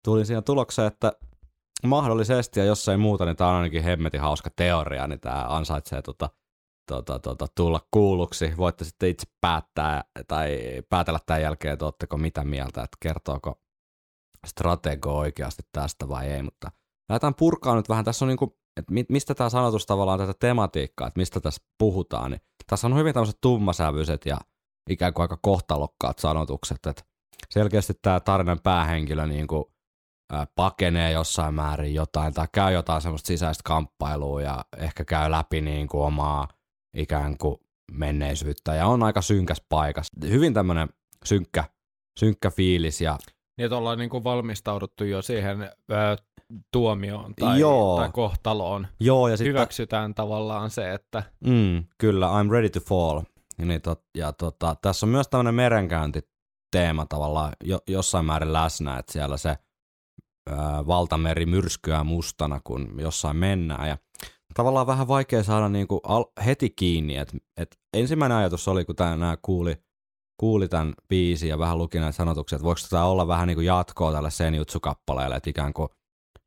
tulin 0.05 0.25
siihen 0.25 0.43
tulokseen, 0.43 0.87
että 0.87 1.13
mahdollisesti, 1.87 2.59
ja 2.59 2.65
jos 2.65 2.87
ei 2.87 2.97
muuta, 2.97 3.25
niin 3.25 3.35
tämä 3.35 3.49
on 3.49 3.55
ainakin 3.55 3.83
hemmetin 3.83 4.21
hauska 4.21 4.49
teoria, 4.55 5.07
niin 5.07 5.19
tämä 5.19 5.45
ansaitsee 5.49 6.01
tota, 6.01 6.29
tota, 6.87 7.19
tota, 7.19 7.47
tulla 7.55 7.79
kuulluksi. 7.91 8.53
Voitte 8.57 8.85
sitten 8.85 9.09
itse 9.09 9.27
päättää 9.41 10.03
tai 10.27 10.59
päätellä 10.89 11.19
tämän 11.25 11.41
jälkeen, 11.41 11.73
että 11.73 11.85
oletteko 11.85 12.17
mitä 12.17 12.43
mieltä, 12.43 12.83
että 12.83 12.97
kertooko 12.99 13.61
stratego 14.47 15.17
oikeasti 15.17 15.63
tästä 15.71 16.07
vai 16.07 16.27
ei, 16.27 16.43
mutta 16.43 16.71
lähdetään 17.09 17.35
purkaa 17.35 17.75
nyt 17.75 17.89
vähän. 17.89 18.05
Tässä 18.05 18.25
on 18.25 18.29
niinku, 18.29 18.57
että 18.77 18.93
mi- 18.93 19.05
mistä 19.09 19.35
tämä 19.35 19.49
sanotus 19.49 19.85
tavallaan 19.85 20.19
tätä 20.19 20.33
tematiikkaa, 20.39 21.07
että 21.07 21.19
mistä 21.19 21.39
tässä 21.39 21.63
puhutaan, 21.77 22.31
niin 22.31 22.41
tässä 22.67 22.87
on 22.87 22.97
hyvin 22.97 23.13
tämmöiset 23.13 23.41
tummasävyiset 23.41 24.25
ja 24.25 24.37
ikään 24.89 25.13
kuin 25.13 25.23
aika 25.23 25.37
kohtalokkaat 25.41 26.19
sanotukset, 26.19 26.85
että 26.85 27.03
selkeästi 27.49 27.93
tämä 28.01 28.19
tarinan 28.19 28.59
päähenkilö 28.63 29.27
niin 29.27 29.47
kuin, 29.47 29.65
ää, 30.31 30.47
pakenee 30.55 31.11
jossain 31.11 31.53
määrin 31.53 31.93
jotain 31.93 32.33
tai 32.33 32.47
käy 32.51 32.73
jotain 32.73 33.01
semmoista 33.01 33.27
sisäistä 33.27 33.61
kamppailua 33.65 34.41
ja 34.41 34.65
ehkä 34.77 35.05
käy 35.05 35.31
läpi 35.31 35.61
niin 35.61 35.87
kuin 35.87 36.03
omaa 36.05 36.47
ikään 36.97 37.37
kuin 37.37 37.55
menneisyyttä 37.91 38.75
ja 38.75 38.87
on 38.87 39.03
aika 39.03 39.21
synkäs 39.21 39.61
paikassa. 39.69 40.13
Hyvin 40.29 40.53
tämmöinen 40.53 40.89
synkkä, 41.25 41.63
synkkä 42.19 42.51
fiilis 42.51 43.01
ja 43.01 43.17
Niin, 43.57 43.65
että 43.65 43.77
ollaan 43.77 43.97
niinku 43.97 44.23
valmistauduttu 44.23 45.03
jo 45.03 45.21
siihen 45.21 45.61
ö, 45.61 46.17
tuomioon 46.71 47.35
tai, 47.35 47.59
Joo. 47.59 47.97
tai 47.97 48.09
kohtaloon. 48.13 48.87
joo 48.99 49.27
ja 49.27 49.37
sitten 49.37 49.53
Hyväksytään 49.53 50.13
tavallaan 50.15 50.69
se, 50.69 50.93
että 50.93 51.23
Mm, 51.45 51.83
kyllä, 51.97 52.27
I'm 52.27 52.51
ready 52.51 52.69
to 52.69 52.79
fall. 52.79 53.21
Ja, 53.61 53.67
niin 53.67 53.81
tot, 53.81 54.03
ja 54.17 54.33
tota, 54.33 54.75
tässä 54.81 55.05
on 55.05 55.09
myös 55.09 55.27
tämmöinen 55.27 55.55
merenkäyntiteema 55.55 57.05
tavallaan 57.09 57.53
jo, 57.63 57.79
jossain 57.87 58.25
määrin 58.25 58.53
läsnä, 58.53 58.97
että 58.97 59.13
siellä 59.13 59.37
se 59.37 59.57
ää, 60.49 60.87
valtameri 60.87 61.45
myrskyää 61.45 62.03
mustana, 62.03 62.61
kun 62.63 62.95
jossain 63.01 63.37
mennään. 63.37 63.89
Ja 63.89 63.97
tavallaan 64.53 64.87
vähän 64.87 65.07
vaikea 65.07 65.43
saada 65.43 65.69
niinku 65.69 65.99
al, 66.03 66.25
heti 66.45 66.69
kiinni. 66.69 67.17
Et, 67.17 67.35
et 67.57 67.79
ensimmäinen 67.93 68.37
ajatus 68.37 68.67
oli, 68.67 68.85
kun 68.85 68.95
nämä 68.99 69.37
kuuli, 69.41 69.77
kuuli 70.39 70.67
tämän 70.67 70.93
biisin 71.07 71.49
ja 71.49 71.59
vähän 71.59 71.77
luki 71.77 71.99
näitä 71.99 72.17
sanotuksia, 72.17 72.55
että 72.55 72.65
voiko 72.65 72.81
tämä 72.89 73.05
olla 73.05 73.27
vähän 73.27 73.47
niinku 73.47 73.61
jatkoa 73.61 74.11
tälle 74.11 74.29
Senjutsu-kappaleelle, 74.29 75.35
että 75.35 75.49
ikään 75.49 75.73
kuin 75.73 75.89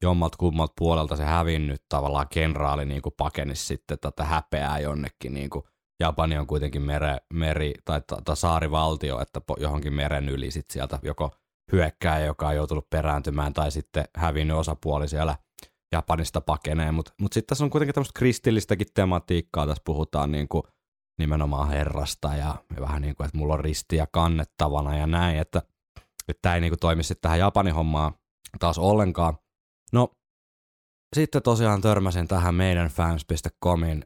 jommalta 0.03 0.37
kummalta 0.39 0.75
puolelta 0.79 1.17
se 1.17 1.25
hävinnyt 1.25 1.83
tavallaan 1.89 2.29
kenraali 2.29 2.85
niin 2.85 3.03
kuin 3.03 3.15
pakenisi 3.17 3.67
sitten 3.67 3.99
tätä 3.99 4.25
häpeää 4.25 4.79
jonnekin. 4.79 5.35
Niin 5.35 5.51
kuin 5.51 5.65
Japani 6.01 6.39
on 6.39 6.47
kuitenkin 6.47 6.83
mere, 6.83 7.19
meri 7.33 7.75
tai, 7.85 8.01
tai, 8.07 8.23
tai 8.25 8.37
saarivaltio, 8.37 9.21
että 9.21 9.41
po- 9.41 9.63
johonkin 9.63 9.93
meren 9.93 10.29
yli 10.29 10.51
sit 10.51 10.71
sieltä 10.71 10.99
joko 11.03 11.31
hyökkää, 11.73 12.21
joka 12.21 12.49
on 12.49 12.57
joutunut 12.57 12.91
perääntymään 12.91 13.53
tai 13.53 13.71
sitten 13.71 14.05
hävinnyt 14.17 14.57
osapuoli 14.57 15.09
siellä 15.09 15.37
Japanista 15.93 16.41
pakenee. 16.41 16.93
Mutta 16.93 17.13
mut 17.21 17.33
sitten 17.33 17.49
tässä 17.49 17.65
on 17.65 17.71
kuitenkin 17.71 17.95
tämmöistä 17.95 18.19
kristillistäkin 18.19 18.87
tematiikkaa. 18.95 19.67
Tässä 19.67 19.83
puhutaan 19.87 20.33
niin 20.33 20.49
kuin 20.49 20.63
nimenomaan 21.19 21.69
herrasta 21.69 22.35
ja, 22.37 22.55
vähän 22.81 23.03
niin 23.03 23.15
kuin, 23.15 23.25
että 23.25 23.39
mulla 23.39 23.55
on 23.55 23.61
ristiä 23.61 24.07
kannettavana 24.13 24.97
ja 24.97 25.07
näin, 25.07 25.39
että 25.39 25.63
tämä 26.43 26.55
ei 26.55 26.61
niin 26.61 26.71
kuin 26.71 26.81
toimisi 26.81 27.09
sitten 27.09 27.23
tähän 27.23 27.39
Japanin 27.39 27.75
hommaan 27.75 28.13
taas 28.61 28.79
ollenkaan. 28.79 29.39
No, 29.93 30.11
sitten 31.17 31.43
tosiaan 31.43 31.81
törmäsin 31.81 32.29
tähän 32.29 32.55
meidän 32.55 32.89
fans.comin 32.89 34.05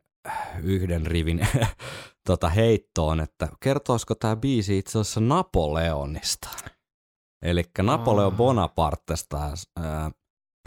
yhden 0.63 1.07
rivin 1.07 1.49
tota 2.29 2.49
heittoon, 2.49 3.21
että 3.21 3.49
kertoisiko 3.61 4.15
tämä 4.15 4.37
biisi 4.37 4.79
itse 4.79 4.99
asiassa 4.99 5.21
Napoleonista. 5.21 6.49
Eli 7.43 7.63
Napoleon. 7.83 8.37
Bonapartesta, 8.37 9.39
ää, 9.77 10.11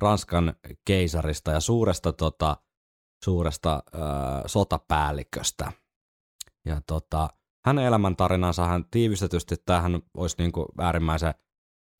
Ranskan 0.01 0.53
keisarista 0.85 1.51
ja 1.51 1.59
suuresta, 1.59 2.13
tota, 2.13 2.57
suuresta 3.23 3.83
ää, 3.93 4.43
sotapäälliköstä. 4.45 5.71
Ja 6.65 6.81
tota, 6.87 7.29
hänen 7.65 7.85
elämäntarinansa 7.85 8.65
hän 8.65 8.85
tiivistetysti, 8.91 9.55
tähän 9.65 10.01
olisi 10.17 10.35
niinku 10.39 10.65
äärimmäisen 10.79 11.33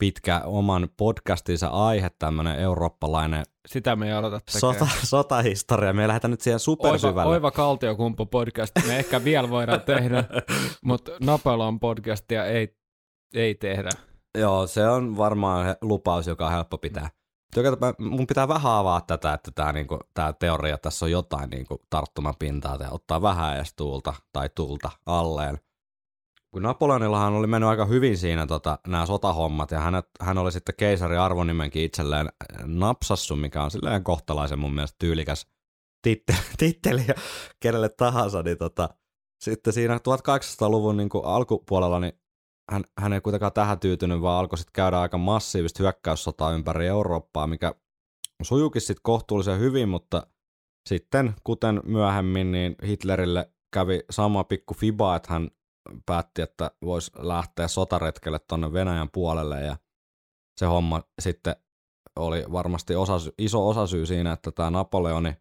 pitkä 0.02 0.42
oman 0.46 0.90
podcastinsa 0.98 1.68
aihe, 1.68 2.10
tämmöinen 2.20 2.60
eurooppalainen 2.60 3.44
sitä 3.68 3.96
me 3.96 4.08
ei 4.08 4.14
aloita 4.14 4.40
tekemään. 4.40 4.80
sota, 4.80 4.88
sotahistoria. 5.06 5.94
Me 5.94 6.08
lähdetään 6.08 6.32
nyt 6.32 6.42
siihen 6.42 6.56
Oiva, 6.56 6.60
supersyvälle. 6.60 7.32
oiva 7.32 7.52
kaltiokumpu 7.52 8.26
podcast 8.26 8.72
me 8.88 8.98
ehkä 8.98 9.24
vielä 9.24 9.50
voidaan 9.50 9.82
tehdä, 9.82 10.24
mutta 10.86 11.12
Napoleon 11.22 11.80
podcastia 11.80 12.46
ei, 12.46 12.78
ei 13.34 13.56
tehdä. 13.56 13.90
Joo, 14.38 14.68
se 14.68 14.88
on 14.88 15.18
varmaan 15.18 15.76
lupaus, 15.82 16.28
joka 16.28 16.46
on 16.46 16.52
helppo 16.52 16.78
pitää. 16.78 17.10
Joka 17.56 17.94
mun 18.00 18.28
pitää 18.28 18.48
vähän 18.48 18.72
avaa 18.72 19.02
tätä, 19.02 19.34
että 19.34 19.52
tämä 19.56 19.72
niinku, 19.72 20.00
tää 20.14 20.34
teoria 20.34 20.78
tässä 20.78 21.06
on 21.06 21.12
jotain 21.12 21.50
niinku, 21.50 21.82
tarttumapintaa 21.90 22.76
ja 22.80 22.90
ottaa 22.92 23.22
vähän 23.22 23.56
edes 23.56 23.74
tuulta 23.74 24.14
tai 24.34 24.50
tulta 24.56 24.92
alleen. 25.06 25.60
Kun 26.54 26.64
Napoleonillahan 26.64 27.34
oli 27.34 27.48
mennyt 27.48 27.70
aika 27.70 27.86
hyvin 27.86 28.18
siinä 28.18 28.48
tota, 28.48 28.80
nämä 28.88 29.06
sotahommat 29.06 29.72
ja 29.72 29.80
hänet, 29.80 30.06
hän 30.22 30.38
oli 30.38 30.52
sitten 30.52 30.76
keisari 30.78 31.18
arvonimenkin 31.18 31.84
itselleen 31.84 32.30
napsassu, 32.66 33.36
mikä 33.36 33.64
on 33.64 33.72
silleen 33.72 34.04
kohtalaisen 34.04 34.60
mun 34.60 34.74
mielestä 34.74 34.96
tyylikäs 35.00 35.48
titteli, 36.02 36.38
titteli 36.58 37.04
ja 37.08 37.14
kenelle 37.60 37.90
tahansa, 37.90 38.44
niin 38.44 38.58
tota, 38.58 38.90
sitten 39.42 39.74
siinä 39.74 39.98
1800-luvun 39.98 40.98
niin 40.98 41.10
kuin 41.10 41.26
alkupuolella 41.26 42.00
niin 42.00 42.14
hän, 42.72 42.84
hän 43.00 43.14
ei 43.14 43.22
kuitenkaan 43.22 43.54
tähän 43.54 43.80
tyytynyt, 43.80 44.22
vaan 44.22 44.40
alkoi 44.40 44.58
sitten 44.58 44.74
käydä 44.74 45.00
aika 45.00 45.18
massiivista 45.18 45.84
hyökkäyssotaa 45.84 46.52
ympäri 46.52 46.88
Eurooppaa, 46.88 47.48
mikä 47.48 47.76
sujukin 48.42 48.82
sitten 48.82 49.04
kohtuullisen 49.04 49.60
hyvin, 49.60 49.90
mutta 49.90 50.28
sitten, 50.90 51.34
kuten 51.44 51.82
myöhemmin, 51.86 52.52
niin 52.52 52.76
Hitlerille 52.86 53.52
kävi 53.74 54.00
sama 54.10 54.44
pikku 54.44 54.74
fiba, 54.74 55.16
että 55.16 55.34
hän 55.34 55.50
päätti, 56.06 56.42
että 56.42 56.72
voisi 56.86 57.12
lähteä 57.18 57.68
sotaretkelle 57.68 58.40
tuonne 58.40 58.74
Venäjän 58.74 59.10
puolelle 59.14 59.62
ja 59.62 59.78
se 60.58 60.66
homma 60.66 61.02
sitten 61.22 61.56
oli 62.16 62.46
varmasti 62.52 62.96
osa, 62.96 63.14
iso 63.38 63.70
osasyy 63.70 64.06
siinä, 64.06 64.32
että 64.32 64.52
tämä 64.52 64.70
Napoleoni, 64.70 65.34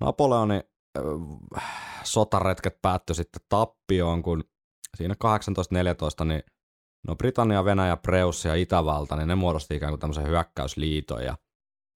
Napoleoni 0.00 0.60
äh, 0.98 2.02
sotaretket 2.04 2.82
päättyi 2.82 3.14
sitten 3.14 3.42
tappioon, 3.48 4.22
kun 4.22 4.44
siinä 4.96 5.14
1814 5.14 6.24
niin 6.24 6.42
no 7.08 7.16
Britannia, 7.16 7.64
Venäjä, 7.64 7.96
Preussi 7.96 8.48
ja 8.48 8.54
Itävalta, 8.54 9.16
niin 9.16 9.28
ne 9.28 9.34
muodosti 9.34 9.76
ikään 9.76 9.92
kuin 9.92 10.00
tämmöisen 10.00 10.26
hyökkäysliiton 10.26 11.24
ja, 11.24 11.36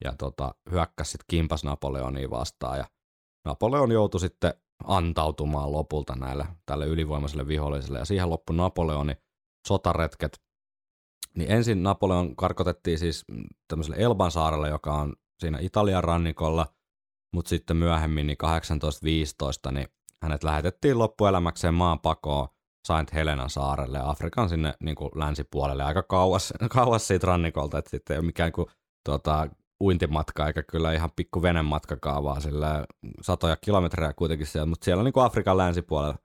ja 0.04 0.12
tota, 0.18 0.54
hyökkäsi 0.70 1.10
sitten 1.10 1.24
kimpas 1.28 1.64
Napoleonia 1.64 2.30
vastaan 2.30 2.78
ja 2.78 2.84
Napoleon 3.44 3.92
joutui 3.92 4.20
sitten 4.20 4.54
antautumaan 4.86 5.72
lopulta 5.72 6.16
näille, 6.16 6.46
tälle 6.66 6.86
ylivoimaiselle 6.86 7.46
viholliselle. 7.46 7.98
Ja 7.98 8.04
siihen 8.04 8.30
loppui 8.30 8.56
Napoleoni 8.56 9.14
sotaretket. 9.68 10.42
Niin 11.36 11.50
ensin 11.50 11.82
Napoleon 11.82 12.36
karkotettiin 12.36 12.98
siis 12.98 13.24
tämmöiselle 13.68 13.96
Elban 14.02 14.30
saarelle, 14.30 14.68
joka 14.68 14.94
on 14.94 15.16
siinä 15.38 15.58
Italian 15.60 16.04
rannikolla, 16.04 16.66
mutta 17.32 17.48
sitten 17.48 17.76
myöhemmin 17.76 18.26
niin 18.26 18.38
1815 18.38 19.72
niin 19.72 19.88
hänet 20.22 20.44
lähetettiin 20.44 20.98
loppuelämäkseen 20.98 21.74
maanpakoon 21.74 22.48
Saint 22.86 23.12
Helena 23.12 23.48
saarelle 23.48 24.00
Afrikan 24.04 24.48
sinne 24.48 24.74
niin 24.80 24.96
kuin 24.96 25.10
länsipuolelle. 25.14 25.84
Aika 25.84 26.02
kauas, 26.02 26.52
kauas 26.68 27.06
siitä 27.06 27.26
rannikolta, 27.26 27.78
että 27.78 27.90
sitten 27.90 28.14
ei 28.14 28.18
ole 28.18 28.26
mikään 28.26 28.52
kuin 28.52 28.66
tuota, 29.04 29.48
uintimatka 29.84 30.46
eikä 30.46 30.62
kyllä 30.62 30.92
ihan 30.92 31.10
pikku 31.16 31.42
venematka 31.42 32.22
vaan 32.22 32.42
sillä 32.42 32.84
satoja 33.22 33.56
kilometrejä 33.56 34.12
kuitenkin 34.12 34.46
siellä, 34.46 34.66
mutta 34.66 34.84
siellä 34.84 35.02
niin 35.02 35.12
kuin 35.12 35.24
Afrikan 35.24 35.58
länsipuolella 35.58 36.18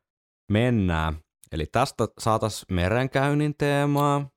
mennään. 0.51 1.17
Eli 1.51 1.65
tästä 1.65 2.07
saataisiin 2.19 2.75
merenkäynnin 2.75 3.55
teemaa. 3.57 4.29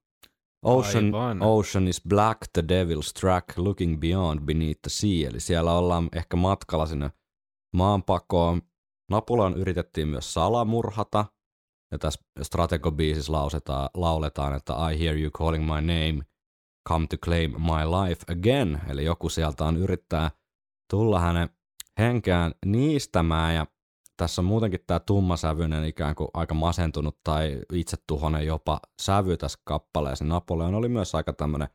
Ocean, 0.65 1.05
Aivan. 1.05 1.43
ocean 1.43 1.89
is 1.89 2.03
black, 2.09 2.41
the 2.53 2.63
devil's 2.63 3.21
track, 3.21 3.59
looking 3.59 4.01
beyond 4.01 4.41
beneath 4.41 4.81
the 4.83 4.89
sea. 4.89 5.29
Eli 5.29 5.41
siellä 5.41 5.73
ollaan 5.73 6.09
ehkä 6.13 6.37
matkalla 6.37 6.87
sinne 6.87 7.11
maanpakoon. 7.77 8.63
Napoleon 9.11 9.57
yritettiin 9.57 10.09
myös 10.09 10.35
salamurhata. 10.35 11.25
Ja 11.93 11.99
tässä 11.99 12.21
Stratego-biisissä 12.43 13.33
lausetaan, 13.33 13.89
lauletaan, 13.95 14.55
että 14.55 14.73
I 14.91 15.01
hear 15.01 15.17
you 15.17 15.31
calling 15.31 15.65
my 15.65 15.81
name, 15.81 16.25
come 16.89 17.07
to 17.07 17.17
claim 17.25 17.51
my 17.51 17.85
life 18.03 18.33
again. 18.33 18.81
Eli 18.89 19.05
joku 19.05 19.29
sieltä 19.29 19.65
on 19.65 19.77
yrittää 19.77 20.31
tulla 20.91 21.21
hänen 21.21 21.49
henkeään 21.99 22.53
niistämään 22.67 23.55
ja 23.55 23.67
tässä 24.17 24.41
on 24.41 24.47
muutenkin 24.47 24.81
tämä 24.87 25.01
tummasävyinen 25.01 25.85
ikään 25.85 26.15
kuin 26.15 26.29
aika 26.35 26.55
masentunut 26.55 27.19
tai 27.25 27.61
itsetuhonen 27.73 28.47
jopa 28.47 28.81
sävy 29.03 29.37
tässä 29.37 29.59
kappaleessa. 29.65 30.25
Napoleon 30.25 30.75
oli 30.75 30.89
myös 30.89 31.15
aika 31.15 31.33
tämmöinen 31.33 31.69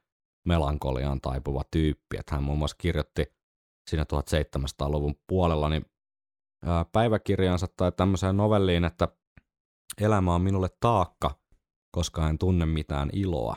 melankoliaan 0.48 1.22
taipuva 1.22 1.62
tyyppi, 1.72 2.18
että 2.20 2.36
hän 2.36 2.44
muun 2.44 2.58
muassa 2.58 2.78
kirjoitti 2.80 3.26
siinä 3.90 4.04
1700-luvun 4.04 5.16
puolella 5.28 5.70
niin 5.70 5.86
ää, 6.66 6.86
päiväkirjansa 6.92 7.68
tai 7.78 7.92
tämmöiseen 7.92 8.38
novelliin, 8.38 8.86
että 8.86 9.08
elämä 10.02 10.36
on 10.36 10.42
minulle 10.42 10.70
taakka, 10.80 11.40
koska 11.92 12.30
en 12.30 12.38
tunne 12.38 12.66
mitään 12.66 13.10
iloa. 13.14 13.56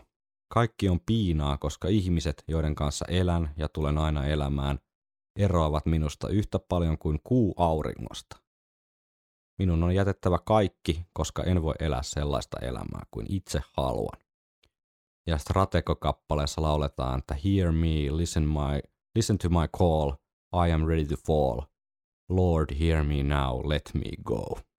Kaikki 0.52 0.88
on 0.88 1.00
piinaa, 1.00 1.58
koska 1.58 1.88
ihmiset, 1.88 2.44
joiden 2.48 2.74
kanssa 2.74 3.04
elän 3.08 3.50
ja 3.56 3.68
tulen 3.68 3.98
aina 3.98 4.26
elämään, 4.26 4.78
eroavat 5.36 5.86
minusta 5.86 6.28
yhtä 6.28 6.58
paljon 6.58 6.98
kuin 6.98 7.20
kuu 7.24 7.54
auringosta. 7.56 8.36
Minun 9.58 9.82
on 9.82 9.94
jätettävä 9.94 10.38
kaikki, 10.44 11.06
koska 11.12 11.42
en 11.42 11.62
voi 11.62 11.74
elää 11.80 12.02
sellaista 12.02 12.58
elämää 12.58 13.02
kuin 13.10 13.26
itse 13.28 13.62
haluan. 13.76 14.18
Ja 15.26 15.38
Stratego-kappaleessa 15.38 16.62
lauletaan, 16.62 17.18
että 17.18 17.36
Hear 17.44 17.72
me, 17.72 18.16
listen, 18.16 18.48
my, 18.48 18.80
listen 19.16 19.38
to 19.38 19.48
my 19.48 19.68
call, 19.78 20.12
I 20.66 20.72
am 20.72 20.84
ready 20.86 21.04
to 21.04 21.16
fall. 21.26 21.60
Lord, 22.28 22.74
hear 22.80 23.04
me 23.04 23.22
now, 23.22 23.68
let 23.68 23.90
me 23.94 24.10
go. 24.24 24.69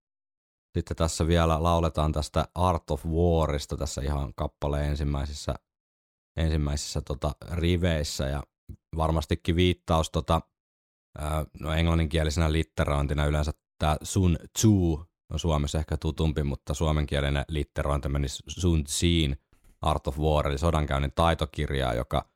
Sitten 0.74 0.98
tässä 0.98 1.28
vielä 1.28 1.64
lauletaan 1.64 2.12
tästä 2.12 2.48
Art 2.56 2.92
of 2.92 3.06
Warista 3.06 3.78
tässä 3.78 4.02
ihan 4.02 4.34
kappaleen 4.36 4.90
ensimmäisissä, 4.90 5.56
ensimmäisissä 6.38 7.02
tota, 7.02 7.36
riveissä. 7.52 8.28
Ja 8.28 8.44
varmastikin 8.98 9.56
viittaus 9.56 10.10
tota, 10.12 10.42
no 11.60 11.74
englanninkielisenä 11.74 12.52
litterointina 12.52 13.26
yleensä 13.26 13.52
tämä 13.80 13.98
Sun 14.04 14.38
Tzu 14.54 15.06
on 15.34 15.40
Suomessa 15.40 15.78
ehkä 15.80 15.98
tutumpi, 15.98 16.44
mutta 16.44 16.74
suomenkielinen 16.74 17.46
litterointi 17.48 18.10
meni 18.10 18.28
Sun 18.48 18.84
Tzin 18.84 19.38
Art 19.82 20.08
of 20.08 20.20
War, 20.20 20.48
eli 20.48 20.58
sodankäynnin 20.58 21.12
taitokirjaa, 21.16 21.94
joka 21.94 22.30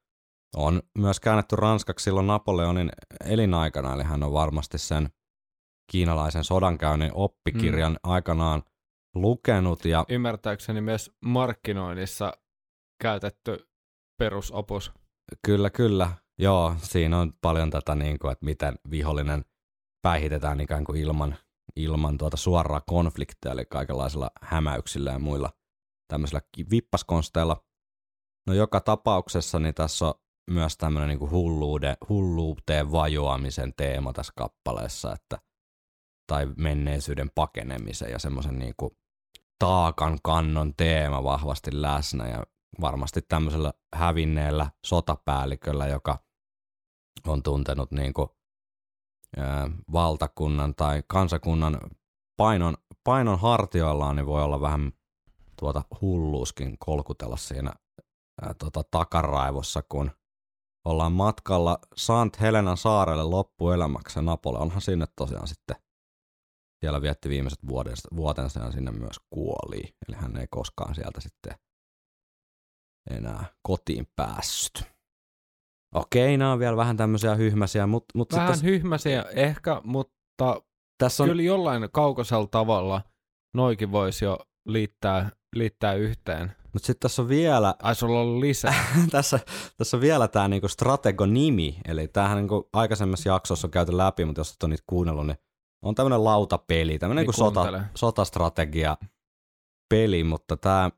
on 0.56 0.82
myös 0.98 1.20
käännetty 1.20 1.56
ranskaksi 1.56 2.04
silloin 2.04 2.28
Napoleonin 2.28 2.92
elinaikana, 3.26 3.94
eli 3.94 4.04
hän 4.04 4.24
on 4.24 4.34
varmasti 4.34 4.78
sen 4.78 5.10
kiinalaisen 5.92 6.44
sodankäynnin 6.44 7.12
oppikirjan 7.14 7.92
mm. 7.92 8.00
aikanaan 8.04 8.64
lukenut. 9.16 9.86
Ja 9.86 10.06
Ymmärtääkseni 10.10 10.82
myös 10.82 11.12
markkinoinnissa 11.26 12.34
käytetty 13.02 13.70
perusopus. 14.18 14.92
Kyllä, 15.46 15.70
kyllä. 15.70 16.12
Joo, 16.40 16.76
siinä 16.78 17.20
on 17.20 17.34
paljon 17.42 17.70
tätä, 17.70 17.96
niin 17.96 18.20
kuin, 18.20 18.32
että 18.32 18.46
miten 18.46 18.76
vihollinen 18.90 19.46
päihitetään 20.02 20.62
ikään 20.62 20.84
kuin 20.84 21.02
ilman, 21.02 21.36
ilman 21.76 22.18
tuota 22.18 22.38
suoraa 22.38 22.82
konfliktia, 22.82 23.52
eli 23.52 23.66
kaikenlaisilla 23.66 24.32
hämäyksillä 24.42 25.12
ja 25.12 25.20
muilla 25.20 25.50
tämmöisillä 26.08 26.42
vippaskonsteilla. 26.72 27.64
No 28.48 28.54
joka 28.54 28.80
tapauksessa 28.80 29.60
niin 29.60 29.74
tässä 29.74 30.06
on 30.06 30.14
myös 30.52 30.78
tämmöinen 30.78 31.10
niin 31.10 31.32
hulluude, 31.32 31.98
hulluuteen 32.10 32.92
vajoamisen 32.92 33.74
teema 33.78 34.14
tässä 34.14 34.34
kappaleessa, 34.36 35.14
että 35.14 35.38
tai 36.28 36.48
menneisyyden 36.58 37.32
pakenemisen 37.36 38.12
ja 38.12 38.20
semmoisen 38.20 38.60
niin 38.60 38.76
taakan 39.60 40.20
kannon 40.24 40.74
teema 40.78 41.24
vahvasti 41.24 41.82
läsnä 41.82 42.28
ja 42.28 42.46
varmasti 42.82 43.22
tämmöisellä 43.22 43.74
hävinneellä 43.96 44.72
sotapäälliköllä, 44.86 45.88
joka 45.88 46.20
on 47.28 47.44
tuntenut 47.44 47.92
niin 47.92 48.14
kuin, 48.14 48.30
ää, 49.38 49.70
valtakunnan 49.92 50.76
tai 50.76 51.04
kansakunnan 51.08 51.80
painon, 52.38 52.78
painon 53.04 53.40
hartioillaan, 53.40 54.16
niin 54.16 54.26
voi 54.26 54.44
olla 54.44 54.62
vähän 54.62 54.92
tuota 55.60 55.84
hulluuskin 56.02 56.78
kolkutella 56.80 57.38
siinä 57.38 57.74
ää, 58.42 58.54
tota, 58.54 58.84
takaraivossa, 58.92 59.84
kun 59.90 60.12
ollaan 60.86 61.12
matkalla 61.12 61.80
Sant 61.96 62.42
Helenan 62.42 62.78
saarelle 62.78 63.24
loppuelämäksi 63.24 64.20
ja 64.20 64.24
Napoleonhan 64.24 64.82
sinne 64.82 65.06
tosiaan 65.16 65.48
sitten 65.48 65.76
siellä 66.86 67.02
vietti 67.02 67.30
viimeiset 67.30 67.60
vuodensa, 67.68 68.08
vuotensa 68.16 68.60
ja 68.60 68.72
sinne 68.72 68.92
myös 68.92 69.16
kuoli. 69.30 69.82
Eli 70.08 70.16
hän 70.16 70.38
ei 70.38 70.48
koskaan 70.50 70.96
sieltä 70.96 71.22
sitten 71.22 71.54
enää 73.10 73.46
kotiin 73.62 74.08
päässyt. 74.16 74.84
Okei, 75.96 76.38
nämä 76.38 76.52
on 76.52 76.60
vielä 76.60 76.78
vähän 76.78 76.98
tämmöisiä 76.98 77.36
hyhmäsiä, 77.36 77.88
mutta 77.88 78.18
mut 78.18 78.34
Vähän 78.34 78.56
sitten 78.56 78.72
hyhmäsiä 78.72 79.26
ehkä, 79.36 79.82
mutta 79.84 80.62
tässä 80.98 81.24
on, 81.24 81.30
kyllä 81.30 81.42
jollain 81.42 81.90
kaukaisella 81.94 82.48
tavalla 82.48 83.02
noikin 83.54 83.92
voisi 83.92 84.26
jo 84.26 84.40
liittää, 84.66 85.32
liittää 85.56 85.94
yhteen. 85.94 86.52
mut 86.74 86.84
sit 86.84 87.00
tässä 87.00 87.22
on 87.22 87.30
vielä, 87.30 87.76
Ai 87.84 87.96
sulla 87.96 88.22
on 88.22 88.42
lisää. 88.42 88.86
tässä, 89.12 89.40
tässä 89.78 89.98
on 89.98 90.02
vielä 90.02 90.28
tämä 90.28 90.48
niinku 90.48 90.68
Stratego-nimi, 90.68 91.78
eli 91.88 92.08
tämähän 92.08 92.38
niinku 92.38 92.70
aikaisemmassa 92.74 93.30
jaksossa 93.30 93.68
on 93.68 93.72
käyty 93.72 93.98
läpi, 93.98 94.26
mutta 94.26 94.40
jos 94.40 94.52
et 94.54 94.64
ole 94.64 94.70
niitä 94.70 94.84
kuunnellut, 94.88 95.28
niin 95.28 95.45
on 95.86 95.96
tämmöinen 95.96 96.24
lautapeli, 96.24 97.00
tämmöinen 97.00 97.22
Niin 97.22 97.28
niinku 97.28 97.38
sota, 97.38 97.84
sotastrategia 97.96 98.98
peli, 99.90 100.24
mutta 100.24 100.58
tämä 100.58 100.90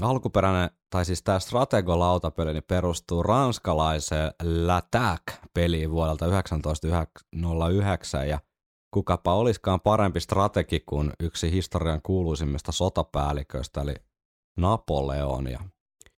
alkuperäinen, 0.00 0.70
tai 0.90 1.04
siis 1.04 1.22
tämä 1.22 1.38
Stratego-lautapeli 1.38 2.52
niin 2.52 2.64
perustuu 2.68 3.22
ranskalaiseen 3.22 4.30
L'Attack-peliin 4.42 5.90
vuodelta 5.90 6.26
1909, 6.62 8.28
ja 8.28 8.38
kukapa 8.90 9.34
olisikaan 9.34 9.80
parempi 9.80 10.20
strategi 10.20 10.80
kuin 10.86 11.12
yksi 11.20 11.52
historian 11.52 12.00
kuuluisimmista 12.02 12.72
sotapäälliköistä, 12.72 13.80
eli 13.80 13.94
Napoleon. 14.56 15.50
Ja 15.50 15.60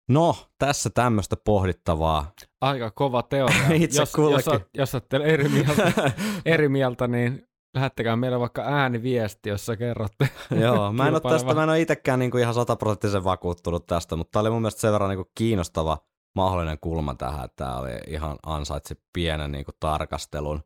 no, 0.10 0.36
tässä 0.58 0.90
tämmöistä 0.90 1.36
pohdittavaa. 1.36 2.32
Aika 2.62 2.92
kova 2.92 3.24
teoria. 3.24 3.68
Itse 3.74 4.02
jos, 4.02 4.06
jos, 4.10 4.12
kullekin. 4.12 4.66
jos 4.78 4.96
olette 4.96 5.18
eri 5.18 5.50
mieltä, 5.50 6.12
eri 6.46 6.70
mieltä, 6.70 7.08
niin 7.08 7.48
lähettäkää 7.76 8.16
meille 8.16 8.40
vaikka 8.40 8.62
ääniviesti, 8.62 9.50
jossa 9.50 9.78
kerrotte. 9.78 10.30
Joo, 10.62 10.94
mä 10.94 11.08
en 11.08 11.14
ole 11.14 11.22
tästä, 11.22 11.54
mä 11.54 11.64
en 11.64 11.70
ole 11.70 11.82
itsekään 11.82 12.20
niinku 12.20 12.38
ihan 12.38 12.54
sataprosenttisen 12.54 13.24
vakuuttunut 13.24 13.86
tästä, 13.86 14.16
mutta 14.16 14.32
tämä 14.32 14.42
oli 14.42 14.50
mun 14.50 14.62
mielestä 14.62 14.82
sen 14.82 14.92
verran 14.94 15.10
niinku 15.10 15.32
kiinnostava 15.38 15.98
mahdollinen 16.36 16.80
kulma 16.82 17.16
tähän, 17.16 17.46
että 17.46 17.66
tämä 17.66 17.78
oli 17.78 17.92
ihan 18.08 18.38
ansaitsi 18.46 18.96
pienen 19.14 19.52
niinku 19.52 19.72
tarkastelun. 19.80 20.64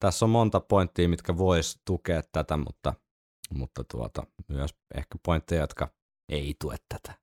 Tässä 0.00 0.24
on 0.24 0.30
monta 0.30 0.60
pointtia, 0.60 1.08
mitkä 1.08 1.36
vois 1.38 1.80
tukea 1.84 2.22
tätä, 2.32 2.56
mutta, 2.56 2.94
mutta 3.54 3.84
tuota, 3.92 4.22
myös 4.48 4.74
ehkä 4.94 5.18
pointteja, 5.24 5.60
jotka 5.60 5.88
ei 6.28 6.54
tue 6.60 6.76
tätä. 6.88 7.18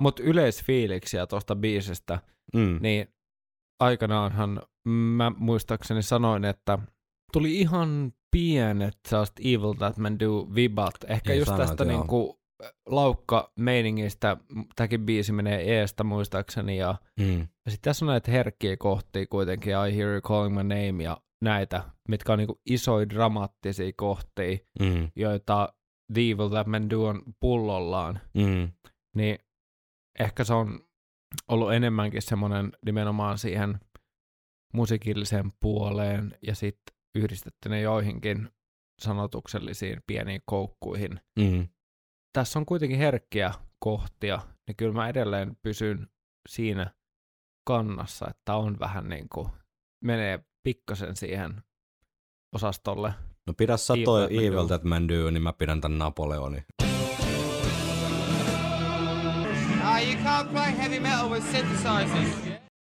Mutta 0.00 0.22
yleisfiiliksiä 0.22 1.26
tuosta 1.26 1.56
biisistä, 1.56 2.18
Mm. 2.54 2.78
niin 2.80 3.14
aikanaanhan 3.80 4.62
mä 4.88 5.32
muistaakseni 5.36 6.02
sanoin, 6.02 6.44
että 6.44 6.78
tuli 7.34 7.60
ihan 7.60 8.12
pienet 8.30 8.98
sellaista 9.08 9.42
Evil 9.44 9.72
That 9.78 9.96
Men 9.96 10.18
Do 10.18 10.48
vibat. 10.54 10.94
Ehkä 11.08 11.30
Niin 11.30 11.38
just 11.38 11.48
sanoit, 11.48 11.68
tästä 11.68 11.84
joo. 11.84 11.92
niinku 11.92 12.40
laukka-meiningistä, 12.86 14.36
tämäkin 14.76 15.06
biisi 15.06 15.32
menee 15.32 15.78
eestä 15.78 16.04
muistaakseni, 16.04 16.76
ja, 16.78 16.94
Mm. 17.20 17.38
ja 17.40 17.70
sitten 17.70 17.90
tässä 17.90 18.04
on 18.04 18.08
näitä 18.08 18.30
herkkiä 18.30 18.76
kohtia 18.76 19.26
kuitenkin, 19.26 19.72
I 19.88 19.96
Hear 19.96 20.10
You 20.10 20.20
Calling 20.20 20.54
My 20.56 20.62
Name 20.62 21.02
ja 21.04 21.20
näitä, 21.42 21.82
mitkä 22.08 22.32
on 22.32 22.38
niinku 22.38 22.60
isoja 22.66 23.08
dramaattisia 23.08 23.92
kohtia, 23.96 24.58
Mm. 24.80 25.08
joita 25.16 25.74
The 26.12 26.20
Evil 26.20 26.48
That 26.48 26.66
Men 26.66 26.90
Do 26.90 27.04
on 27.04 27.22
pullollaan, 27.40 28.20
Mm. 28.34 28.72
niin 29.16 29.38
ehkä 30.18 30.44
se 30.44 30.54
on 30.54 30.80
ollut 31.48 31.72
enemmänkin 31.72 32.22
semmoinen 32.22 32.72
nimenomaan 32.86 33.38
siihen 33.38 33.80
musiikilliseen 34.74 35.52
puoleen 35.60 36.38
ja 36.46 36.54
sitten 36.54 36.96
yhdistetty 37.14 37.68
ne 37.68 37.80
joihinkin 37.80 38.48
sanotuksellisiin 38.98 40.02
pieniin 40.06 40.42
koukkuihin. 40.46 41.20
Mm. 41.38 41.68
Tässä 42.32 42.58
on 42.58 42.66
kuitenkin 42.66 42.98
herkkiä 42.98 43.52
kohtia, 43.78 44.40
niin 44.66 44.76
kyllä 44.76 44.94
mä 44.94 45.08
edelleen 45.08 45.56
pysyn 45.62 46.08
siinä 46.48 46.94
kannassa, 47.66 48.26
että 48.30 48.54
on 48.54 48.78
vähän 48.78 49.08
niin 49.08 49.28
kuin, 49.28 49.48
menee 50.04 50.44
pikkasen 50.62 51.16
siihen 51.16 51.62
osastolle. 52.54 53.14
No 53.46 53.54
pidä 53.54 53.76
sä 53.76 53.94
Evil 53.94 54.04
toi 54.04 54.20
That 54.20 54.32
Man 54.32 54.44
Evil 54.44 54.62
Do. 54.62 54.66
That 54.66 54.84
Man 54.84 55.08
Do, 55.08 55.30
niin 55.30 55.42
mä 55.42 55.52
pidän 55.52 55.80
tän 55.80 55.98
Napoleonin. 55.98 56.64
Ah. 59.82 60.00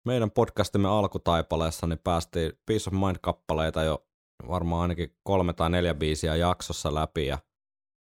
Meidän 0.07 0.31
podcastimme 0.31 0.89
alkutaipaleessa 0.89 1.87
niin 1.87 1.99
päästiin 2.05 2.53
Peace 2.67 2.91
of 2.91 2.95
Mind-kappaleita 2.95 3.83
jo 3.83 4.07
varmaan 4.49 4.83
ainakin 4.83 5.17
kolme 5.23 5.53
tai 5.53 5.71
neljä 5.71 5.95
biisiä 5.95 6.37
jaksossa 6.37 6.95
läpi 6.95 7.27
ja 7.27 7.39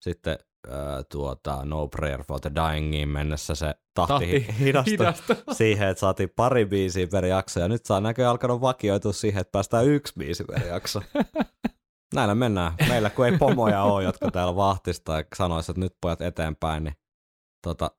sitten 0.01 0.38
äh, 0.67 0.75
tuota, 1.11 1.65
No 1.65 1.88
Prayer 1.88 2.23
for 2.23 2.39
the 2.39 2.51
Dyingiin 2.55 3.09
mennessä 3.09 3.55
se 3.55 3.75
tahti, 3.93 4.13
Tahti 4.13 4.59
hidastui 4.59 4.91
hidastui. 4.91 5.35
siihen, 5.57 5.88
että 5.88 6.01
saatiin 6.01 6.29
pari 6.35 6.65
biisiä 6.65 7.07
per 7.07 7.25
jakso 7.25 7.59
ja 7.59 7.67
nyt 7.67 7.85
saa 7.85 8.01
näköjään 8.01 8.31
alkanut 8.31 8.61
vakioitua 8.61 9.13
siihen, 9.13 9.41
että 9.41 9.51
päästään 9.51 9.88
yksi 9.88 10.13
biisi 10.17 10.43
per 10.43 10.67
jakso. 10.67 11.01
Näillä 12.15 12.35
mennään. 12.35 12.73
Meillä 12.88 13.09
kun 13.09 13.25
ei 13.25 13.38
pomoja 13.38 13.83
ole, 13.83 14.03
jotka 14.03 14.31
täällä 14.31 14.55
vahtista 14.55 15.17
ja 15.17 15.23
sanoisi, 15.35 15.71
että 15.71 15.79
nyt 15.79 15.95
pojat 16.01 16.21
eteenpäin, 16.21 16.83
niin 16.83 16.95
tota, 17.63 17.91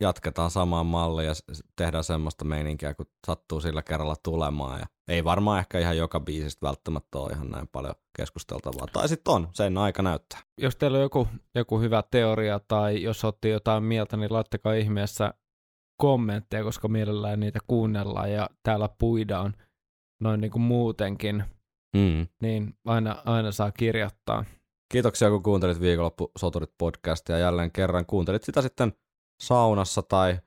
jatketaan 0.00 0.50
samaan 0.50 0.86
malliin 0.86 1.28
ja 1.28 1.34
tehdään 1.76 2.04
semmoista 2.04 2.44
meininkiä, 2.44 2.94
kun 2.94 3.06
sattuu 3.26 3.60
sillä 3.60 3.82
kerralla 3.82 4.16
tulemaan. 4.22 4.80
Ja 4.80 4.86
ei 5.10 5.24
varmaan 5.24 5.58
ehkä 5.58 5.78
ihan 5.78 5.96
joka 5.96 6.20
biisistä 6.20 6.66
välttämättä 6.66 7.18
ole 7.18 7.32
ihan 7.32 7.50
näin 7.50 7.68
paljon 7.72 7.94
keskusteltavaa. 8.16 8.86
Tai 8.92 9.08
sitten 9.08 9.34
on, 9.34 9.48
sen 9.52 9.78
aika 9.78 10.02
näyttää. 10.02 10.40
jos 10.58 10.76
teillä 10.76 10.96
on 10.98 11.02
joku, 11.02 11.28
joku 11.54 11.80
hyvä 11.80 12.02
teoria 12.10 12.60
tai 12.68 13.02
jos 13.02 13.24
olette 13.24 13.48
jotain 13.48 13.82
mieltä, 13.84 14.16
niin 14.16 14.32
laittakaa 14.32 14.74
ihmeessä 14.74 15.34
kommentteja, 15.96 16.64
koska 16.64 16.88
mielellään 16.88 17.40
niitä 17.40 17.58
kuunnellaan 17.66 18.32
ja 18.32 18.50
täällä 18.62 18.88
puidaan 18.98 19.54
noin 20.20 20.40
niin 20.40 20.50
kuin 20.50 20.62
muutenkin, 20.62 21.44
Mm. 21.96 22.26
niin 22.42 22.74
aina, 22.84 23.22
aina 23.24 23.52
saa 23.52 23.72
kirjoittaa. 23.72 24.44
Kiitoksia, 24.92 25.30
kun 25.30 25.42
kuuntelit 25.42 25.80
viikonloppu 25.80 26.30
Soturit 26.38 26.70
podcastia 26.78 27.38
jälleen 27.38 27.72
kerran. 27.72 28.06
Kuuntelit 28.06 28.42
sitä 28.44 28.62
sitten 28.62 28.92
saunassa 29.42 30.02
tai 30.02 30.38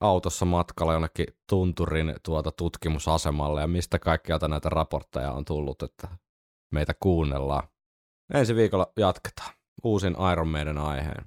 autossa 0.00 0.44
matkalla 0.44 0.92
jonnekin 0.92 1.26
tunturin 1.48 2.14
tuota 2.22 2.52
tutkimusasemalle 2.52 3.60
ja 3.60 3.66
mistä 3.66 3.98
kaikkialta 3.98 4.48
näitä 4.48 4.68
raportteja 4.68 5.32
on 5.32 5.44
tullut, 5.44 5.82
että 5.82 6.08
meitä 6.72 6.94
kuunnellaan. 7.00 7.68
Ensi 8.34 8.54
viikolla 8.54 8.92
jatketaan 8.96 9.52
uusin 9.84 10.16
Iron 10.32 10.48
Maiden 10.48 10.78
aiheen. 10.78 11.24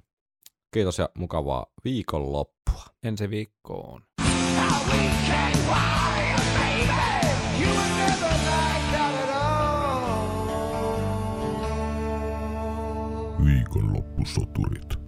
Kiitos 0.74 0.98
ja 0.98 1.08
mukavaa 1.14 1.66
viikonloppua. 1.84 2.84
Ensi 3.02 3.30
viikkoon. 3.30 4.02
Viikonloppusoturit. 13.44 15.07